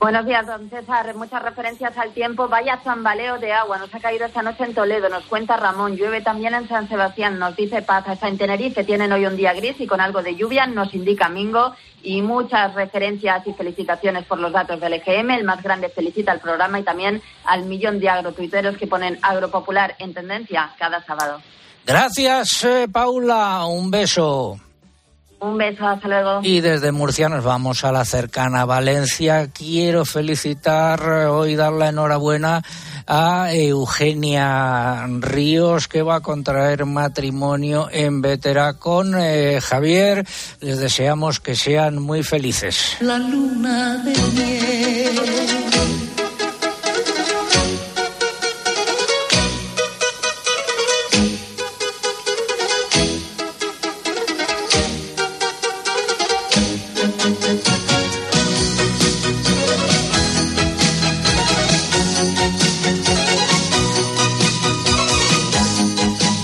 Buenos 0.00 0.24
días, 0.24 0.46
don 0.46 0.70
César. 0.70 1.14
Muchas 1.14 1.42
referencias 1.42 1.96
al 1.98 2.12
tiempo. 2.12 2.48
Vaya 2.48 2.80
zambaleo 2.82 3.38
de 3.38 3.52
agua. 3.52 3.76
Nos 3.76 3.94
ha 3.94 4.00
caído 4.00 4.24
esta 4.24 4.40
noche 4.40 4.64
en 4.64 4.72
Toledo. 4.72 5.10
Nos 5.10 5.26
cuenta 5.26 5.58
Ramón. 5.58 5.94
Llueve 5.94 6.22
también 6.22 6.54
en 6.54 6.66
San 6.66 6.88
Sebastián. 6.88 7.38
Nos 7.38 7.54
dice 7.54 7.82
Paz. 7.82 8.08
Hasta 8.08 8.26
en 8.26 8.38
Tenerife 8.38 8.82
tienen 8.82 9.12
hoy 9.12 9.26
un 9.26 9.36
día 9.36 9.52
gris 9.52 9.78
y 9.78 9.86
con 9.86 10.00
algo 10.00 10.22
de 10.22 10.36
lluvia. 10.36 10.66
Nos 10.66 10.94
indica 10.94 11.28
Mingo. 11.28 11.74
Y 12.02 12.22
muchas 12.22 12.72
referencias 12.74 13.46
y 13.46 13.52
felicitaciones 13.52 14.24
por 14.24 14.38
los 14.38 14.52
datos 14.52 14.80
del 14.80 14.94
EGM. 14.94 15.32
El 15.32 15.44
más 15.44 15.62
grande 15.62 15.90
felicita 15.90 16.32
al 16.32 16.40
programa 16.40 16.80
y 16.80 16.82
también 16.82 17.20
al 17.44 17.66
millón 17.66 18.00
de 18.00 18.08
agrotuiteros 18.08 18.78
que 18.78 18.86
ponen 18.86 19.18
Agropopular 19.20 19.96
en 19.98 20.14
tendencia 20.14 20.70
cada 20.78 21.04
sábado. 21.04 21.42
Gracias, 21.84 22.64
eh, 22.64 22.88
Paula. 22.90 23.66
Un 23.66 23.90
beso. 23.90 24.58
Un 25.40 25.56
beso, 25.56 25.86
hasta 25.86 26.06
luego. 26.06 26.40
Y 26.42 26.60
desde 26.60 26.92
Murcia 26.92 27.28
nos 27.30 27.42
vamos 27.42 27.82
a 27.84 27.92
la 27.92 28.04
cercana 28.04 28.66
Valencia. 28.66 29.48
Quiero 29.48 30.04
felicitar 30.04 31.00
eh, 31.00 31.26
hoy, 31.26 31.56
dar 31.56 31.72
la 31.72 31.88
enhorabuena 31.88 32.62
a 33.06 33.52
Eugenia 33.52 35.06
Ríos, 35.18 35.88
que 35.88 36.02
va 36.02 36.16
a 36.16 36.20
contraer 36.20 36.84
matrimonio 36.84 37.88
en 37.90 38.20
Vetera 38.20 38.74
con 38.74 39.14
eh, 39.18 39.60
Javier. 39.62 40.26
Les 40.60 40.78
deseamos 40.78 41.40
que 41.40 41.56
sean 41.56 42.02
muy 42.02 42.22
felices. 42.22 42.98
La 43.00 43.18
luna 43.18 43.96
de 44.04 44.12
miel. 44.34 45.69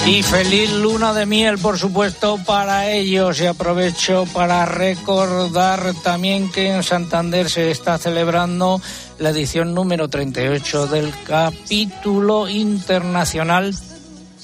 Y 0.06 0.22
feliz 0.22 0.72
luna 0.72 1.12
de 1.12 1.26
miel, 1.26 1.58
por 1.58 1.78
supuesto, 1.78 2.38
para 2.46 2.88
ellos. 2.92 3.40
Y 3.40 3.46
aprovecho 3.46 4.24
para 4.32 4.64
recordar 4.64 5.94
también 6.04 6.50
que 6.52 6.70
en 6.70 6.84
Santander 6.84 7.50
se 7.50 7.72
está 7.72 7.98
celebrando 7.98 8.80
la 9.18 9.30
edición 9.30 9.74
número 9.74 10.08
38 10.08 10.86
del 10.86 11.12
capítulo 11.24 12.48
internacional 12.48 13.74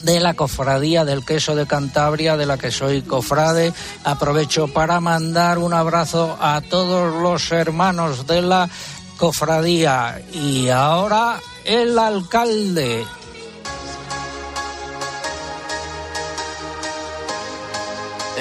de 0.02 0.18
la 0.18 0.34
Cofradía 0.34 1.04
del 1.04 1.24
Queso 1.24 1.54
de 1.54 1.66
Cantabria, 1.66 2.36
de 2.36 2.46
la 2.46 2.58
que 2.58 2.72
soy 2.72 3.02
cofrade. 3.02 3.72
Aprovecho 4.02 4.66
para 4.66 4.98
mandar 4.98 5.58
un 5.58 5.74
abrazo 5.74 6.36
a 6.40 6.60
todos 6.60 7.22
los 7.22 7.52
hermanos 7.52 8.26
de 8.26 8.42
la 8.42 8.68
cofradía. 9.16 10.20
Y 10.32 10.70
ahora 10.70 11.38
el 11.64 11.96
alcalde. 12.00 13.04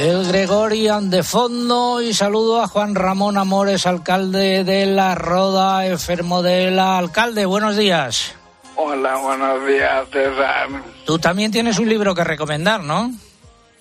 El 0.01 0.25
Gregorian 0.25 1.11
de 1.11 1.21
fondo 1.21 2.01
y 2.01 2.11
saludo 2.11 2.59
a 2.59 2.67
Juan 2.67 2.95
Ramón 2.95 3.37
Amores, 3.37 3.85
alcalde 3.85 4.63
de 4.63 4.87
La 4.87 5.13
Roda, 5.13 5.85
enfermo 5.85 6.41
de 6.41 6.71
la 6.71 6.97
alcalde. 6.97 7.45
Buenos 7.45 7.77
días. 7.77 8.35
Hola, 8.77 9.17
buenos 9.17 9.67
días, 9.67 10.09
César. 10.11 10.69
Tú 11.05 11.19
también 11.19 11.51
tienes 11.51 11.77
un 11.77 11.87
libro 11.87 12.15
que 12.15 12.23
recomendar, 12.23 12.81
¿no? 12.81 13.11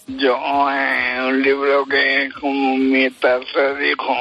Yo, 0.09 0.37
eh, 0.71 1.27
un 1.27 1.43
libro 1.43 1.87
que, 1.87 2.29
como 2.39 2.77
mi 2.77 3.09
tercer 3.12 3.79
dijo, 3.79 4.14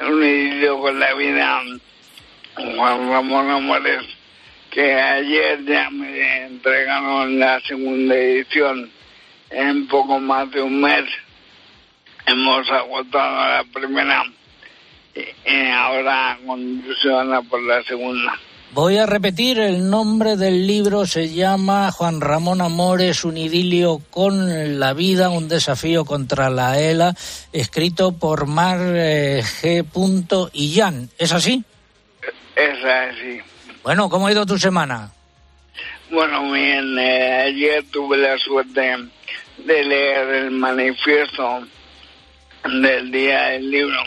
un 0.00 0.22
idilio 0.24 0.80
con 0.80 0.98
la 0.98 1.12
vida, 1.12 1.60
Juan 2.54 3.10
Ramón 3.10 3.50
Amores, 3.50 4.06
que 4.70 4.94
ayer 4.94 5.66
ya 5.66 5.90
me 5.90 6.46
entregaron 6.46 7.38
la 7.38 7.60
segunda 7.60 8.14
edición 8.14 8.90
en 9.54 9.86
poco 9.88 10.18
más 10.18 10.50
de 10.50 10.62
un 10.62 10.80
mes. 10.80 11.04
Hemos 12.26 12.68
agotado 12.70 13.48
la 13.48 13.64
primera 13.72 14.24
y, 15.14 15.70
ahora 15.70 16.38
condiciona 16.44 17.42
por 17.42 17.62
la 17.62 17.82
segunda. 17.84 18.32
Voy 18.72 18.96
a 18.96 19.06
repetir, 19.06 19.60
el 19.60 19.88
nombre 19.88 20.36
del 20.36 20.66
libro 20.66 21.06
se 21.06 21.32
llama 21.32 21.92
Juan 21.92 22.20
Ramón 22.20 22.60
Amores, 22.60 23.24
un 23.24 23.36
idilio 23.36 24.00
con 24.10 24.80
la 24.80 24.94
vida, 24.94 25.30
un 25.30 25.48
desafío 25.48 26.04
contra 26.04 26.50
la 26.50 26.80
ELA, 26.80 27.14
escrito 27.52 28.18
por 28.18 28.46
Mar 28.46 28.78
eh, 28.80 29.42
G. 29.44 30.50
Illán. 30.54 31.08
¿Es 31.18 31.32
así? 31.32 31.62
Es 32.56 32.84
así. 32.84 33.40
Bueno, 33.84 34.08
¿cómo 34.08 34.26
ha 34.26 34.32
ido 34.32 34.44
tu 34.44 34.58
semana? 34.58 35.12
Bueno, 36.10 36.50
bien, 36.50 36.98
eh, 36.98 37.42
ayer 37.46 37.84
tuve 37.92 38.16
la 38.16 38.36
suerte 38.38 38.92
de 39.64 39.84
leer 39.84 40.28
el 40.28 40.50
manifiesto 40.50 41.66
del 42.64 43.10
Día 43.10 43.44
del 43.48 43.70
Libro 43.70 44.02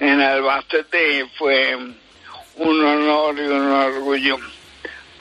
en 0.00 0.20
Albacete 0.20 1.26
fue 1.36 1.76
un 2.56 2.84
honor 2.84 3.36
y 3.38 3.42
un 3.42 3.70
orgullo 3.70 4.38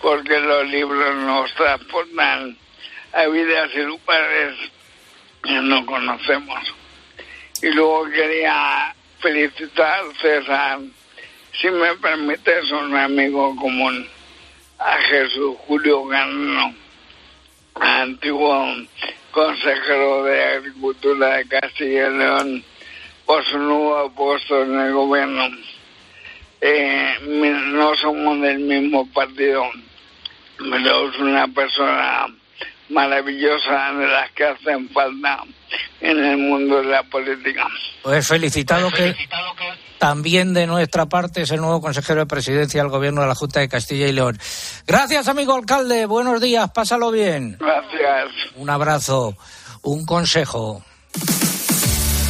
porque 0.01 0.39
los 0.39 0.65
libros 0.69 1.15
nos 1.17 1.53
transportan 1.55 2.57
a 3.11 3.27
vidas 3.27 3.69
y 3.75 3.79
lugares 3.79 4.55
que 5.43 5.53
no 5.61 5.85
conocemos. 5.85 6.73
Y 7.61 7.67
luego 7.71 8.05
quería 8.09 8.95
felicitar, 9.19 9.99
César, 10.21 10.79
si 11.59 11.69
me 11.69 11.93
permites, 11.95 12.71
un 12.71 12.95
amigo 12.95 13.53
común, 13.57 14.07
a 14.77 14.97
Jesús 15.01 15.57
Julio 15.67 16.05
Garno, 16.05 16.73
antiguo 17.75 18.65
consejero 19.39 20.23
de 20.25 20.43
Agricultura 20.43 21.37
de 21.37 21.47
Castilla 21.47 22.07
y 22.07 22.17
León, 22.17 22.63
por 23.25 23.45
su 23.45 23.57
nuevo 23.57 24.11
puesto 24.13 24.63
en 24.63 24.79
el 24.79 24.93
gobierno. 24.93 25.47
Eh, 26.59 27.13
no 27.23 27.95
somos 27.95 28.41
del 28.41 28.59
mismo 28.59 29.09
partido, 29.13 29.63
pero 30.57 31.09
es 31.09 31.19
una 31.19 31.47
persona 31.47 32.27
maravillosa 32.89 33.93
de 33.93 34.07
las 34.07 34.31
que 34.31 34.43
hacen 34.43 34.89
falta 34.89 35.43
en 36.01 36.21
el 36.21 36.37
mundo 36.37 36.81
de 36.81 36.89
la 36.89 37.03
política. 37.03 37.65
Pues 38.01 38.27
felicitado 38.27 38.91
que 38.91 39.15
también 39.99 40.53
de 40.53 40.65
nuestra 40.65 41.07
parte 41.07 41.41
es 41.41 41.51
el 41.51 41.61
nuevo 41.61 41.81
consejero 41.81 42.21
de 42.21 42.25
presidencia 42.25 42.81
del 42.81 42.89
gobierno 42.89 43.21
de 43.21 43.27
la 43.27 43.35
Junta 43.35 43.59
de 43.59 43.69
Castilla 43.69 44.07
y 44.07 44.13
León. 44.13 44.39
Gracias, 44.87 45.27
amigo 45.27 45.53
alcalde. 45.53 46.05
Buenos 46.05 46.41
días. 46.41 46.71
Pásalo 46.71 47.11
bien. 47.11 47.57
Gracias. 47.59 48.55
Un 48.55 48.69
abrazo. 48.69 49.35
Un 49.83 50.05
consejo. 50.05 50.81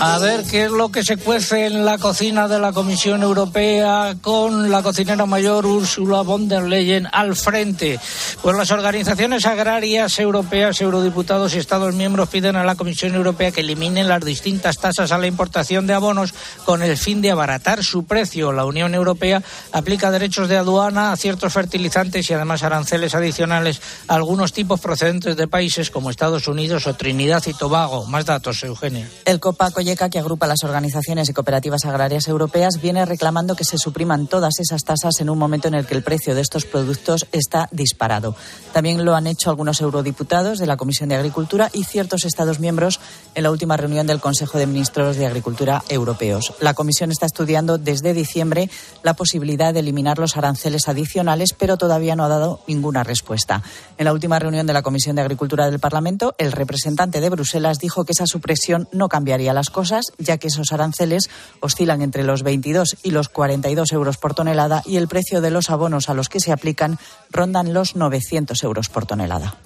A 0.00 0.18
ver 0.18 0.44
qué 0.44 0.64
es 0.64 0.70
lo 0.70 0.90
que 0.90 1.04
se 1.04 1.16
cuece 1.16 1.66
en 1.66 1.84
la 1.84 1.98
cocina 1.98 2.48
de 2.48 2.58
la 2.58 2.72
Comisión 2.72 3.22
Europea 3.22 4.16
con 4.20 4.70
la 4.70 4.82
cocinera 4.82 5.26
mayor 5.26 5.66
Ursula 5.66 6.22
von 6.22 6.48
der 6.48 6.64
Leyen 6.64 7.06
al 7.12 7.36
frente. 7.36 8.00
Pues 8.42 8.56
las 8.56 8.70
organizaciones 8.70 9.46
agrarias 9.46 10.18
europeas, 10.18 10.80
eurodiputados 10.80 11.54
y 11.54 11.58
Estados 11.58 11.94
miembros 11.94 12.28
piden 12.28 12.56
a 12.56 12.64
la 12.64 12.74
Comisión 12.74 13.14
Europea 13.14 13.52
que 13.52 13.60
eliminen 13.60 14.08
las 14.08 14.24
distintas 14.24 14.78
tasas 14.78 15.12
a 15.12 15.18
la 15.18 15.26
importación 15.26 15.86
de 15.86 15.94
abonos 15.94 16.34
con 16.64 16.82
el 16.82 16.96
fin 16.96 17.22
de 17.22 17.30
abaratar 17.30 17.84
su 17.84 18.04
precio. 18.04 18.52
La 18.52 18.64
Unión 18.64 18.94
Europea 18.94 19.42
aplica 19.72 20.10
derechos 20.10 20.48
de 20.48 20.56
aduana 20.56 21.12
a 21.12 21.16
ciertos 21.16 21.52
fertilizantes 21.52 22.28
y 22.28 22.34
además 22.34 22.62
aranceles 22.62 23.14
adicionales 23.14 23.80
a 24.08 24.14
algunos 24.14 24.52
tipos 24.52 24.80
procedentes 24.80 25.36
de 25.36 25.48
países 25.48 25.90
como 25.90 26.10
Estados 26.10 26.48
Unidos 26.48 26.86
o 26.86 26.94
Trinidad 26.94 27.42
y 27.46 27.54
Tobago. 27.54 27.99
Más 28.06 28.26
datos, 28.26 28.62
Eugenia. 28.62 29.08
El 29.24 29.40
COPA 29.40 29.70
Coyeca, 29.70 30.08
que 30.08 30.18
agrupa 30.18 30.46
las 30.46 30.62
organizaciones 30.64 31.28
y 31.28 31.32
cooperativas 31.32 31.84
agrarias 31.84 32.28
europeas, 32.28 32.80
viene 32.80 33.04
reclamando 33.04 33.56
que 33.56 33.64
se 33.64 33.78
supriman 33.78 34.26
todas 34.26 34.60
esas 34.60 34.84
tasas 34.84 35.20
en 35.20 35.30
un 35.30 35.38
momento 35.38 35.68
en 35.68 35.74
el 35.74 35.86
que 35.86 35.94
el 35.94 36.02
precio 36.02 36.34
de 36.34 36.40
estos 36.40 36.64
productos 36.64 37.26
está 37.32 37.68
disparado. 37.72 38.36
También 38.72 39.04
lo 39.04 39.14
han 39.14 39.26
hecho 39.26 39.50
algunos 39.50 39.80
eurodiputados 39.80 40.58
de 40.58 40.66
la 40.66 40.76
Comisión 40.76 41.08
de 41.08 41.16
Agricultura 41.16 41.70
y 41.72 41.84
ciertos 41.84 42.24
Estados 42.24 42.60
miembros 42.60 43.00
en 43.34 43.42
la 43.42 43.50
última 43.50 43.76
reunión 43.76 44.06
del 44.06 44.20
Consejo 44.20 44.58
de 44.58 44.66
Ministros 44.66 45.16
de 45.16 45.26
Agricultura 45.26 45.82
europeos. 45.88 46.54
La 46.60 46.74
Comisión 46.74 47.10
está 47.10 47.26
estudiando 47.26 47.78
desde 47.78 48.14
diciembre 48.14 48.70
la 49.02 49.14
posibilidad 49.14 49.74
de 49.74 49.80
eliminar 49.80 50.18
los 50.18 50.36
aranceles 50.36 50.88
adicionales, 50.88 51.54
pero 51.58 51.76
todavía 51.76 52.16
no 52.16 52.24
ha 52.24 52.28
dado 52.28 52.60
ninguna 52.66 53.02
respuesta. 53.02 53.62
En 53.98 54.04
la 54.04 54.12
última 54.12 54.38
reunión 54.38 54.66
de 54.66 54.72
la 54.72 54.82
Comisión 54.82 55.16
de 55.16 55.22
Agricultura 55.22 55.68
del 55.68 55.80
Parlamento, 55.80 56.34
el 56.38 56.52
representante 56.52 57.20
de 57.20 57.30
Bruselas 57.30 57.78
dijo 57.78 57.89
que 58.04 58.12
esa 58.12 58.26
supresión 58.26 58.88
no 58.92 59.08
cambiaría 59.08 59.52
las 59.52 59.70
cosas, 59.70 60.06
ya 60.18 60.38
que 60.38 60.48
esos 60.48 60.72
aranceles 60.72 61.28
oscilan 61.60 62.02
entre 62.02 62.24
los 62.24 62.42
22 62.42 62.96
y 63.02 63.10
los 63.10 63.28
42 63.28 63.92
euros 63.92 64.16
por 64.16 64.34
tonelada 64.34 64.82
y 64.86 64.96
el 64.96 65.08
precio 65.08 65.40
de 65.40 65.50
los 65.50 65.70
abonos 65.70 66.08
a 66.08 66.14
los 66.14 66.28
que 66.28 66.40
se 66.40 66.52
aplican 66.52 66.98
rondan 67.30 67.74
los 67.74 67.96
900 67.96 68.62
euros 68.62 68.88
por 68.88 69.06
tonelada. 69.06 69.56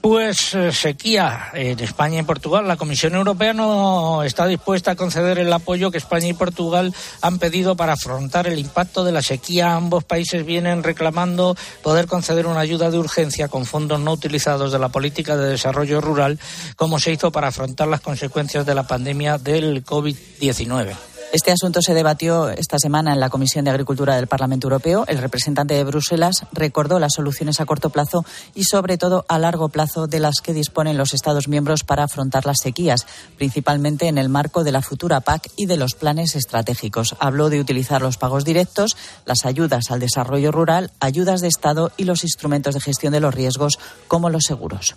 Pues 0.00 0.54
eh, 0.54 0.72
sequía 0.72 1.50
en 1.54 1.80
España 1.80 2.20
y 2.20 2.22
Portugal. 2.22 2.68
La 2.68 2.76
Comisión 2.76 3.14
Europea 3.14 3.52
no 3.52 4.22
está 4.22 4.46
dispuesta 4.46 4.92
a 4.92 4.96
conceder 4.96 5.38
el 5.38 5.52
apoyo 5.52 5.90
que 5.90 5.98
España 5.98 6.28
y 6.28 6.34
Portugal 6.34 6.94
han 7.20 7.38
pedido 7.38 7.76
para 7.76 7.94
afrontar 7.94 8.46
el 8.46 8.58
impacto 8.58 9.04
de 9.04 9.12
la 9.12 9.22
sequía. 9.22 9.74
Ambos 9.74 10.04
países 10.04 10.46
vienen 10.46 10.82
reclamando 10.82 11.56
poder 11.82 12.06
conceder 12.06 12.46
una 12.46 12.60
ayuda 12.60 12.90
de 12.90 12.98
urgencia 12.98 13.48
con 13.48 13.66
fondos 13.66 14.00
no 14.00 14.12
utilizados 14.12 14.72
de 14.72 14.78
la 14.78 14.88
política 14.88 15.36
de 15.36 15.50
desarrollo 15.50 16.00
rural, 16.00 16.38
como 16.76 16.98
se 16.98 17.12
hizo 17.12 17.32
para 17.32 17.48
afrontar 17.48 17.88
las 17.88 18.00
consecuencias 18.00 18.64
de 18.64 18.74
la 18.74 18.86
pandemia 18.86 19.38
del 19.38 19.84
COVID-19. 19.84 21.17
Este 21.30 21.52
asunto 21.52 21.82
se 21.82 21.92
debatió 21.92 22.48
esta 22.48 22.78
semana 22.78 23.12
en 23.12 23.20
la 23.20 23.28
Comisión 23.28 23.62
de 23.66 23.70
Agricultura 23.70 24.16
del 24.16 24.28
Parlamento 24.28 24.66
Europeo. 24.66 25.04
El 25.08 25.18
representante 25.18 25.74
de 25.74 25.84
Bruselas 25.84 26.46
recordó 26.52 26.98
las 26.98 27.12
soluciones 27.12 27.60
a 27.60 27.66
corto 27.66 27.90
plazo 27.90 28.24
y, 28.54 28.64
sobre 28.64 28.96
todo, 28.96 29.26
a 29.28 29.38
largo 29.38 29.68
plazo 29.68 30.06
de 30.06 30.20
las 30.20 30.40
que 30.40 30.54
disponen 30.54 30.96
los 30.96 31.12
Estados 31.12 31.46
miembros 31.46 31.84
para 31.84 32.04
afrontar 32.04 32.46
las 32.46 32.60
sequías, 32.62 33.06
principalmente 33.36 34.08
en 34.08 34.16
el 34.16 34.30
marco 34.30 34.64
de 34.64 34.72
la 34.72 34.80
futura 34.80 35.20
PAC 35.20 35.50
y 35.54 35.66
de 35.66 35.76
los 35.76 35.94
planes 35.94 36.34
estratégicos. 36.34 37.14
Habló 37.20 37.50
de 37.50 37.60
utilizar 37.60 38.00
los 38.00 38.16
pagos 38.16 38.46
directos, 38.46 38.96
las 39.26 39.44
ayudas 39.44 39.90
al 39.90 40.00
desarrollo 40.00 40.50
rural, 40.50 40.92
ayudas 40.98 41.42
de 41.42 41.48
Estado 41.48 41.92
y 41.98 42.04
los 42.04 42.24
instrumentos 42.24 42.72
de 42.72 42.80
gestión 42.80 43.12
de 43.12 43.20
los 43.20 43.34
riesgos, 43.34 43.78
como 44.08 44.30
los 44.30 44.44
seguros. 44.44 44.96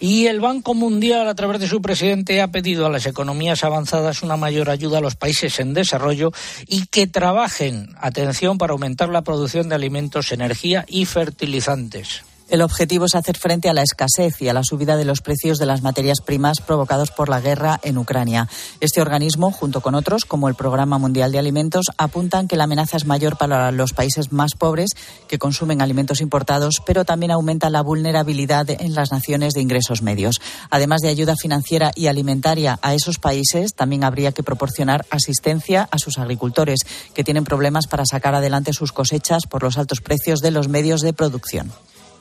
Y 0.00 0.26
el 0.26 0.40
Banco 0.40 0.72
Mundial, 0.72 1.28
a 1.28 1.34
través 1.34 1.60
de 1.60 1.68
su 1.68 1.82
presidente, 1.82 2.40
ha 2.40 2.48
pedido 2.48 2.86
a 2.86 2.90
las 2.90 3.04
economías 3.04 3.64
avanzadas 3.64 4.22
una 4.22 4.38
mayor 4.38 4.70
ayuda 4.70 4.98
a 4.98 5.02
los 5.02 5.14
países 5.14 5.60
en 5.60 5.74
desarrollo 5.74 6.32
y 6.66 6.86
que 6.86 7.06
trabajen, 7.06 7.94
atención, 8.00 8.56
para 8.56 8.72
aumentar 8.72 9.10
la 9.10 9.22
producción 9.22 9.68
de 9.68 9.74
alimentos, 9.74 10.32
energía 10.32 10.86
y 10.88 11.04
fertilizantes. 11.04 12.22
El 12.50 12.62
objetivo 12.62 13.04
es 13.04 13.14
hacer 13.14 13.38
frente 13.38 13.68
a 13.68 13.72
la 13.72 13.82
escasez 13.82 14.42
y 14.42 14.48
a 14.48 14.52
la 14.52 14.64
subida 14.64 14.96
de 14.96 15.04
los 15.04 15.20
precios 15.20 15.58
de 15.58 15.66
las 15.66 15.82
materias 15.82 16.20
primas 16.20 16.60
provocados 16.60 17.12
por 17.12 17.28
la 17.28 17.40
guerra 17.40 17.78
en 17.84 17.96
Ucrania. 17.96 18.48
Este 18.80 19.00
organismo, 19.00 19.52
junto 19.52 19.80
con 19.82 19.94
otros, 19.94 20.24
como 20.24 20.48
el 20.48 20.56
Programa 20.56 20.98
Mundial 20.98 21.30
de 21.30 21.38
Alimentos, 21.38 21.86
apuntan 21.96 22.48
que 22.48 22.56
la 22.56 22.64
amenaza 22.64 22.96
es 22.96 23.06
mayor 23.06 23.38
para 23.38 23.70
los 23.70 23.92
países 23.92 24.32
más 24.32 24.54
pobres 24.58 24.90
que 25.28 25.38
consumen 25.38 25.80
alimentos 25.80 26.20
importados, 26.20 26.82
pero 26.84 27.04
también 27.04 27.30
aumenta 27.30 27.70
la 27.70 27.82
vulnerabilidad 27.82 28.68
en 28.68 28.96
las 28.96 29.12
naciones 29.12 29.54
de 29.54 29.60
ingresos 29.60 30.02
medios. 30.02 30.40
Además 30.70 31.02
de 31.02 31.08
ayuda 31.08 31.36
financiera 31.40 31.92
y 31.94 32.08
alimentaria 32.08 32.80
a 32.82 32.94
esos 32.94 33.20
países, 33.20 33.74
también 33.74 34.02
habría 34.02 34.32
que 34.32 34.42
proporcionar 34.42 35.06
asistencia 35.10 35.88
a 35.92 35.98
sus 35.98 36.18
agricultores, 36.18 36.80
que 37.14 37.22
tienen 37.22 37.44
problemas 37.44 37.86
para 37.86 38.06
sacar 38.06 38.34
adelante 38.34 38.72
sus 38.72 38.90
cosechas 38.90 39.44
por 39.48 39.62
los 39.62 39.78
altos 39.78 40.00
precios 40.00 40.40
de 40.40 40.50
los 40.50 40.66
medios 40.66 41.00
de 41.00 41.12
producción. 41.12 41.70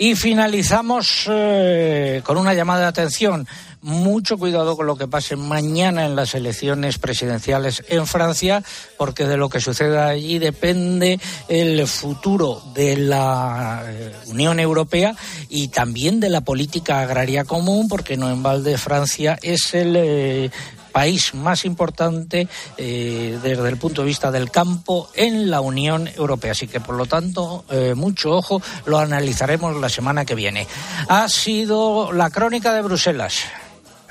Y 0.02 0.16
finalizamos 0.16 1.28
eh, 1.30 2.22
con 2.24 2.38
una 2.38 2.54
llamada 2.54 2.84
de 2.84 2.88
atención. 2.88 3.46
Mucho 3.82 4.38
cuidado 4.38 4.78
con 4.78 4.88
lo 4.88 4.96
que 4.96 5.10
pase 5.10 5.36
mañana 5.36 6.06
en 6.06 6.16
las 6.16 6.36
elecciones 6.36 6.98
presidenciales 6.98 7.84
en 7.90 8.08
Francia, 8.08 8.64
porque 8.98 9.26
de 9.26 9.36
lo 9.36 9.50
que 9.50 9.60
suceda 9.60 10.08
allí 10.08 10.40
depende 10.40 11.20
el 11.50 11.86
futuro 11.86 12.62
de 12.74 12.96
la 12.96 13.84
eh, 13.88 14.14
Unión 14.28 14.62
Europea 14.62 15.16
y 15.50 15.68
también 15.68 16.22
de 16.22 16.30
la 16.30 16.42
política 16.42 17.02
agraria 17.02 17.44
común, 17.44 17.90
porque 17.90 18.16
no 18.16 18.30
en 18.30 18.42
balde 18.42 18.78
Francia 18.78 19.38
es 19.42 19.74
el 19.74 19.96
eh, 19.98 20.50
país 20.92 21.34
más 21.34 21.66
importante 21.66 22.48
eh, 22.78 23.40
desde 23.42 23.70
el 23.70 23.78
punto 23.78 24.02
de 24.02 24.08
vista 24.08 24.32
del 24.32 24.52
campo 24.52 25.10
en 25.16 25.50
la 25.50 25.62
Unión 25.62 26.08
Europea. 26.08 26.52
Así 26.52 26.68
que, 26.68 26.80
por 26.80 26.96
lo 26.96 27.06
tanto, 27.06 27.66
eh, 27.70 27.94
mucho 27.96 28.32
ojo, 28.32 28.62
lo 28.86 29.00
analizaremos 29.00 29.76
la 29.78 29.90
semana 29.90 30.26
que 30.26 30.36
viene. 30.36 30.68
Ha 31.08 31.30
sido 31.30 32.12
la 32.12 32.30
crónica 32.30 32.74
de 32.74 32.82
Bruselas. 32.82 33.44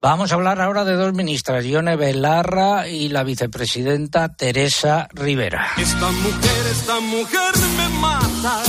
Vamos 0.00 0.30
a 0.30 0.36
hablar 0.36 0.60
ahora 0.60 0.84
de 0.84 0.94
dos 0.94 1.12
ministras, 1.12 1.64
Ione 1.64 1.96
Belarra 1.96 2.86
y 2.86 3.08
la 3.08 3.24
vicepresidenta 3.24 4.28
Teresa 4.28 5.08
Rivera. 5.12 5.66
Esta 5.76 6.12
mujer, 6.12 6.66
esta 6.70 7.00
mujer 7.00 7.52
me 7.76 7.88
mata 7.98 8.62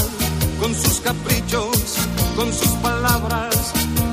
con 0.59 0.73
sus 0.73 0.99
caprichos, 1.01 1.97
con 2.36 2.51
sus 2.51 2.71
palabras. 2.82 3.59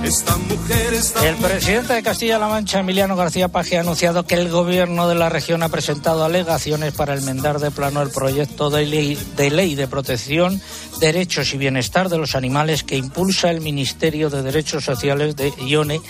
Esta 0.07 0.36
mujer 0.36 0.94
está 0.94 1.28
El 1.28 1.34
presidente 1.34 1.94
de 1.94 2.00
Castilla-La 2.00 2.46
Mancha, 2.46 2.78
Emiliano 2.78 3.16
García 3.16 3.48
Paje, 3.48 3.76
ha 3.76 3.80
anunciado 3.80 4.24
que 4.24 4.36
el 4.36 4.48
gobierno 4.48 5.09
de 5.09 5.16
la 5.16 5.30
región 5.30 5.64
ha 5.64 5.68
presentado 5.68 6.24
alegaciones 6.24 6.92
para 6.92 7.14
enmendar 7.14 7.59
de 7.59 7.72
plano 7.72 8.02
el 8.02 8.11
proyecto 8.11 8.70
de 8.70 8.86
ley, 8.86 9.18
de 9.36 9.50
ley 9.50 9.74
de 9.74 9.88
protección, 9.88 10.61
derechos 11.00 11.52
y 11.54 11.59
bienestar 11.59 12.09
de 12.09 12.18
los 12.18 12.36
animales 12.36 12.84
que 12.84 12.96
impulsa 12.96 13.50
el 13.50 13.61
Ministerio 13.61 14.30
de 14.30 14.42
Derechos 14.42 14.84
Sociales 14.84 15.34
de 15.34 15.52
Ione 15.66 16.00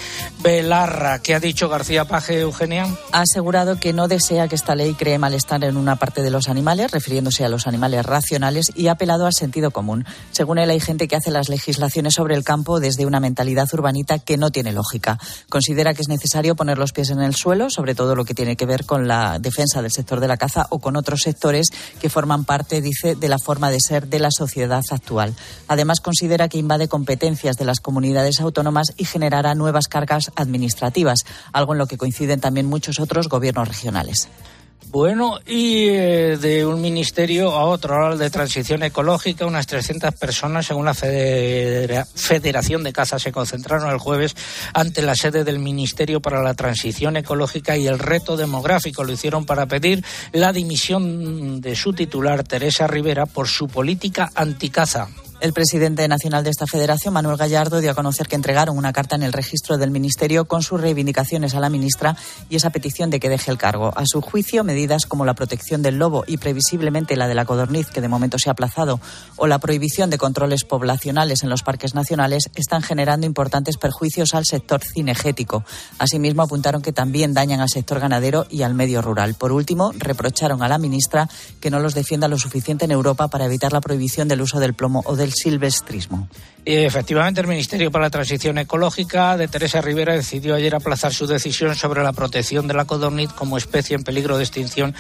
Belarra. 0.40 1.20
¿Qué 1.20 1.34
ha 1.34 1.40
dicho 1.40 1.70
García 1.70 2.05
Paje, 2.05 2.40
Eugenia? 2.40 2.86
Ha 3.12 3.22
asegurado 3.22 3.80
que 3.80 3.94
no 3.94 4.09
desea 4.09 4.47
que 4.47 4.57
esta 4.57 4.74
ley 4.74 4.92
cree 4.92 5.18
malestar 5.18 5.64
en 5.64 5.78
una 5.78 5.97
parte 5.97 6.20
de 6.20 6.30
los 6.30 6.51
animales, 6.51 6.90
refiriéndose 6.90 7.47
a 7.47 7.49
los 7.49 7.66
animales 7.66 8.05
racionales, 8.05 8.70
y 8.74 8.88
ha 8.88 8.92
apelado 8.92 9.24
al 9.24 9.32
sentido 9.32 9.70
común. 9.70 10.05
Según 10.32 10.59
él, 10.59 10.68
hay 10.68 10.80
gente 10.80 11.09
que 11.09 11.16
hace 11.16 11.30
las 11.30 11.49
legislaciones 11.49 12.12
sobre 12.12 12.34
el 12.34 12.44
campo 12.44 12.78
desde 12.78 13.07
una 13.07 13.20
mentalidad 13.20 13.66
urbanita 13.87 14.18
que 14.18 14.37
no 14.37 14.51
tiene 14.51 14.72
lógica. 14.72 15.16
Considera 15.49 15.95
que 15.95 16.03
es 16.03 16.09
necesario 16.09 16.57
poner 16.57 16.76
los 16.76 16.93
pies 16.93 17.11
en 17.11 17.22
el 17.22 17.37
suelo, 17.37 17.70
sobre 17.70 17.95
todo 17.95 18.16
lo 18.16 18.24
que 18.24 18.34
tiene 18.34 18.57
que 18.57 18.66
ver 18.66 18.84
con 18.84 19.07
la 19.07 19.39
defensa 19.39 19.80
del 19.80 19.93
sector 19.93 20.18
de 20.18 20.26
la 20.26 20.37
caza 20.37 20.66
o 20.70 20.80
con 20.80 20.97
otros 20.97 21.20
sectores 21.22 21.68
que 22.01 22.11
forman 22.11 22.45
parte, 22.45 22.80
dice, 22.80 23.14
de 23.14 23.28
la 23.28 23.39
forma 23.39 23.70
de 23.70 23.78
ser 23.80 24.09
de 24.09 24.18
la 24.18 24.30
sociedad 24.32 24.82
actual. 24.91 25.34
Además, 25.68 26.01
considera 26.01 26.49
que 26.49 26.59
invade 26.59 26.89
competencias 26.89 27.57
de 27.57 27.64
las 27.64 27.78
comunidades 27.78 28.41
autónomas 28.41 28.93
y 28.97 29.05
generará 29.05 29.55
nuevas 29.55 29.87
cargas 29.87 30.32
administrativas, 30.34 31.20
algo 31.53 31.72
en 31.72 31.78
lo 31.78 31.87
que 31.87 31.97
coinciden 31.97 32.41
también 32.41 32.66
muchos 32.66 32.99
otros 32.99 33.28
gobiernos 33.28 33.68
regionales. 33.68 34.28
Bueno, 34.89 35.39
y 35.47 35.89
eh, 35.89 36.39
de 36.41 36.64
un 36.64 36.80
ministerio 36.80 37.51
a 37.53 37.64
otro, 37.64 38.12
el 38.12 38.18
de 38.18 38.30
transición 38.30 38.82
ecológica, 38.82 39.45
unas 39.45 39.66
300 39.66 40.14
personas, 40.14 40.66
según 40.66 40.87
la 40.87 40.95
Federa- 40.95 42.07
Federación 42.14 42.82
de 42.82 42.93
Caza, 42.95 43.18
se 43.18 43.30
concentraron 43.32 43.91
el 43.91 43.99
jueves 43.99 44.34
ante 44.72 45.03
la 45.03 45.14
sede 45.14 45.45
del 45.45 45.59
Ministerio 45.59 46.20
para 46.20 46.43
la 46.43 46.55
Transición 46.55 47.16
Ecológica 47.16 47.76
y 47.76 47.87
el 47.87 47.99
Reto 47.99 48.37
Demográfico. 48.39 49.05
Lo 49.05 49.12
hicieron 49.12 49.45
para 49.45 49.66
pedir 49.66 50.03
la 50.32 50.53
dimisión 50.53 51.61
de 51.61 51.76
su 51.76 51.93
titular, 51.93 52.43
Teresa 52.45 52.87
Rivera, 52.87 53.26
por 53.26 53.49
su 53.49 53.68
política 53.68 54.30
anticaza. 54.34 55.09
El 55.39 55.53
presidente 55.53 56.09
nacional 56.09 56.45
de 56.45 56.51
esta 56.51 56.66
federación, 56.66 57.12
Manuel 57.12 57.37
Gallardo, 57.37 57.82
dio 57.82 57.91
a 57.91 57.95
conocer 57.95 58.26
que 58.26 58.37
entregaron 58.37 58.78
una 58.78 58.95
carta 58.95 59.16
en 59.16 59.22
el 59.22 59.34
registro 59.34 59.76
del 59.76 59.91
Ministerio 59.91 60.47
con 60.47 60.62
sus 60.62 60.80
reivindicaciones 60.80 61.55
a 61.55 61.61
la 61.61 61.68
ministra 61.68 62.16
y 62.49 62.57
esa 62.57 62.70
petición 62.70 63.11
de 63.11 63.20
que 63.20 63.28
deje 63.28 63.51
el 63.51 63.59
cargo. 63.59 63.93
A 63.95 64.05
su 64.07 64.22
juicio, 64.22 64.64
medidas 64.64 65.05
como 65.05 65.26
la 65.26 65.34
protección 65.34 65.82
del 65.82 65.99
lobo 65.99 66.24
y 66.26 66.39
previsiblemente 66.39 67.16
la 67.16 67.28
de 67.28 67.34
la 67.34 67.45
codorniz, 67.45 67.89
que 67.91 68.01
de 68.01 68.09
momento 68.09 68.39
se 68.39 68.49
ha 68.49 68.53
aplazado, 68.53 68.99
o 69.37 69.47
la 69.47 69.59
prohibición 69.59 70.09
de 70.09 70.16
controles 70.16 70.64
poblacionales 70.64 71.43
en 71.43 71.51
los 71.51 71.62
parques 71.62 71.95
nacionales 71.95 72.45
están 72.55 72.80
generando 72.80 73.26
importantes 73.26 73.76
perjuicios 73.76 74.32
al 74.32 74.47
sector 74.47 74.80
cinegético. 74.82 75.64
Asimismo, 75.99 76.43
apuntaron 76.43 76.80
que 76.80 76.95
también 76.95 77.34
dañan 77.34 77.61
al 77.61 77.68
sector 77.68 78.01
ganadero 78.01 78.47
y 78.49 78.62
al 78.62 78.72
medio 78.72 79.03
rural. 79.03 79.34
Por 79.34 79.53
último, 79.53 79.93
reprocharon 79.99 80.62
a 80.62 80.68
la 80.68 80.78
ministra 80.78 81.28
que 81.61 81.70
no 81.70 81.78
los 81.78 81.93
defienda 81.93 82.26
lo 82.26 82.39
suficiente 82.39 82.87
en 82.87 82.91
Europa 82.91 83.28
para 83.28 83.45
evitar 83.45 83.74
la 83.74 83.82
prohibición 83.82 84.28
del 84.28 84.41
uso 84.41 84.61
del 84.61 84.72
plomo 84.72 85.03
o 85.05 85.14
del 85.14 85.26
silvestrismo. 85.33 86.29
Y 86.68 86.74
efectivamente, 86.79 87.41
el 87.41 87.47
Ministerio 87.47 87.93
para 87.93 88.07
la 88.07 88.11
Transición 88.11 88.59
Ecológica 88.59 89.37
de 89.37 89.47
Teresa 89.47 89.81
Rivera 89.81 90.14
decidió 90.14 90.57
ayer 90.57 90.74
aplazar 90.74 91.14
su 91.14 91.29
decisión 91.29 91.77
sobre 91.77 92.03
la 92.03 92.12
protección 92.12 92.66
de 92.66 92.74
la 92.74 92.87
codorniz 92.87 93.33
como 93.33 93.57
especie 93.57 93.95
en 93.95 94.03
peligro 94.03 94.37
de 94.37 94.43
extinción 94.43 94.93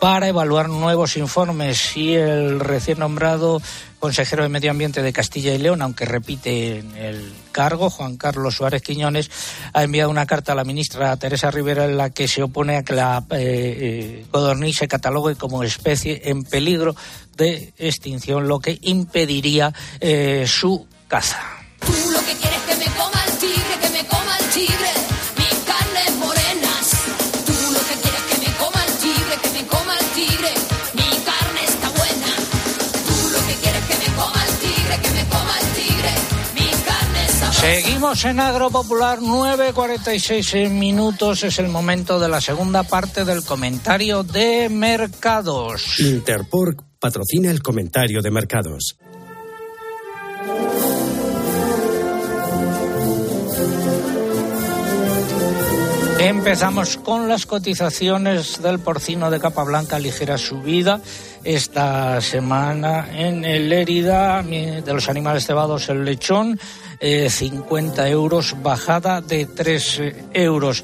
para 0.00 0.28
evaluar 0.28 0.68
nuevos 0.68 1.16
informes. 1.16 1.96
Y 1.96 2.14
el 2.14 2.60
recién 2.60 2.98
nombrado 2.98 3.62
consejero 4.00 4.42
de 4.42 4.50
Medio 4.50 4.70
Ambiente 4.70 5.00
de 5.00 5.14
Castilla 5.14 5.54
y 5.54 5.58
León, 5.58 5.80
aunque 5.80 6.04
repite 6.04 6.80
en 6.80 6.94
el 6.94 7.32
cargo, 7.52 7.88
Juan 7.88 8.18
Carlos 8.18 8.56
Suárez 8.56 8.82
Quiñones, 8.82 9.30
ha 9.72 9.82
enviado 9.82 10.10
una 10.10 10.26
carta 10.26 10.52
a 10.52 10.54
la 10.54 10.64
ministra 10.64 11.16
Teresa 11.16 11.50
Rivera 11.50 11.86
en 11.86 11.96
la 11.96 12.10
que 12.10 12.28
se 12.28 12.42
opone 12.42 12.76
a 12.76 12.82
que 12.82 12.92
la 12.92 13.24
eh, 13.30 13.38
eh, 13.40 14.26
codorniz 14.30 14.76
se 14.76 14.88
catalogue 14.88 15.36
como 15.36 15.62
especie 15.62 16.20
en 16.26 16.44
peligro 16.44 16.94
de 17.36 17.74
extinción, 17.78 18.48
lo 18.48 18.60
que 18.60 18.78
impediría 18.82 19.72
eh, 20.00 20.44
su 20.46 20.86
caza. 21.08 21.40
Tú 21.80 21.92
lo 22.10 22.20
que 22.20 22.34
quieres 22.36 22.58
es 22.58 22.64
que 22.64 22.76
me 22.76 22.96
coma 22.96 23.24
el 23.26 23.38
tigre, 23.38 23.74
que 23.82 23.90
me 23.90 24.04
coma 24.06 24.36
el 24.38 24.46
tigre, 24.46 24.90
mis 25.36 25.58
carnes 25.64 26.16
morenas. 26.16 26.90
Tú 27.46 27.56
lo 27.72 27.80
que 27.80 27.94
quieres 28.02 28.20
es 28.20 28.38
que 28.38 28.46
me 28.46 28.56
coma 28.56 28.84
el 28.84 28.94
tigre, 28.98 29.34
que 29.42 29.50
me 29.50 29.66
coma 29.66 29.94
el 29.98 30.06
tigre, 30.14 30.50
mi 30.94 31.10
carne 31.28 31.64
está 31.64 31.88
buena. 31.90 32.30
Tú 33.06 33.16
lo 33.34 33.46
que 33.46 33.54
quieres 33.62 33.82
es 33.82 33.88
que 33.88 33.98
me 34.08 34.16
coma 34.16 34.40
el 34.48 34.54
tigre, 34.64 35.00
que 35.02 35.10
me 35.10 35.24
coma 35.28 35.54
el 35.60 35.68
tigre, 35.74 36.12
mi 36.54 36.70
carne 36.84 37.24
está 37.26 37.46
buena. 37.46 37.60
Seguimos 37.60 38.24
en 38.24 38.40
Agropopular 38.40 39.18
9.46 39.20 40.70
minutos. 40.70 41.42
Es 41.42 41.58
el 41.58 41.68
momento 41.68 42.18
de 42.18 42.28
la 42.28 42.40
segunda 42.40 42.82
parte 42.82 43.24
del 43.24 43.44
comentario 43.44 44.22
de 44.22 44.68
mercados. 44.70 46.00
Interpork 46.00 46.93
patrocina 47.04 47.50
el 47.50 47.62
comentario 47.62 48.22
de 48.22 48.30
mercados. 48.30 48.96
Empezamos 56.18 56.96
con 56.96 57.28
las 57.28 57.44
cotizaciones 57.44 58.62
del 58.62 58.78
porcino 58.78 59.30
de 59.30 59.38
capa 59.38 59.64
blanca, 59.64 59.98
ligera 59.98 60.38
subida 60.38 61.02
esta 61.44 62.22
semana 62.22 63.06
en 63.12 63.44
el 63.44 63.68
Lérida, 63.68 64.42
de 64.42 64.94
los 64.94 65.10
animales 65.10 65.44
cebados 65.44 65.90
el 65.90 66.06
lechón, 66.06 66.58
eh, 67.00 67.28
50 67.28 68.08
euros, 68.08 68.56
bajada 68.62 69.20
de 69.20 69.44
3 69.44 70.00
euros. 70.32 70.82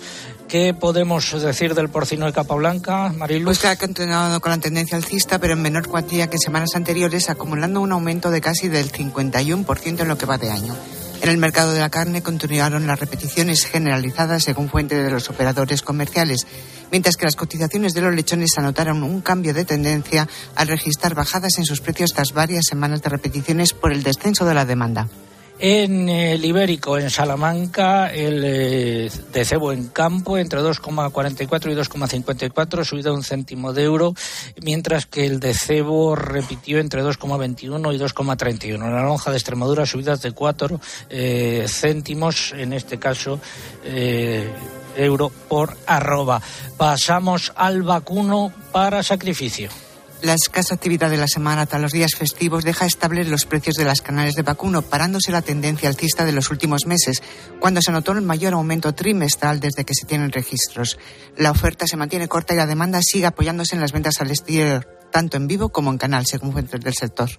¿Qué 0.51 0.75
podemos 0.75 1.31
decir 1.41 1.77
del 1.77 1.91
porcino 1.91 2.27
de 2.27 2.33
capa 2.33 2.57
blanca, 2.57 3.13
Marilu? 3.17 3.45
Pues 3.45 3.61
que 3.61 3.69
ha 3.69 3.77
continuado 3.77 4.41
con 4.41 4.51
la 4.51 4.59
tendencia 4.59 4.97
alcista, 4.97 5.39
pero 5.39 5.53
en 5.53 5.63
menor 5.63 5.87
cuantía 5.87 6.29
que 6.29 6.39
semanas 6.39 6.75
anteriores, 6.75 7.31
acumulando 7.31 7.81
un 7.81 7.93
aumento 7.93 8.33
de 8.33 8.41
casi 8.41 8.67
del 8.67 8.91
51% 8.91 10.01
en 10.01 10.09
lo 10.09 10.19
que 10.19 10.27
va 10.27 10.39
de 10.39 10.51
año. 10.51 10.75
En 11.23 11.29
el 11.29 11.37
mercado 11.37 11.73
de 11.73 11.79
la 11.79 11.89
carne 11.89 12.25
continuaron 12.25 12.89
las 12.89 12.99
repeticiones 12.99 13.65
generalizadas 13.65 14.43
según 14.43 14.69
fuente 14.69 15.01
de 15.01 15.11
los 15.13 15.31
operadores 15.31 15.83
comerciales, 15.83 16.49
mientras 16.91 17.17
que 17.17 17.27
las 17.27 17.37
cotizaciones 17.37 17.95
de 17.95 18.01
los 18.01 18.13
lechones 18.13 18.59
anotaron 18.59 19.05
un 19.05 19.21
cambio 19.21 19.55
de 19.55 19.65
tendencia 19.65 20.27
al 20.57 20.67
registrar 20.67 21.15
bajadas 21.15 21.59
en 21.59 21.65
sus 21.65 21.81
precios 21.81 22.13
tras 22.13 22.33
varias 22.33 22.65
semanas 22.69 23.03
de 23.03 23.11
repeticiones 23.11 23.73
por 23.73 23.93
el 23.93 24.03
descenso 24.03 24.45
de 24.45 24.55
la 24.55 24.65
demanda. 24.65 25.07
En 25.63 26.09
el 26.09 26.43
Ibérico, 26.43 26.97
en 26.97 27.11
Salamanca, 27.11 28.11
el 28.11 28.43
eh, 28.47 29.11
de 29.31 29.45
cebo 29.45 29.73
en 29.73 29.89
campo 29.89 30.39
entre 30.39 30.59
2,44 30.61 31.71
y 31.71 31.75
2,54, 31.75 32.83
subida 32.83 33.13
un 33.13 33.23
céntimo 33.23 33.75
de 33.75 33.83
euro, 33.83 34.15
mientras 34.63 35.05
que 35.05 35.27
el 35.27 35.39
de 35.39 35.53
cebo 35.53 36.17
repitió 36.17 36.79
entre 36.79 37.05
2,21 37.05 37.95
y 37.95 37.99
2,31. 37.99 38.75
En 38.87 38.95
la 38.95 39.03
lonja 39.03 39.31
de 39.31 39.37
Extremadura, 39.37 39.85
subidas 39.85 40.23
de 40.23 40.33
4 40.33 40.81
eh, 41.11 41.67
céntimos, 41.69 42.55
en 42.57 42.73
este 42.73 42.99
caso. 42.99 43.39
Eh, 43.85 44.49
euro 44.97 45.31
por 45.49 45.77
arroba. 45.87 46.41
Pasamos 46.79 47.53
al 47.55 47.83
vacuno 47.83 48.51
para 48.73 49.03
sacrificio. 49.03 49.69
La 50.23 50.35
escasa 50.35 50.75
actividad 50.75 51.09
de 51.09 51.17
la 51.17 51.27
semana 51.27 51.65
tras 51.65 51.81
los 51.81 51.93
días 51.93 52.15
festivos 52.15 52.63
deja 52.63 52.85
estables 52.85 53.29
los 53.29 53.47
precios 53.47 53.77
de 53.77 53.87
las 53.87 54.03
canales 54.03 54.35
de 54.35 54.43
vacuno, 54.43 54.83
parándose 54.83 55.33
la 55.33 55.41
tendencia 55.41 55.89
alcista 55.89 56.27
de 56.27 56.33
los 56.33 56.51
últimos 56.51 56.85
meses, 56.85 57.23
cuando 57.59 57.81
se 57.81 57.91
notó 57.91 58.13
el 58.13 58.21
mayor 58.21 58.53
aumento 58.53 58.95
trimestral 58.95 59.61
desde 59.61 59.85
que 59.85 59.95
se 59.95 60.05
tienen 60.05 60.31
registros. 60.31 60.99
La 61.39 61.51
oferta 61.51 61.87
se 61.87 61.97
mantiene 61.97 62.29
corta 62.29 62.53
y 62.53 62.59
la 62.59 62.67
demanda 62.67 63.01
sigue 63.03 63.25
apoyándose 63.25 63.75
en 63.75 63.81
las 63.81 63.93
ventas 63.93 64.21
al 64.21 64.31
exterior, 64.31 64.87
tanto 65.11 65.39
en 65.39 65.47
vivo 65.47 65.71
como 65.71 65.91
en 65.91 65.97
canal, 65.97 66.27
según 66.27 66.53
fuentes 66.53 66.81
del 66.81 66.95
sector. 66.95 67.31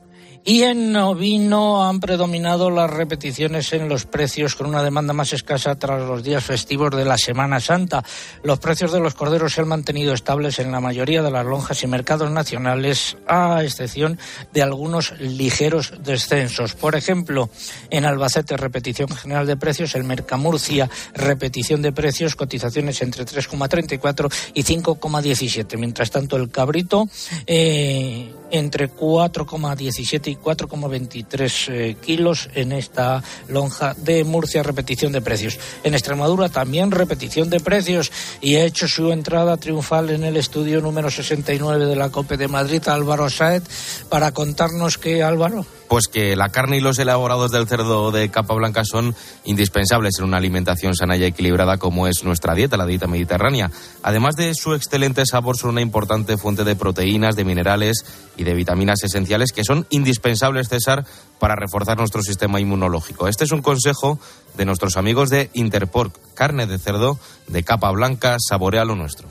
Y 0.44 0.64
en 0.64 0.96
ovino 0.96 1.88
han 1.88 2.00
predominado 2.00 2.72
las 2.72 2.90
repeticiones 2.90 3.74
en 3.74 3.88
los 3.88 4.06
precios 4.06 4.56
con 4.56 4.66
una 4.66 4.82
demanda 4.82 5.14
más 5.14 5.34
escasa 5.34 5.76
tras 5.76 6.02
los 6.02 6.24
días 6.24 6.44
festivos 6.44 6.96
de 6.96 7.06
la 7.06 7.20
Semana 7.20 7.60
Santa. 7.60 8.04
Los 8.42 8.58
precios 8.58 8.92
de 8.92 9.00
los 9.00 9.14
corderos 9.14 9.54
se 9.54 9.62
han 9.62 9.68
mantenido 9.68 10.14
estables 10.14 10.58
en 10.58 10.72
la 10.72 10.80
mayoría 10.80 11.22
de 11.22 11.30
las 11.30 11.46
lonjas 11.46 11.84
y 11.84 11.88
mercados 11.88 12.32
nacionales, 12.32 13.18
a 13.28 13.64
excepción 13.64 14.18
de 14.52 14.64
algunos 14.64 15.14
ligeros 15.20 15.94
descensos. 16.04 16.74
Por 16.74 16.96
ejemplo, 16.96 17.52
en 17.92 18.06
Albacete, 18.06 18.58
repetición 18.58 19.10
general 19.10 19.46
de 19.46 19.58
precios, 19.58 19.94
el 19.94 20.06
Mercamurcia, 20.06 20.90
repetición 21.14 21.84
de 21.84 21.92
precios, 21.92 22.36
cotizaciones 22.36 23.04
entre 23.04 23.26
3,34 23.26 24.34
y 24.56 24.64
5,17. 24.64 25.78
Mientras 25.78 26.10
tanto, 26.10 26.36
el 26.36 26.50
cabrito, 26.50 27.08
eh, 27.46 28.34
entre 28.50 28.90
4,17 28.90 30.31
y 30.31 30.31
4,23 30.38 31.68
eh, 31.70 31.96
kilos 32.02 32.50
en 32.54 32.72
esta 32.72 33.24
lonja 33.48 33.94
de 33.96 34.24
Murcia, 34.24 34.64
repetición 34.64 35.12
de 35.12 35.22
precios. 35.22 35.60
En 35.84 35.94
Extremadura 35.94 36.50
también 36.50 36.92
repetición 36.92 37.50
de 37.50 37.60
precios 37.60 38.12
y 38.42 38.56
ha 38.56 38.66
hecho 38.66 38.88
su 38.88 39.12
entrada 39.12 39.58
triunfal 39.58 40.10
en 40.10 40.24
el 40.24 40.38
estudio 40.38 40.82
número 40.82 41.10
69 41.10 41.86
de 41.86 41.96
la 41.96 42.10
COPE 42.10 42.38
de 42.38 42.48
Madrid, 42.48 42.88
Álvaro 42.88 43.30
Saez, 43.30 43.64
para 44.10 44.32
contarnos 44.32 44.98
que, 44.98 45.24
Álvaro. 45.24 45.66
Pues 45.92 46.08
que 46.08 46.38
la 46.38 46.48
carne 46.48 46.78
y 46.78 46.80
los 46.80 47.00
elaborados 47.00 47.52
del 47.52 47.68
cerdo 47.68 48.12
de 48.12 48.30
capa 48.32 48.54
blanca 48.54 48.86
son 48.86 49.14
indispensables 49.44 50.18
en 50.18 50.24
una 50.24 50.38
alimentación 50.38 50.96
sana 50.96 51.18
y 51.18 51.26
equilibrada 51.26 51.80
como 51.80 52.08
es 52.08 52.24
nuestra 52.24 52.56
dieta, 52.56 52.78
la 52.78 52.86
dieta 52.86 53.08
mediterránea. 53.08 53.70
Además 54.02 54.38
de 54.38 54.54
su 54.56 54.74
excelente 54.74 55.26
sabor, 55.26 55.58
son 55.58 55.72
una 55.72 55.82
importante 55.82 56.38
fuente 56.38 56.64
de 56.64 56.78
proteínas, 56.78 57.36
de 57.36 57.44
minerales 57.44 58.06
y 58.38 58.46
de 58.46 58.54
vitaminas 58.54 59.04
esenciales 59.04 59.52
que 59.52 59.66
son 59.66 59.86
indispensables, 59.90 60.70
César, 60.70 61.04
para 61.40 61.58
reforzar 61.58 61.98
nuestro 61.98 62.24
sistema 62.24 62.62
inmunológico. 62.62 63.28
Este 63.28 63.44
es 63.44 63.52
un 63.52 63.62
consejo 63.62 64.18
de 64.56 64.64
nuestros 64.64 64.96
amigos 64.96 65.30
de 65.30 65.50
Interpork, 65.52 66.18
carne 66.36 66.68
de 66.68 66.80
cerdo 66.80 67.20
de 67.48 67.64
capa 67.64 67.92
blanca, 67.92 68.38
saborea 68.40 68.86
lo 68.86 68.96
nuestro. 68.96 69.28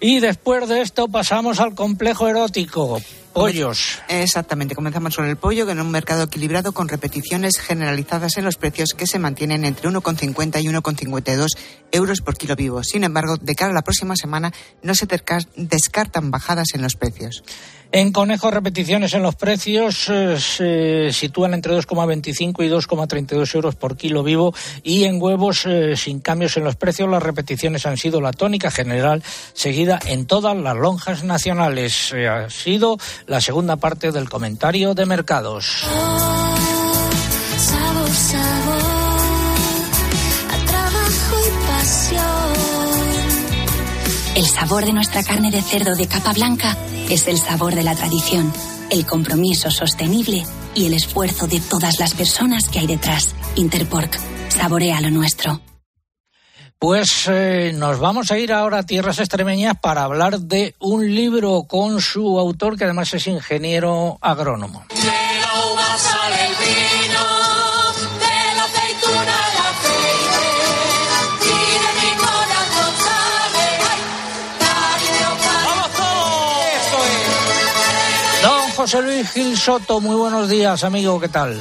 Y 0.00 0.20
después 0.20 0.66
de 0.70 0.80
esto 0.80 1.08
pasamos 1.08 1.60
al 1.60 1.74
complejo 1.74 2.28
erótico. 2.28 2.98
Pollos. 3.32 3.98
Exactamente, 4.08 4.74
comenzamos 4.74 5.16
con 5.16 5.26
el 5.26 5.36
pollo, 5.36 5.66
que 5.66 5.72
en 5.72 5.80
un 5.80 5.90
mercado 5.90 6.24
equilibrado 6.24 6.72
con 6.72 6.88
repeticiones 6.88 7.58
generalizadas 7.58 8.36
en 8.36 8.44
los 8.44 8.56
precios 8.56 8.94
que 8.96 9.06
se 9.06 9.18
mantienen 9.18 9.64
entre 9.64 9.88
1,50 9.88 10.62
y 10.62 10.66
1,52 10.66 11.48
euros 11.92 12.20
por 12.20 12.36
kilo 12.36 12.56
vivo. 12.56 12.82
Sin 12.82 13.04
embargo, 13.04 13.36
de 13.36 13.54
cara 13.54 13.70
a 13.70 13.74
la 13.74 13.82
próxima 13.82 14.16
semana 14.16 14.52
no 14.82 14.94
se 14.94 15.06
descartan 15.56 16.30
bajadas 16.30 16.68
en 16.74 16.82
los 16.82 16.96
precios. 16.96 17.42
En 17.90 18.12
conejos, 18.12 18.52
repeticiones 18.52 19.14
en 19.14 19.22
los 19.22 19.34
precios 19.34 20.10
eh, 20.10 20.36
se 20.38 21.10
sitúan 21.10 21.54
entre 21.54 21.72
2,25 21.74 22.62
y 22.62 22.68
2,32 22.68 23.54
euros 23.54 23.76
por 23.76 23.96
kilo 23.96 24.22
vivo 24.22 24.54
y 24.82 25.04
en 25.04 25.20
huevos, 25.22 25.64
eh, 25.64 25.96
sin 25.96 26.20
cambios 26.20 26.58
en 26.58 26.64
los 26.64 26.76
precios, 26.76 27.08
las 27.08 27.22
repeticiones 27.22 27.86
han 27.86 27.96
sido 27.96 28.20
la 28.20 28.32
tónica 28.32 28.70
general 28.70 29.22
seguida 29.54 29.98
en 30.04 30.26
todas 30.26 30.54
las 30.54 30.76
lonjas 30.76 31.24
nacionales. 31.24 32.12
Eh, 32.12 32.28
ha 32.28 32.50
sido 32.50 32.98
la 33.28 33.40
segunda 33.40 33.76
parte 33.76 34.10
del 34.10 34.28
comentario 34.28 34.94
de 34.94 35.06
mercados. 35.06 35.84
El 44.34 44.46
sabor 44.46 44.86
de 44.86 44.92
nuestra 44.92 45.22
carne 45.22 45.50
de 45.50 45.62
cerdo 45.62 45.94
de 45.94 46.06
capa 46.06 46.32
blanca 46.32 46.76
es 47.10 47.26
el 47.28 47.38
sabor 47.38 47.74
de 47.74 47.82
la 47.82 47.94
tradición, 47.94 48.52
el 48.90 49.04
compromiso 49.04 49.70
sostenible 49.70 50.44
y 50.74 50.86
el 50.86 50.94
esfuerzo 50.94 51.46
de 51.46 51.60
todas 51.60 51.98
las 51.98 52.14
personas 52.14 52.68
que 52.68 52.78
hay 52.78 52.86
detrás. 52.86 53.34
Interpork, 53.56 54.18
saborea 54.50 55.00
lo 55.00 55.10
nuestro. 55.10 55.60
Pues 56.80 57.26
eh, 57.28 57.72
nos 57.74 57.98
vamos 57.98 58.30
a 58.30 58.38
ir 58.38 58.52
ahora 58.52 58.78
a 58.78 58.82
tierras 58.84 59.18
extremeñas 59.18 59.74
para 59.80 60.04
hablar 60.04 60.38
de 60.38 60.76
un 60.78 61.12
libro 61.12 61.64
con 61.66 62.00
su 62.00 62.38
autor 62.38 62.78
que 62.78 62.84
además 62.84 63.12
es 63.14 63.26
ingeniero 63.26 64.16
agrónomo. 64.20 64.84
De 64.90 65.04
la 65.40 65.66
uva 65.72 65.98
sale 65.98 66.46
el 66.46 66.54
vino, 66.54 67.24
de 68.20 68.56
la 68.56 68.62
aceituna 68.64 69.36
el 69.50 69.58
aceite, 69.66 70.46
y 71.42 71.46
de 71.82 71.90
mi 72.00 72.12
corazón 72.16 72.94
sabe, 73.08 73.64
ay, 73.90 74.02
cariño, 74.60 75.30
cariño. 75.42 75.98
Don 78.44 78.70
José 78.70 79.02
Luis 79.02 79.28
Gil 79.32 79.56
Soto, 79.58 80.00
muy 80.00 80.14
buenos 80.14 80.48
días, 80.48 80.84
amigo, 80.84 81.18
¿qué 81.18 81.28
tal? 81.28 81.60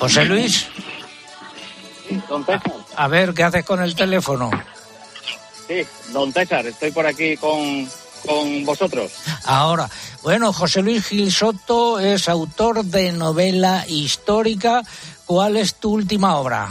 José 0.00 0.24
Luis, 0.24 0.66
Don 2.28 2.44
César. 2.44 2.72
a 2.96 3.08
ver, 3.08 3.34
¿qué 3.34 3.42
haces 3.42 3.64
con 3.64 3.82
el 3.82 3.94
teléfono? 3.94 4.50
Sí, 5.66 5.86
don 6.12 6.32
César, 6.32 6.66
estoy 6.66 6.90
por 6.90 7.06
aquí 7.06 7.36
con, 7.36 7.88
con 8.26 8.64
vosotros. 8.64 9.12
Ahora, 9.44 9.88
bueno, 10.22 10.52
José 10.52 10.82
Luis 10.82 11.06
Gil 11.06 11.30
Soto 11.30 11.98
es 12.00 12.28
autor 12.28 12.84
de 12.84 13.12
novela 13.12 13.84
histórica. 13.88 14.82
¿Cuál 15.26 15.56
es 15.56 15.76
tu 15.76 15.92
última 15.92 16.36
obra? 16.36 16.68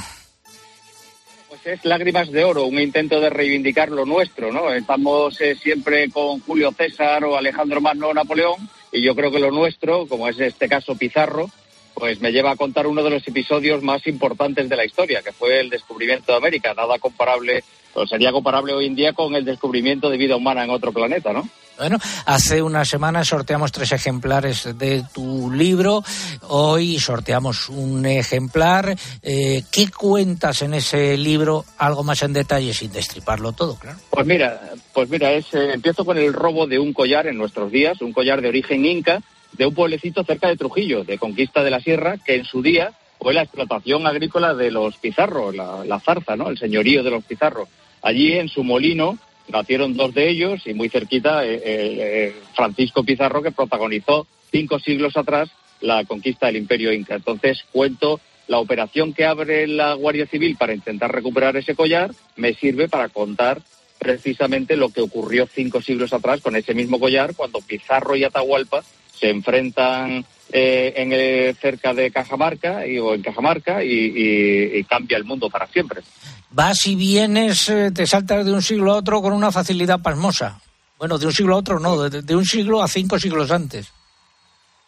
Pues 1.48 1.66
es 1.66 1.86
Lágrimas 1.86 2.30
de 2.30 2.44
Oro, 2.44 2.66
un 2.66 2.80
intento 2.80 3.20
de 3.22 3.30
reivindicar 3.30 3.90
lo 3.90 4.06
nuestro, 4.06 4.52
¿no? 4.52 4.72
Estamos 4.74 5.40
eh, 5.40 5.56
siempre 5.56 6.10
con 6.10 6.42
Julio 6.42 6.74
César 6.78 7.24
o 7.24 7.38
Alejandro 7.38 7.80
Magno 7.82 8.10
o 8.10 8.14
Napoleón, 8.14 8.70
y 8.92 9.02
yo 9.02 9.16
creo 9.16 9.32
que 9.32 9.40
lo 9.40 9.52
nuestro, 9.52 10.08
como 10.08 10.28
es 10.28 10.40
este 10.40 10.68
caso 10.68 10.96
Pizarro, 10.96 11.50
pues 11.94 12.22
me 12.22 12.32
lleva 12.32 12.52
a 12.52 12.56
contar 12.56 12.88
uno 12.88 13.04
de 13.04 13.10
los 13.10 13.28
episodios 13.28 13.84
más 13.84 14.06
importantes 14.08 14.70
de 14.70 14.76
la 14.76 14.86
historia, 14.86 15.22
que 15.22 15.32
fue 15.32 15.60
el 15.60 15.70
descubrimiento 15.70 16.32
de 16.32 16.38
América, 16.38 16.74
nada 16.74 16.98
comparable, 17.00 17.64
o 17.94 18.06
sería 18.08 18.32
comparable 18.32 18.74
hoy 18.74 18.86
en 18.86 18.96
día 18.96 19.14
con 19.14 19.36
el 19.36 19.46
descubrimiento 19.46 20.10
de 20.10 20.18
vida 20.18 20.36
humana 20.36 20.64
en 20.64 20.70
otro 20.70 20.92
planeta, 20.92 21.34
¿no? 21.34 21.50
Bueno, 21.80 21.98
hace 22.26 22.62
una 22.62 22.84
semana 22.84 23.24
sorteamos 23.24 23.72
tres 23.72 23.94
ejemplares 23.94 24.78
de 24.78 25.02
tu 25.14 25.50
libro. 25.50 26.04
Hoy 26.50 27.00
sorteamos 27.00 27.70
un 27.70 28.06
ejemplar. 28.06 28.98
Eh, 29.24 29.64
¿Qué 29.72 29.90
cuentas 29.90 30.62
en 30.62 30.74
ese 30.74 31.18
libro? 31.18 31.64
Algo 31.78 32.04
más 32.04 32.22
en 32.22 32.34
detalle, 32.34 32.74
sin 32.74 32.92
destriparlo 32.92 33.54
todo, 33.54 33.76
claro. 33.76 33.98
Pues 34.10 34.28
mira, 34.28 34.60
pues 34.94 35.10
mira, 35.10 35.32
es, 35.32 35.54
eh, 35.54 35.72
empiezo 35.76 36.04
con 36.04 36.18
el 36.18 36.34
robo 36.34 36.68
de 36.68 36.80
un 36.80 36.92
collar 36.92 37.28
en 37.28 37.38
nuestros 37.38 37.72
días, 37.72 38.02
un 38.02 38.12
collar 38.12 38.42
de 38.42 38.50
origen 38.50 38.86
inca, 38.86 39.22
de 39.54 39.66
un 39.66 39.74
pueblecito 39.74 40.24
cerca 40.24 40.48
de 40.48 40.58
Trujillo, 40.58 41.04
de 41.04 41.18
Conquista 41.18 41.64
de 41.64 41.72
la 41.72 41.80
Sierra, 41.80 42.18
que 42.18 42.36
en 42.36 42.46
su 42.46 42.62
día 42.62 42.94
fue 43.20 43.34
la 43.34 43.42
explotación 43.42 44.08
agrícola 44.08 44.54
de 44.54 44.72
los 44.72 44.98
Pizarro, 44.98 45.52
la, 45.52 45.84
la 45.86 46.00
zarza, 46.00 46.36
¿no? 46.36 46.50
El 46.50 46.58
señorío 46.58 47.04
de 47.04 47.12
los 47.12 47.24
Pizarro. 47.24 47.68
Allí 48.02 48.34
en 48.34 48.48
su 48.48 48.64
molino 48.64 49.18
nacieron 49.50 49.98
dos 49.98 50.14
de 50.14 50.30
ellos 50.30 50.62
y 50.66 50.74
muy 50.74 50.90
cerquita 50.90 51.46
eh, 51.46 51.60
eh, 51.64 52.36
Francisco 52.56 53.04
Pizarro, 53.04 53.42
que 53.42 53.52
protagonizó 53.52 54.28
cinco 54.52 54.80
siglos 54.80 55.18
atrás 55.18 55.50
la 55.82 56.04
conquista 56.06 56.48
del 56.48 56.58
Imperio 56.58 56.94
Inca. 56.94 57.16
Entonces 57.16 57.66
cuento 57.72 58.20
la 58.48 58.60
operación 58.60 59.14
que 59.14 59.26
abre 59.26 59.68
la 59.68 59.94
Guardia 59.94 60.26
Civil 60.26 60.56
para 60.58 60.74
intentar 60.74 61.14
recuperar 61.14 61.56
ese 61.58 61.76
collar, 61.76 62.12
me 62.36 62.54
sirve 62.54 62.88
para 62.90 63.10
contar 63.10 63.62
precisamente 64.00 64.78
lo 64.78 64.90
que 64.90 65.02
ocurrió 65.02 65.46
cinco 65.46 65.82
siglos 65.82 66.14
atrás 66.14 66.42
con 66.42 66.56
ese 66.56 66.74
mismo 66.74 67.00
collar, 67.00 67.36
cuando 67.36 67.60
Pizarro 67.60 68.16
y 68.16 68.24
Atahualpa 68.24 68.84
se 69.20 69.30
enfrentan 69.30 70.26
eh, 70.52 70.94
en 70.96 71.14
el- 71.14 71.56
cerca 71.58 71.94
de 71.94 72.10
Cajamarca 72.12 72.88
y, 72.88 72.98
o 72.98 73.14
en 73.14 73.22
Cajamarca 73.22 73.84
y, 73.84 73.92
y- 73.92 74.78
y 74.80 74.84
cambia 74.86 75.18
el 75.18 75.24
mundo 75.24 75.50
para 75.50 75.68
siempre. 75.68 76.02
Vas 76.52 76.88
y 76.88 76.96
vienes, 76.96 77.70
eh, 77.70 77.92
te 77.94 78.08
saltas 78.08 78.46
de 78.46 78.52
un 78.54 78.62
siglo 78.64 78.94
a 78.94 78.96
otro 78.98 79.22
con 79.22 79.34
una 79.34 79.52
facilidad 79.52 80.02
pasmosa. 80.02 80.60
Bueno, 80.98 81.18
de 81.20 81.28
un 81.28 81.34
siglo 81.34 81.54
a 81.56 81.60
otro 81.60 81.80
no, 81.80 82.10
de, 82.10 82.22
de 82.24 82.36
un 82.36 82.44
siglo 82.46 82.82
a 82.82 82.88
cinco 82.88 83.20
siglos 83.20 83.52
antes. 83.52 83.92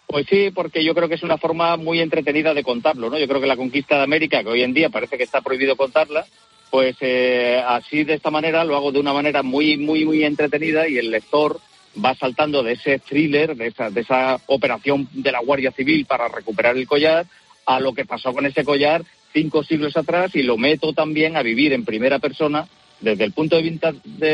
Pues 0.08 0.26
sí, 0.30 0.50
porque 0.54 0.84
yo 0.84 0.94
creo 0.94 1.08
que 1.08 1.16
es 1.16 1.24
una 1.24 1.38
forma 1.38 1.78
muy 1.78 2.02
entretenida 2.02 2.54
de 2.54 2.64
contarlo, 2.64 3.10
¿no? 3.10 3.18
Yo 3.18 3.28
creo 3.28 3.40
que 3.40 3.48
la 3.48 3.56
conquista 3.56 3.96
de 3.98 4.04
América, 4.04 4.44
que 4.44 4.50
hoy 4.50 4.64
en 4.64 4.74
día 4.74 4.90
parece 4.90 5.18
que 5.18 5.24
está 5.24 5.40
prohibido 5.42 5.78
contarla, 5.78 6.26
pues 6.70 6.98
eh, 7.02 7.62
así 7.66 8.04
de 8.04 8.16
esta 8.16 8.30
manera 8.32 8.64
lo 8.66 8.76
hago 8.76 8.92
de 8.92 9.00
una 9.00 9.14
manera 9.14 9.42
muy, 9.44 9.78
muy, 9.78 10.04
muy 10.04 10.24
entretenida 10.26 10.88
y 10.90 10.98
el 10.98 11.12
lector 11.12 11.60
va 12.04 12.16
saltando 12.16 12.64
de 12.64 12.74
ese 12.74 13.00
thriller, 13.00 13.56
de 13.56 13.68
esa, 13.68 13.90
de 13.90 14.02
esa 14.02 14.40
operación 14.48 15.08
de 15.14 15.32
la 15.32 15.40
Guardia 15.40 15.72
Civil 15.72 16.06
para 16.06 16.28
recuperar 16.28 16.78
el 16.78 16.88
collar, 16.88 17.26
a 17.66 17.80
lo 17.80 17.94
que 17.94 18.06
pasó 18.06 18.34
con 18.34 18.46
ese 18.46 18.64
collar 18.64 19.04
cinco 19.34 19.64
siglos 19.64 19.96
atrás 19.96 20.36
y 20.36 20.44
lo 20.44 20.58
meto 20.58 20.94
también 20.94 21.38
a 21.38 21.44
vivir 21.44 21.74
en 21.74 21.86
primera 21.86 22.20
persona 22.20 22.68
desde 23.00 23.24
el 23.24 23.32
punto 23.32 23.56
de 23.56 23.64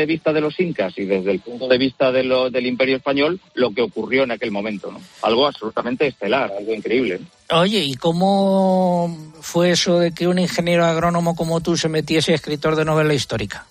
vista 0.06 0.32
de, 0.32 0.40
los 0.40 0.60
incas 0.60 0.92
y 0.98 1.04
desde 1.04 1.30
el 1.30 1.40
punto 1.40 1.66
de 1.68 1.78
vista 1.78 2.12
de 2.12 2.22
del 2.50 2.66
imperio 2.66 2.96
español 2.96 3.40
lo 3.54 3.70
que 3.72 3.80
ocurrió 3.80 4.24
en 4.24 4.30
aquel 4.30 4.50
momento. 4.50 4.92
Algo 5.22 5.46
absolutamente 5.46 6.06
estelar, 6.06 6.52
algo 6.52 6.74
increíble. 6.74 7.20
Oye, 7.50 7.80
¿y 7.80 7.94
cómo 7.94 9.32
fue 9.40 9.70
eso 9.70 9.98
de 9.98 10.12
que 10.12 10.28
un 10.28 10.38
ingeniero 10.38 10.84
agrónomo 10.84 11.34
como 11.34 11.62
tú 11.62 11.78
se 11.78 11.88
metiese 11.88 12.34
escritor 12.34 12.76
de 12.76 12.84
novela 12.84 13.14
histórica? 13.14 13.66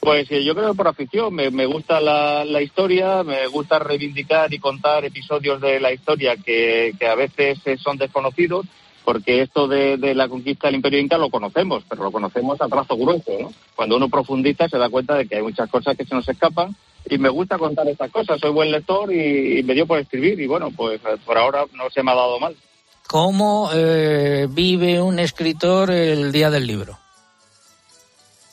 Pues 0.00 0.30
eh, 0.30 0.44
yo 0.44 0.54
creo 0.54 0.70
que 0.70 0.76
por 0.76 0.88
afición, 0.88 1.34
me, 1.34 1.66
gusta 1.66 2.00
la, 2.00 2.44
la 2.44 2.62
historia, 2.62 3.22
me 3.24 3.46
gusta 3.48 3.78
reivindicar 3.78 4.52
y 4.54 4.58
contar 4.58 5.04
episodios 5.04 5.60
de 5.60 5.80
la 5.80 5.92
historia 5.92 6.36
que, 6.36 6.94
a 7.06 7.14
veces 7.14 7.58
eh, 7.64 7.76
son 7.76 7.98
desconocidos, 7.98 8.66
porque 9.04 9.42
esto 9.42 9.66
de, 9.66 9.96
de 9.96 10.14
la 10.14 10.28
conquista 10.28 10.68
del 10.68 10.76
Imperio 10.76 11.00
Inca 11.00 11.18
lo 11.18 11.30
conocemos, 11.30 11.82
pero 11.88 12.04
lo 12.04 12.12
conocemos 12.12 12.60
a 12.60 12.68
trazo 12.68 12.96
grueso. 12.96 13.32
¿no? 13.40 13.52
Cuando 13.74 13.96
uno 13.96 14.08
profundiza 14.08 14.68
se 14.68 14.78
da 14.78 14.88
cuenta 14.88 15.14
de 15.14 15.26
que 15.26 15.36
hay 15.36 15.42
muchas 15.42 15.68
cosas 15.70 15.96
que 15.96 16.04
se 16.04 16.14
nos 16.14 16.28
escapan 16.28 16.76
y 17.08 17.18
me 17.18 17.28
gusta 17.28 17.58
contar 17.58 17.88
estas 17.88 18.10
cosas. 18.10 18.38
Soy 18.40 18.50
buen 18.50 18.70
lector 18.70 19.12
y, 19.12 19.58
y 19.58 19.62
me 19.62 19.74
dio 19.74 19.86
por 19.86 19.98
escribir 19.98 20.38
y 20.40 20.46
bueno, 20.46 20.70
pues 20.76 21.00
eh, 21.04 21.16
por 21.24 21.38
ahora 21.38 21.64
no 21.74 21.90
se 21.90 22.02
me 22.02 22.12
ha 22.12 22.14
dado 22.14 22.38
mal. 22.38 22.54
¿Cómo 23.08 23.70
eh, 23.72 24.46
vive 24.50 25.00
un 25.00 25.18
escritor 25.18 25.90
el 25.90 26.30
día 26.30 26.50
del 26.50 26.66
libro? 26.66 26.98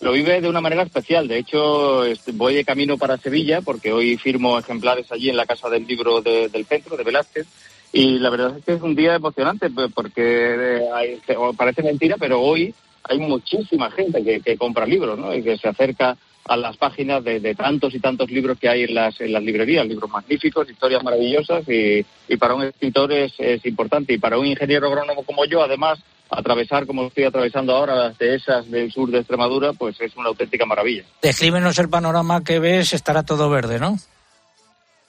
Lo 0.01 0.11
vive 0.11 0.41
de 0.41 0.49
una 0.49 0.61
manera 0.61 0.83
especial. 0.83 1.27
De 1.27 1.37
hecho, 1.37 2.03
este, 2.03 2.31
voy 2.33 2.53
de 2.53 2.65
camino 2.65 2.97
para 2.97 3.17
Sevilla 3.17 3.61
porque 3.61 3.91
hoy 3.93 4.17
firmo 4.17 4.59
ejemplares 4.59 5.11
allí 5.11 5.29
en 5.29 5.37
la 5.37 5.45
Casa 5.45 5.69
del 5.69 5.87
Libro 5.87 6.21
de- 6.21 6.49
del 6.49 6.65
Centro, 6.65 6.97
de 6.97 7.03
Velázquez. 7.03 7.47
Y 7.93 8.19
la 8.19 8.29
verdad 8.29 8.57
es 8.57 8.65
que 8.65 8.73
es 8.73 8.81
un 8.81 8.93
día 8.95 9.15
emocionante 9.15 9.69
porque 9.93 10.21
eh, 10.21 10.81
hay- 10.93 11.21
parece 11.55 11.81
mentira, 11.81 12.17
pero 12.19 12.41
hoy 12.41 12.73
hay 13.03 13.19
muchísima 13.19 13.89
gente 13.91 14.21
que, 14.23 14.41
que 14.41 14.57
compra 14.57 14.85
libros 14.85 15.17
¿no? 15.17 15.33
y 15.33 15.41
que 15.41 15.57
se 15.57 15.69
acerca 15.69 16.17
a 16.47 16.57
las 16.57 16.77
páginas 16.77 17.23
de, 17.23 17.39
de 17.39 17.55
tantos 17.55 17.95
y 17.95 17.99
tantos 17.99 18.29
libros 18.29 18.59
que 18.59 18.69
hay 18.69 18.83
en 18.83 18.93
las, 18.93 19.19
en 19.19 19.33
las 19.33 19.41
librerías, 19.41 19.85
libros 19.87 20.09
magníficos, 20.09 20.69
historias 20.69 21.03
maravillosas 21.03 21.67
y, 21.67 22.05
y 22.27 22.37
para 22.37 22.53
un 22.53 22.63
escritor 22.63 23.11
es, 23.11 23.33
es 23.39 23.65
importante 23.65 24.13
y 24.13 24.19
para 24.19 24.37
un 24.37 24.45
ingeniero 24.45 24.87
agrónomo 24.87 25.23
como 25.23 25.45
yo, 25.45 25.63
además, 25.63 25.99
atravesar 26.29 26.85
como 26.85 27.07
estoy 27.07 27.23
atravesando 27.23 27.75
ahora 27.75 27.95
las 27.95 28.17
dehesas 28.17 28.69
del 28.69 28.91
sur 28.91 29.09
de 29.09 29.19
Extremadura, 29.19 29.73
pues 29.73 29.99
es 30.01 30.15
una 30.15 30.29
auténtica 30.29 30.65
maravilla. 30.65 31.03
Descríbenos 31.21 31.79
el 31.79 31.89
panorama 31.89 32.43
que 32.43 32.59
ves, 32.59 32.93
estará 32.93 33.23
todo 33.23 33.49
verde, 33.49 33.79
¿no? 33.79 33.97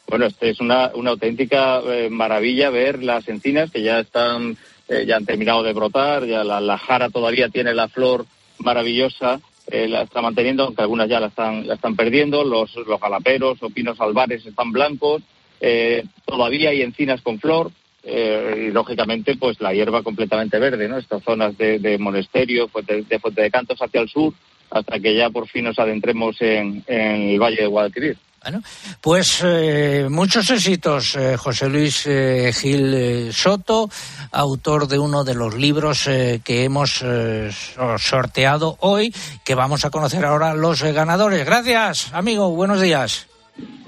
Bueno, 0.08 0.26
este 0.26 0.50
es 0.50 0.60
una, 0.60 0.92
una 0.94 1.10
auténtica 1.10 1.80
eh, 1.80 2.08
maravilla 2.10 2.70
ver 2.70 3.02
las 3.02 3.28
encinas 3.28 3.70
que 3.70 3.82
ya 3.82 3.98
están, 3.98 4.56
eh, 4.88 5.04
ya 5.06 5.16
han 5.16 5.26
terminado 5.26 5.62
de 5.62 5.72
brotar, 5.72 6.24
ya 6.24 6.44
la, 6.44 6.60
la 6.60 6.78
jara 6.78 7.10
todavía 7.10 7.48
tiene 7.48 7.74
la 7.74 7.88
flor 7.88 8.24
maravillosa, 8.58 9.40
eh, 9.68 9.88
la 9.88 10.02
está 10.02 10.22
manteniendo, 10.22 10.64
aunque 10.64 10.82
algunas 10.82 11.08
ya 11.08 11.20
la 11.20 11.28
están, 11.28 11.66
la 11.66 11.74
están 11.74 11.96
perdiendo, 11.96 12.44
los, 12.44 12.74
los 12.76 13.00
galaperos 13.00 13.62
o 13.62 13.70
pinos 13.70 14.00
albares 14.00 14.46
están 14.46 14.72
blancos, 14.72 15.22
eh, 15.60 16.04
todavía 16.24 16.70
hay 16.70 16.82
encinas 16.82 17.20
con 17.22 17.40
flor, 17.40 17.70
eh, 18.04 18.68
y 18.68 18.70
lógicamente 18.70 19.36
pues 19.36 19.60
la 19.60 19.74
hierba 19.74 20.04
completamente 20.04 20.60
verde, 20.60 20.88
¿no? 20.88 20.98
Estas 20.98 21.24
zonas 21.24 21.58
de, 21.58 21.80
de 21.80 21.98
Monesterio, 21.98 22.68
Fuente, 22.68 23.02
de 23.02 23.18
Fuente 23.18 23.42
de 23.42 23.50
Cantos 23.50 23.82
hacia 23.82 24.00
el 24.00 24.08
sur, 24.08 24.32
hasta 24.70 25.00
que 25.00 25.16
ya 25.16 25.30
por 25.30 25.48
fin 25.48 25.64
nos 25.64 25.78
adentremos 25.78 26.40
en, 26.40 26.84
en 26.86 27.30
el 27.30 27.40
Valle 27.40 27.62
de 27.62 27.66
Guadalquivir. 27.66 28.16
Bueno, 28.46 28.62
pues 29.00 29.40
eh, 29.42 30.06
muchos 30.08 30.48
éxitos, 30.50 31.16
eh, 31.16 31.36
José 31.36 31.68
Luis 31.68 32.04
eh, 32.06 32.52
Gil 32.54 32.94
eh, 32.94 33.32
Soto, 33.32 33.90
autor 34.30 34.86
de 34.86 35.00
uno 35.00 35.24
de 35.24 35.34
los 35.34 35.54
libros 35.54 36.06
eh, 36.06 36.40
que 36.44 36.62
hemos 36.62 37.00
eh, 37.02 37.50
so- 37.52 37.98
sorteado 37.98 38.76
hoy, 38.82 39.12
que 39.44 39.56
vamos 39.56 39.84
a 39.84 39.90
conocer 39.90 40.24
ahora 40.24 40.54
los 40.54 40.80
eh, 40.82 40.92
ganadores. 40.92 41.44
Gracias, 41.44 42.12
amigo, 42.12 42.50
buenos 42.50 42.80
días. 42.80 43.26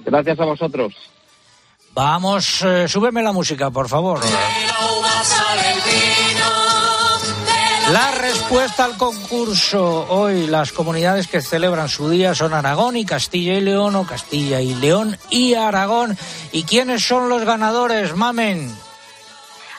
Gracias 0.05 0.41
a 0.41 0.45
vosotros. 0.45 0.93
Vamos, 1.95 2.61
eh, 2.63 2.89
súbeme 2.89 3.23
la 3.23 3.31
música, 3.31 3.71
por 3.71 3.89
favor. 3.89 4.19
La 7.93 8.11
respuesta 8.11 8.85
al 8.85 8.99
concurso. 8.99 10.07
Hoy 10.11 10.47
las 10.47 10.73
comunidades 10.73 11.27
que 11.27 11.41
celebran 11.41 11.89
su 11.89 12.11
día 12.11 12.35
son 12.35 12.53
Aragón 12.53 12.99
y 12.99 13.07
Castilla 13.07 13.55
y 13.55 13.63
León 13.63 13.97
o 13.97 14.07
Castilla 14.07 14.61
y 14.61 14.75
León 14.75 15.17
y 15.31 15.55
Aragón. 15.55 16.19
¿Y 16.53 16.65
quiénes 16.65 17.03
son 17.03 17.31
los 17.31 17.45
ganadores, 17.45 18.15
mamen? 18.15 18.71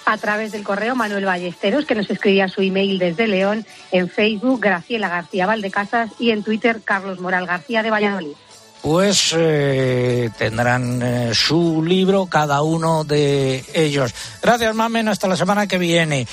a 0.06 0.18
través 0.18 0.52
del 0.52 0.64
correo 0.64 0.96
Manuel 0.96 1.26
Ballesteros, 1.26 1.86
que 1.86 1.94
nos 1.94 2.10
escribía 2.10 2.48
su 2.48 2.62
email 2.62 2.98
desde 2.98 3.28
León, 3.28 3.64
en 3.92 4.10
Facebook 4.10 4.60
Graciela 4.60 5.08
García 5.08 5.46
Valdecasas 5.46 6.10
y 6.18 6.32
en 6.32 6.42
Twitter 6.42 6.82
Carlos 6.84 7.20
Moral 7.20 7.46
García 7.46 7.84
de 7.84 7.92
Valladolid. 7.92 8.34
Pues 8.82 9.36
eh, 9.38 10.32
tendrán 10.38 11.02
eh, 11.04 11.36
su 11.36 11.84
libro 11.84 12.26
cada 12.26 12.62
uno 12.64 13.04
de 13.04 13.64
ellos. 13.74 14.16
Gracias, 14.42 14.74
mamen. 14.74 15.10
Hasta 15.10 15.28
la 15.28 15.36
semana 15.36 15.68
que 15.68 15.78
viene. 15.78 16.26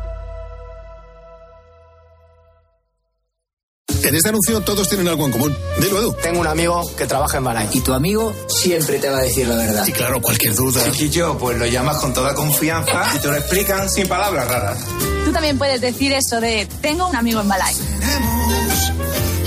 En 4.03 4.15
este 4.15 4.29
anuncio 4.29 4.61
todos 4.61 4.89
tienen 4.89 5.07
algo 5.07 5.25
en 5.25 5.31
común. 5.31 5.55
Dilo, 5.79 5.99
Edu. 5.99 6.13
Tengo 6.13 6.39
un 6.39 6.47
amigo 6.47 6.89
que 6.97 7.05
trabaja 7.05 7.37
en 7.37 7.43
Balay. 7.43 7.69
Y 7.71 7.81
tu 7.81 7.93
amigo 7.93 8.33
siempre 8.47 8.97
te 8.99 9.09
va 9.09 9.19
a 9.19 9.21
decir 9.21 9.47
la 9.47 9.55
verdad. 9.55 9.85
Y 9.87 9.91
claro, 9.91 10.21
cualquier 10.21 10.55
duda. 10.55 10.83
Chiquillo, 10.91 11.37
pues 11.37 11.57
lo 11.57 11.65
llamas 11.67 11.97
con 11.97 12.13
toda 12.13 12.33
confianza 12.33 13.03
y 13.15 13.19
te 13.19 13.27
lo 13.27 13.35
explican 13.35 13.89
sin 13.89 14.07
palabras 14.07 14.47
raras. 14.47 14.79
Tú 15.23 15.31
también 15.31 15.57
puedes 15.57 15.81
decir 15.81 16.11
eso 16.13 16.41
de 16.41 16.67
tengo 16.81 17.07
un 17.07 17.15
amigo 17.15 17.41
en 17.41 17.47
Balay. 17.47 17.75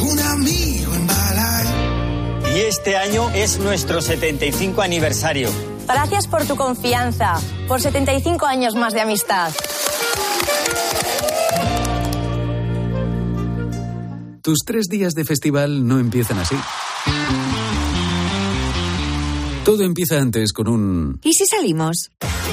Un 0.00 0.18
amigo 0.20 0.94
en 0.94 1.06
Balay. 1.06 2.54
Y 2.54 2.60
este 2.60 2.96
año 2.96 3.30
es 3.34 3.58
nuestro 3.58 4.00
75 4.00 4.82
aniversario. 4.82 5.50
Gracias 5.86 6.28
por 6.28 6.44
tu 6.44 6.56
confianza, 6.56 7.40
por 7.68 7.80
75 7.80 8.46
años 8.46 8.74
más 8.74 8.94
de 8.94 9.00
amistad. 9.00 9.52
Tus 14.44 14.58
tres 14.66 14.88
días 14.90 15.14
de 15.14 15.24
festival 15.24 15.88
no 15.88 15.98
empiezan 15.98 16.38
así. 16.38 16.54
Todo 19.64 19.84
empieza 19.84 20.20
antes 20.20 20.52
con 20.52 20.68
un... 20.68 21.18
¿Y 21.24 21.32
si 21.32 21.46
salimos? 21.46 22.10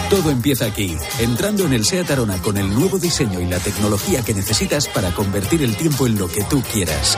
Todo 0.10 0.32
empieza 0.32 0.68
aquí, 0.68 0.96
entrando 1.20 1.66
en 1.66 1.74
el 1.74 1.84
SEAT 1.84 2.12
Arona 2.12 2.42
con 2.42 2.56
el 2.56 2.70
nuevo 2.74 2.98
diseño 2.98 3.42
y 3.42 3.46
la 3.46 3.60
tecnología 3.60 4.24
que 4.24 4.34
necesitas 4.34 4.88
para 4.88 5.14
convertir 5.14 5.64
el 5.64 5.76
tiempo 5.76 6.08
en 6.08 6.18
lo 6.18 6.30
que 6.30 6.46
tú 6.46 6.62
quieras. 6.72 7.18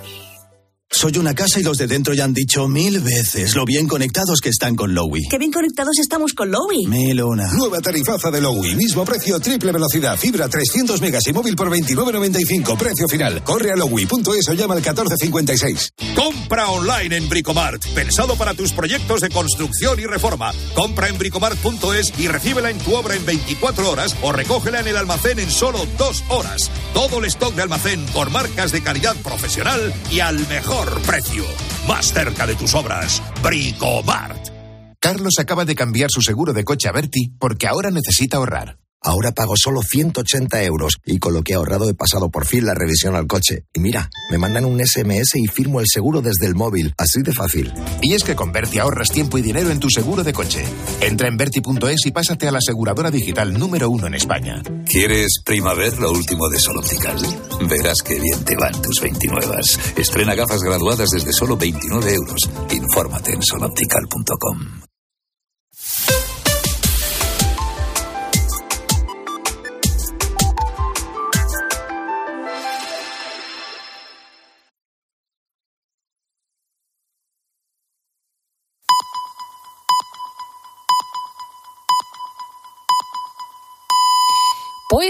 Soy 0.93 1.17
una 1.17 1.33
casa 1.33 1.57
y 1.57 1.63
los 1.63 1.77
de 1.77 1.87
dentro 1.87 2.13
ya 2.13 2.25
han 2.25 2.33
dicho 2.33 2.67
mil 2.67 2.99
veces 2.99 3.55
lo 3.55 3.63
bien 3.63 3.87
conectados 3.87 4.41
que 4.41 4.49
están 4.49 4.75
con 4.75 4.93
Lowy. 4.93 5.21
Qué 5.29 5.37
bien 5.37 5.51
conectados 5.51 5.97
estamos 5.99 6.33
con 6.33 6.51
Lowy. 6.51 6.85
Mil 6.85 7.23
una. 7.23 7.49
Nueva 7.53 7.79
tarifaza 7.79 8.29
de 8.29 8.41
Lowy. 8.41 8.75
Mismo 8.75 9.05
precio, 9.05 9.39
triple 9.39 9.71
velocidad, 9.71 10.17
fibra 10.17 10.49
300 10.49 10.99
megas 10.99 11.25
y 11.27 11.33
móvil 11.33 11.55
por 11.55 11.69
29.95. 11.69 12.77
Precio 12.77 13.07
final. 13.07 13.41
Corre 13.43 13.71
a 13.71 13.77
lowy.es 13.77 14.49
o 14.49 14.53
llama 14.53 14.73
al 14.73 14.81
1456. 14.81 15.93
Compra 16.13 16.69
online 16.69 17.15
en 17.15 17.29
Bricomart. 17.29 17.83
Pensado 17.95 18.35
para 18.35 18.53
tus 18.53 18.73
proyectos 18.73 19.21
de 19.21 19.29
construcción 19.29 19.97
y 19.97 20.05
reforma. 20.05 20.51
Compra 20.75 21.07
en 21.07 21.17
bricomart.es 21.17 22.13
y 22.19 22.27
recíbela 22.27 22.69
en 22.69 22.77
tu 22.79 22.93
obra 22.95 23.15
en 23.15 23.25
24 23.25 23.89
horas 23.89 24.15
o 24.21 24.33
recógela 24.33 24.81
en 24.81 24.87
el 24.87 24.97
almacén 24.97 25.39
en 25.39 25.49
solo 25.51 25.87
dos 25.97 26.21
horas. 26.27 26.69
Todo 26.93 27.19
el 27.19 27.25
stock 27.25 27.55
de 27.55 27.61
almacén 27.61 28.05
por 28.07 28.29
marcas 28.29 28.73
de 28.73 28.83
calidad 28.83 29.15
profesional 29.23 29.93
y 30.11 30.19
al 30.19 30.45
precio. 31.05 31.43
Más 31.87 32.13
cerca 32.13 32.45
de 32.47 32.55
tus 32.55 32.73
obras. 32.75 33.21
Bricomart. 33.43 34.49
Carlos 34.99 35.33
acaba 35.39 35.65
de 35.65 35.75
cambiar 35.75 36.09
su 36.11 36.21
seguro 36.21 36.53
de 36.53 36.63
coche 36.63 36.87
a 36.87 36.91
Berti 36.91 37.33
porque 37.39 37.67
ahora 37.67 37.89
necesita 37.89 38.37
ahorrar. 38.37 38.80
Ahora 39.03 39.31
pago 39.31 39.55
solo 39.57 39.81
180 39.81 40.63
euros 40.63 40.97
y 41.05 41.17
con 41.17 41.33
lo 41.33 41.41
que 41.41 41.53
he 41.53 41.55
ahorrado 41.55 41.89
he 41.89 41.95
pasado 41.95 42.29
por 42.29 42.45
fin 42.45 42.65
la 42.65 42.75
revisión 42.75 43.15
al 43.15 43.25
coche. 43.25 43.65
Y 43.73 43.79
mira, 43.79 44.11
me 44.29 44.37
mandan 44.37 44.65
un 44.65 44.79
SMS 44.79 45.35
y 45.35 45.47
firmo 45.47 45.79
el 45.79 45.87
seguro 45.87 46.21
desde 46.21 46.45
el 46.45 46.53
móvil. 46.53 46.93
Así 46.99 47.23
de 47.23 47.33
fácil. 47.33 47.73
Y 48.03 48.13
es 48.13 48.23
que 48.23 48.35
con 48.35 48.51
Berti 48.51 48.77
ahorras 48.77 49.09
tiempo 49.09 49.39
y 49.39 49.41
dinero 49.41 49.71
en 49.71 49.79
tu 49.79 49.89
seguro 49.89 50.23
de 50.23 50.33
coche. 50.33 50.63
Entra 51.01 51.27
en 51.27 51.35
Berti.es 51.35 52.05
y 52.05 52.11
pásate 52.11 52.47
a 52.47 52.51
la 52.51 52.59
aseguradora 52.59 53.09
digital 53.09 53.51
número 53.57 53.89
uno 53.89 54.05
en 54.05 54.13
España. 54.13 54.61
¿Quieres 54.85 55.41
primavera 55.43 55.97
lo 55.99 56.11
último 56.11 56.47
de 56.47 56.59
Sol 56.59 56.77
Optical? 56.77 57.17
Verás 57.67 58.03
qué 58.05 58.19
bien 58.19 58.45
te 58.45 58.55
van 58.55 58.79
tus 58.83 59.01
29. 59.01 59.57
Estrena 59.97 60.35
gafas 60.35 60.61
graduadas 60.61 61.09
desde 61.09 61.33
solo 61.33 61.57
29 61.57 62.13
euros. 62.13 62.49
Infórmate 62.69 63.31
en 63.31 63.41
soloptical.com. 63.41 64.90